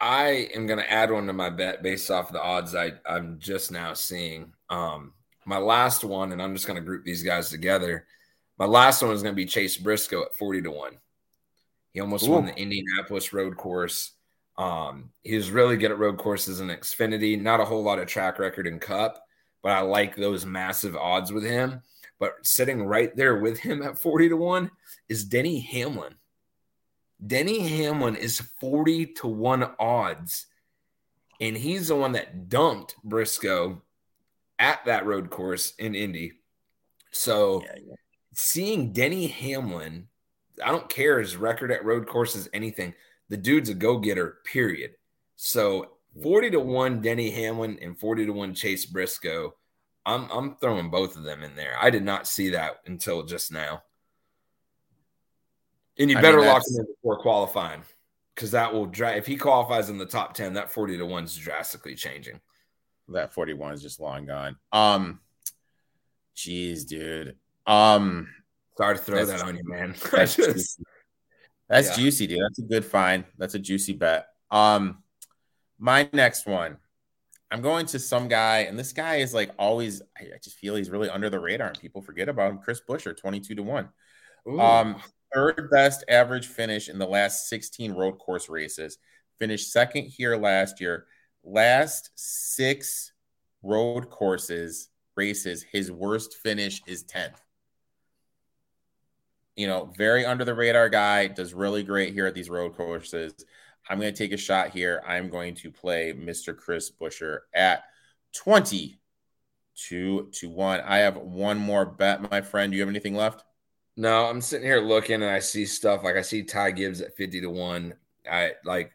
I 0.00 0.48
am 0.54 0.66
going 0.66 0.78
to 0.78 0.92
add 0.92 1.10
one 1.10 1.26
to 1.26 1.32
my 1.32 1.50
bet 1.50 1.82
based 1.82 2.10
off 2.10 2.30
the 2.30 2.42
odds 2.42 2.74
I, 2.74 2.92
I'm 3.06 3.38
just 3.38 3.72
now 3.72 3.94
seeing. 3.94 4.52
Um, 4.68 5.14
my 5.46 5.58
last 5.58 6.04
one, 6.04 6.32
and 6.32 6.42
I'm 6.42 6.54
just 6.54 6.66
going 6.66 6.78
to 6.78 6.84
group 6.84 7.04
these 7.04 7.22
guys 7.22 7.48
together. 7.48 8.06
My 8.58 8.66
last 8.66 9.02
one 9.02 9.12
is 9.12 9.22
going 9.22 9.34
to 9.34 9.36
be 9.36 9.46
Chase 9.46 9.76
Briscoe 9.76 10.22
at 10.22 10.34
40 10.34 10.62
to 10.62 10.70
1. 10.70 10.92
He 11.92 12.00
almost 12.00 12.26
Ooh. 12.26 12.32
won 12.32 12.46
the 12.46 12.56
Indianapolis 12.56 13.32
road 13.32 13.56
course. 13.56 14.12
Um, 14.58 15.10
he 15.22 15.36
was 15.36 15.50
really 15.50 15.76
good 15.76 15.90
at 15.90 15.98
road 15.98 16.18
courses 16.18 16.60
in 16.60 16.68
Xfinity, 16.68 17.40
not 17.40 17.60
a 17.60 17.64
whole 17.64 17.82
lot 17.82 17.98
of 17.98 18.06
track 18.06 18.38
record 18.38 18.66
in 18.66 18.78
Cup, 18.78 19.22
but 19.62 19.72
I 19.72 19.80
like 19.80 20.16
those 20.16 20.46
massive 20.46 20.96
odds 20.96 21.32
with 21.32 21.44
him. 21.44 21.82
But 22.18 22.34
sitting 22.42 22.82
right 22.84 23.14
there 23.14 23.36
with 23.36 23.58
him 23.58 23.82
at 23.82 23.98
40 23.98 24.30
to 24.30 24.36
1 24.36 24.70
is 25.08 25.24
Denny 25.24 25.60
Hamlin. 25.60 26.14
Denny 27.24 27.60
Hamlin 27.60 28.16
is 28.16 28.40
40 28.60 29.06
to 29.14 29.26
1 29.26 29.70
odds. 29.78 30.46
And 31.40 31.56
he's 31.56 31.88
the 31.88 31.96
one 31.96 32.12
that 32.12 32.48
dumped 32.48 32.96
Briscoe 33.04 33.82
at 34.58 34.84
that 34.86 35.04
road 35.04 35.28
course 35.28 35.74
in 35.78 35.94
Indy. 35.94 36.32
So 37.10 37.62
yeah, 37.62 37.74
yeah. 37.86 37.94
Seeing 38.36 38.92
Denny 38.92 39.26
Hamlin, 39.26 40.08
I 40.62 40.70
don't 40.70 40.88
care 40.88 41.18
his 41.18 41.36
record 41.36 41.72
at 41.72 41.84
road 41.84 42.06
courses, 42.06 42.48
anything. 42.52 42.94
The 43.28 43.36
dude's 43.36 43.70
a 43.70 43.74
go 43.74 43.98
getter, 43.98 44.38
period. 44.44 44.92
So 45.36 45.92
40 46.22 46.50
to 46.50 46.60
1 46.60 47.00
Denny 47.00 47.30
Hamlin 47.30 47.78
and 47.80 47.98
40 47.98 48.26
to 48.26 48.32
1 48.32 48.54
Chase 48.54 48.86
Briscoe. 48.86 49.54
I'm 50.04 50.30
I'm 50.30 50.56
throwing 50.56 50.90
both 50.90 51.16
of 51.16 51.24
them 51.24 51.42
in 51.42 51.56
there. 51.56 51.76
I 51.80 51.90
did 51.90 52.04
not 52.04 52.28
see 52.28 52.50
that 52.50 52.76
until 52.86 53.24
just 53.24 53.50
now. 53.50 53.82
And 55.98 56.10
you 56.10 56.16
better 56.16 56.38
I 56.38 56.42
mean, 56.42 56.48
lock 56.48 56.62
him 56.68 56.80
in 56.80 56.86
before 56.86 57.18
qualifying 57.18 57.82
because 58.34 58.50
that 58.52 58.72
will 58.72 58.86
drive. 58.86 59.16
If 59.16 59.26
he 59.26 59.36
qualifies 59.36 59.88
in 59.88 59.98
the 59.98 60.06
top 60.06 60.34
10, 60.34 60.54
that 60.54 60.70
40 60.70 60.98
to 60.98 61.06
1 61.06 61.24
is 61.24 61.36
drastically 61.36 61.94
changing. 61.94 62.38
That 63.08 63.32
41 63.32 63.72
is 63.72 63.82
just 63.82 63.98
long 63.98 64.26
gone. 64.26 64.56
Um, 64.72 65.20
jeez, 66.36 66.86
dude. 66.86 67.36
Um, 67.66 68.28
sorry 68.76 68.96
to 68.96 69.02
throw 69.02 69.24
that 69.24 69.42
on 69.42 69.56
you, 69.56 69.62
man. 69.64 69.94
That's, 70.12 70.36
juicy. 70.36 70.82
that's 71.68 71.88
yeah. 71.90 71.96
juicy, 71.96 72.26
dude. 72.26 72.40
That's 72.42 72.58
a 72.60 72.62
good 72.62 72.84
find. 72.84 73.24
That's 73.38 73.54
a 73.54 73.58
juicy 73.58 73.94
bet. 73.94 74.26
Um, 74.50 75.02
my 75.78 76.08
next 76.12 76.46
one, 76.46 76.78
I'm 77.50 77.60
going 77.60 77.86
to 77.86 77.98
some 77.98 78.28
guy, 78.28 78.60
and 78.60 78.78
this 78.78 78.92
guy 78.92 79.16
is 79.16 79.34
like 79.34 79.50
always. 79.58 80.02
I, 80.16 80.24
just 80.42 80.58
feel 80.58 80.76
he's 80.76 80.90
really 80.90 81.10
under 81.10 81.30
the 81.30 81.40
radar, 81.40 81.68
and 81.68 81.78
people 81.78 82.02
forget 82.02 82.28
about 82.28 82.50
him. 82.50 82.58
Chris 82.58 82.80
Buescher, 82.88 83.16
22 83.16 83.56
to 83.56 83.62
one. 83.62 83.88
Ooh. 84.48 84.60
Um, 84.60 84.96
third 85.34 85.68
best 85.70 86.04
average 86.08 86.46
finish 86.46 86.88
in 86.88 86.98
the 86.98 87.06
last 87.06 87.48
16 87.48 87.92
road 87.92 88.18
course 88.18 88.48
races. 88.48 88.98
Finished 89.38 89.72
second 89.72 90.04
here 90.04 90.36
last 90.36 90.80
year. 90.80 91.06
Last 91.44 92.10
six 92.14 93.12
road 93.62 94.08
courses 94.10 94.88
races, 95.16 95.62
his 95.62 95.90
worst 95.90 96.34
finish 96.34 96.82
is 96.86 97.04
10th. 97.04 97.36
You 99.56 99.66
know, 99.66 99.92
very 99.96 100.24
under 100.24 100.44
the 100.44 100.54
radar 100.54 100.88
guy, 100.88 101.26
does 101.28 101.54
really 101.54 101.82
great 101.82 102.12
here 102.12 102.26
at 102.26 102.34
these 102.34 102.50
road 102.50 102.76
courses. 102.76 103.32
I'm 103.88 103.98
going 103.98 104.12
to 104.12 104.18
take 104.18 104.32
a 104.32 104.36
shot 104.36 104.70
here. 104.70 105.02
I'm 105.06 105.30
going 105.30 105.54
to 105.56 105.70
play 105.70 106.12
Mr. 106.12 106.56
Chris 106.56 106.90
Buescher 106.90 107.40
at 107.54 107.84
20 108.34 108.98
to 109.88 110.28
1. 110.42 110.80
I 110.80 110.98
have 110.98 111.16
one 111.16 111.58
more 111.58 111.86
bet, 111.86 112.30
my 112.30 112.40
friend. 112.40 112.70
Do 112.70 112.76
you 112.76 112.82
have 112.82 112.90
anything 112.90 113.14
left? 113.14 113.44
No, 113.96 114.26
I'm 114.26 114.40
sitting 114.42 114.66
here 114.66 114.80
looking 114.80 115.22
and 115.22 115.30
I 115.30 115.38
see 115.38 115.64
stuff 115.64 116.04
like 116.04 116.16
I 116.16 116.22
see 116.22 116.42
Ty 116.42 116.72
Gibbs 116.72 117.00
at 117.00 117.16
50 117.16 117.40
to 117.42 117.50
1. 117.50 117.94
I 118.30 118.52
like 118.64 118.92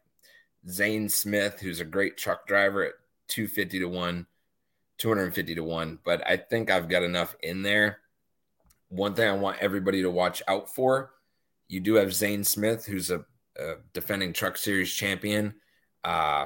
Zane 0.69 1.09
Smith, 1.09 1.59
who's 1.59 1.79
a 1.79 1.85
great 1.85 2.17
truck 2.17 2.45
driver 2.45 2.83
at 2.83 2.93
250 3.29 3.79
to 3.79 3.85
1, 3.89 4.27
250 4.99 5.55
to 5.55 5.63
1. 5.63 5.99
But 6.03 6.27
I 6.27 6.37
think 6.37 6.69
I've 6.69 6.89
got 6.89 7.01
enough 7.01 7.35
in 7.41 7.63
there. 7.63 7.99
One 8.91 9.15
thing 9.15 9.27
I 9.27 9.33
want 9.33 9.57
everybody 9.59 10.01
to 10.03 10.11
watch 10.11 10.43
out 10.47 10.73
for 10.73 11.11
you 11.71 11.79
do 11.79 11.95
have 11.95 12.13
Zane 12.13 12.43
Smith, 12.43 12.85
who's 12.85 13.09
a, 13.09 13.23
a 13.57 13.75
defending 13.93 14.33
Truck 14.33 14.57
Series 14.57 14.93
champion. 14.93 15.55
Uh, 16.03 16.45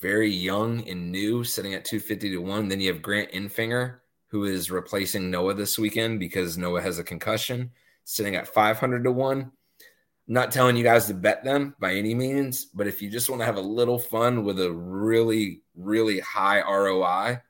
very 0.00 0.30
young 0.30 0.88
and 0.88 1.12
new, 1.12 1.44
sitting 1.44 1.74
at 1.74 1.84
250 1.84 2.30
to 2.30 2.38
1. 2.38 2.68
Then 2.68 2.80
you 2.80 2.90
have 2.90 3.02
Grant 3.02 3.30
Enfinger, 3.32 4.00
who 4.28 4.44
is 4.44 4.70
replacing 4.70 5.30
Noah 5.30 5.52
this 5.52 5.78
weekend 5.78 6.18
because 6.18 6.56
Noah 6.56 6.80
has 6.80 6.98
a 6.98 7.04
concussion, 7.04 7.70
sitting 8.04 8.36
at 8.36 8.48
500 8.48 9.04
to 9.04 9.12
1 9.12 9.52
not 10.26 10.50
telling 10.50 10.74
you 10.74 10.82
guys 10.82 11.06
to 11.06 11.12
bet 11.14 11.44
them 11.44 11.74
by 11.78 11.94
any 11.94 12.14
means, 12.14 12.64
but 12.64 12.86
if 12.86 13.02
you 13.02 13.10
just 13.10 13.28
want 13.28 13.42
to 13.42 13.46
have 13.46 13.56
a 13.56 13.60
little 13.60 13.98
fun 13.98 14.42
with 14.42 14.58
a 14.58 14.72
really, 14.72 15.60
really 15.76 16.18
high 16.20 16.62
ROI, 16.62 17.42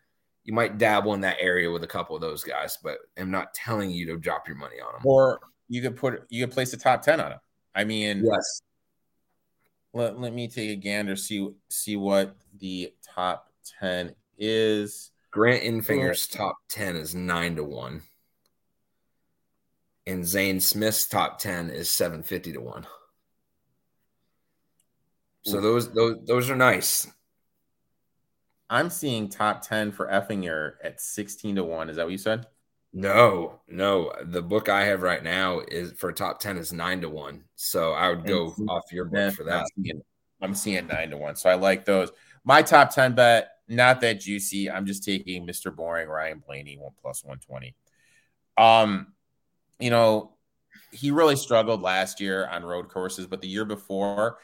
you 0.44 0.52
might 0.52 0.78
dabble 0.78 1.14
in 1.14 1.20
that 1.22 1.38
area 1.40 1.70
with 1.70 1.84
a 1.84 1.88
couple 1.88 2.14
of 2.14 2.22
those 2.22 2.44
guys. 2.44 2.78
But 2.82 2.98
I'm 3.18 3.30
not 3.30 3.54
telling 3.54 3.90
you 3.90 4.06
to 4.06 4.16
drop 4.16 4.46
your 4.46 4.56
money 4.56 4.76
on 4.80 4.92
them. 4.92 5.02
Or 5.04 5.40
you 5.68 5.82
could 5.82 5.96
put 5.96 6.24
you 6.28 6.44
could 6.44 6.54
place 6.54 6.72
a 6.72 6.76
top 6.76 7.02
ten 7.02 7.20
on 7.20 7.30
them. 7.30 7.40
I 7.74 7.84
mean, 7.84 8.22
Yes. 8.24 8.60
let, 9.92 10.20
let 10.20 10.32
me 10.32 10.48
take 10.48 10.70
a 10.70 10.76
gander 10.76 11.16
see 11.16 11.50
see 11.68 11.96
what 11.96 12.36
the 12.58 12.92
top 13.02 13.50
ten 13.80 14.14
is. 14.38 15.10
Grant 15.30 15.64
Enfinger's 15.64 16.28
top 16.28 16.54
10 16.68 16.94
is 16.94 17.12
9 17.12 17.56
to 17.56 17.64
1. 17.64 18.02
And 20.06 20.24
Zane 20.24 20.60
Smith's 20.60 21.08
top 21.08 21.40
10 21.40 21.70
is 21.70 21.90
750 21.90 22.52
to 22.52 22.60
1. 22.60 22.86
So 25.42 25.60
those 25.60 25.92
those 25.92 26.18
those 26.24 26.50
are 26.50 26.56
nice. 26.56 27.08
I'm 28.74 28.90
seeing 28.90 29.28
top 29.28 29.62
ten 29.62 29.92
for 29.92 30.08
Enfinger 30.08 30.72
at 30.82 31.00
sixteen 31.00 31.54
to 31.56 31.64
one. 31.64 31.88
Is 31.88 31.96
that 31.96 32.04
what 32.06 32.12
you 32.12 32.18
said? 32.18 32.46
No, 32.92 33.60
no. 33.68 34.12
The 34.24 34.42
book 34.42 34.68
I 34.68 34.84
have 34.86 35.02
right 35.02 35.22
now 35.22 35.60
is 35.60 35.92
for 35.92 36.12
top 36.12 36.38
10 36.38 36.56
is 36.58 36.72
9 36.72 37.00
to 37.00 37.08
1. 37.08 37.42
So 37.56 37.92
I 37.92 38.08
would 38.08 38.24
go 38.24 38.54
And- 38.56 38.70
off 38.70 38.84
your 38.92 39.04
book 39.06 39.34
for 39.34 39.42
that. 39.44 39.62
I'm 39.62 39.84
seeing, 39.84 40.02
I'm 40.40 40.54
seeing 40.54 40.86
nine 40.86 41.10
to 41.10 41.16
one, 41.16 41.34
so 41.34 41.50
I 41.50 41.54
like 41.54 41.84
those. 41.84 42.10
My 42.44 42.62
top 42.62 42.94
ten 42.94 43.14
bet, 43.14 43.48
not 43.68 44.00
that 44.02 44.20
juicy. 44.20 44.70
I'm 44.70 44.86
just 44.86 45.02
taking 45.04 45.46
Mr. 45.46 45.74
Boring 45.74 46.08
Ryan 46.08 46.42
Blaney 46.46 46.76
one 46.78 46.92
plus 47.00 47.24
one 47.24 47.38
twenty. 47.38 47.74
Um, 48.58 49.12
you 49.80 49.90
know, 49.90 50.34
he 50.92 51.10
really 51.10 51.36
struggled 51.36 51.82
last 51.82 52.20
year 52.20 52.46
on 52.46 52.62
road 52.64 52.88
courses, 52.88 53.26
but 53.26 53.40
the 53.40 53.48
year 53.48 53.64
before, 53.64 54.38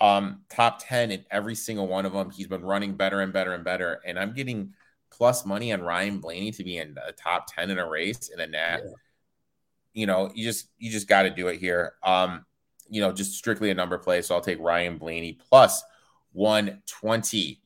um, 0.00 0.42
top 0.48 0.80
ten 0.80 1.10
in 1.10 1.24
every 1.30 1.54
single 1.54 1.86
one 1.86 2.06
of 2.06 2.12
them. 2.12 2.30
He's 2.30 2.46
been 2.46 2.64
running 2.64 2.94
better 2.94 3.20
and 3.20 3.32
better 3.32 3.52
and 3.54 3.64
better, 3.64 4.00
and 4.06 4.18
I'm 4.18 4.34
getting 4.34 4.74
plus 5.10 5.46
money 5.46 5.72
on 5.72 5.80
Ryan 5.82 6.18
Blaney 6.18 6.50
to 6.52 6.64
be 6.64 6.78
in 6.78 6.94
the 6.94 7.12
top 7.16 7.46
ten 7.52 7.70
in 7.70 7.78
a 7.78 7.88
race 7.88 8.28
in 8.28 8.40
a 8.40 8.46
nat. 8.46 8.80
Yeah. 8.84 8.90
You 9.94 10.06
know, 10.06 10.30
you 10.34 10.44
just 10.44 10.68
you 10.78 10.90
just 10.90 11.08
got 11.08 11.22
to 11.22 11.30
do 11.30 11.48
it 11.48 11.58
here. 11.58 11.94
Um, 12.02 12.44
you 12.88 13.00
know, 13.00 13.12
just 13.12 13.34
strictly 13.34 13.70
a 13.70 13.74
number 13.74 13.96
play. 13.98 14.20
So 14.22 14.34
I'll 14.34 14.40
take 14.40 14.60
Ryan 14.60 14.98
Blaney 14.98 15.38
plus 15.50 15.82
120 16.32 17.60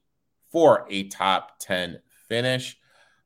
for 0.51 0.87
a 0.89 1.09
top 1.09 1.59
10 1.61 2.01
finish. 2.29 2.79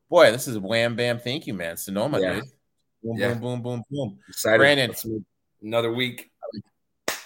Boy, 0.08 0.30
this 0.32 0.48
is 0.48 0.58
wham 0.58 0.96
bam. 0.96 1.18
Thank 1.18 1.46
you, 1.46 1.54
man. 1.54 1.76
Sonoma, 1.76 2.20
Yeah. 2.20 2.34
dude. 2.34 2.44
Boom, 3.02 3.16
Yeah. 3.18 3.34
boom, 3.34 3.40
boom, 3.40 3.62
boom, 3.62 3.82
boom. 3.90 4.18
Excited. 4.28 4.58
Brandon. 4.58 5.24
Another 5.62 5.92
week. 5.92 6.30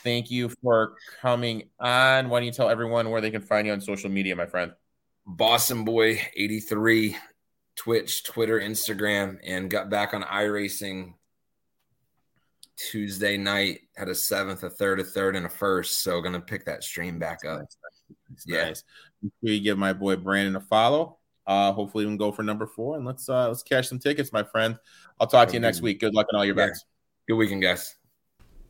Thank 0.09 0.31
you 0.31 0.49
for 0.63 0.95
coming 1.21 1.69
on. 1.79 2.31
Why 2.31 2.39
don't 2.41 2.47
you 2.47 2.53
tell 2.53 2.71
everyone 2.71 3.11
where 3.11 3.21
they 3.21 3.31
can 3.31 3.43
find 3.43 3.67
you 3.67 3.75
on 3.75 3.81
social 3.83 4.09
media, 4.09 4.35
my 4.35 4.47
friend? 4.47 4.73
Boston 5.27 5.85
Boy 5.85 6.19
83, 6.35 7.15
Twitch, 7.77 8.25
Twitter, 8.25 8.59
Instagram, 8.59 9.37
and 9.45 9.69
got 9.69 9.91
back 9.91 10.15
on 10.15 10.23
iRacing 10.23 11.13
Tuesday 12.79 13.37
night. 13.37 13.81
Had 13.99 14.09
a 14.09 14.15
seventh, 14.15 14.63
a 14.63 14.71
third, 14.71 14.99
a 14.99 15.05
third, 15.05 15.37
and 15.37 15.45
a 15.45 15.51
first. 15.51 16.03
So 16.03 16.23
gonna 16.23 16.41
pick 16.41 16.65
that 16.65 16.83
stream 16.83 17.19
back 17.19 17.45
up. 17.45 17.61
It's 18.33 18.47
Yeah. 18.47 18.65
nice. 18.65 18.85
Make 19.21 19.33
sure 19.45 19.55
you 19.57 19.61
give 19.61 19.77
my 19.77 19.93
boy 19.93 20.17
Brandon 20.17 20.57
a 20.57 20.61
follow. 20.63 21.19
Uh, 21.47 21.71
hopefully 21.73 22.07
we 22.07 22.11
can 22.13 22.17
go 22.17 22.33
for 22.33 22.43
number 22.43 22.67
four 22.67 22.97
and 22.97 23.05
let's 23.05 23.29
uh 23.29 23.49
let's 23.49 23.63
cash 23.63 23.91
some 23.91 23.99
tickets, 23.99 24.33
my 24.33 24.43
friend. 24.43 24.79
I'll 25.21 25.27
talk 25.27 25.49
to 25.49 25.55
you 25.55 25.61
next 25.61 25.83
week. 25.83 26.01
Good 26.01 26.15
luck 26.15 26.29
on 26.33 26.39
all 26.39 26.47
your 26.47 26.57
Yeah. 26.57 26.69
bets. 26.69 26.87
Good 27.27 27.35
weekend, 27.35 27.61
guys. 27.61 27.95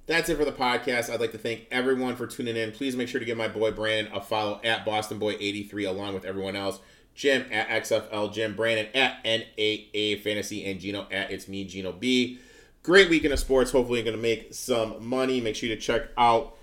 That's 0.09 0.30
it 0.30 0.39
for 0.39 0.47
the 0.47 0.52
podcast. 0.52 1.12
I'd 1.12 1.20
like 1.20 1.32
to 1.32 1.39
thank 1.39 1.66
everyone 1.70 2.16
for 2.16 2.26
tuning 2.26 2.56
in. 2.56 2.72
Please 2.72 2.97
make 2.97 3.09
sure 3.09 3.20
to 3.20 3.26
give 3.26 3.36
my 3.36 3.47
boy 3.47 3.72
Brandon 3.72 4.10
a 4.14 4.22
follow 4.22 4.59
at 4.64 4.86
Boston 4.86 5.18
Boy 5.18 5.36
83 5.39 5.85
along 5.85 6.14
with 6.14 6.24
everyone 6.24 6.56
else. 6.56 6.80
Jim 7.14 7.44
at 7.52 7.68
XFL 7.68 8.32
Jim, 8.32 8.56
Brandon 8.56 8.86
at 8.94 9.22
NAA 9.22 10.16
Fantasy, 10.22 10.64
and 10.64 10.80
Gino 10.80 11.06
at 11.10 11.30
It's 11.30 11.47
Me 11.47 11.64
Gino 11.66 11.93
B. 11.93 12.39
Great 12.82 13.10
weekend 13.10 13.35
of 13.35 13.39
sports. 13.39 13.70
Hopefully, 13.70 13.98
you're 13.98 14.05
going 14.05 14.16
to 14.16 14.22
make 14.22 14.55
some 14.55 15.06
money. 15.06 15.43
Make 15.43 15.56
sure 15.56 15.68
you 15.68 15.76
check 15.76 16.09
out 16.16 16.56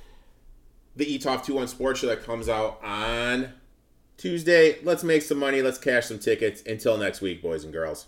the 0.95 1.05
ETOF 1.05 1.45
2 1.45 1.53
1 1.53 1.67
Sports 1.67 1.99
Show 1.99 2.07
that 2.07 2.23
comes 2.23 2.49
out 2.49 2.79
on 2.83 3.53
Tuesday. 4.17 4.79
Let's 4.81 5.03
make 5.03 5.21
some 5.21 5.37
money. 5.37 5.61
Let's 5.61 5.77
cash 5.77 6.07
some 6.07 6.17
tickets. 6.17 6.63
Until 6.65 6.97
next 6.97 7.21
week, 7.21 7.43
boys 7.43 7.63
and 7.63 7.71
girls. 7.71 8.07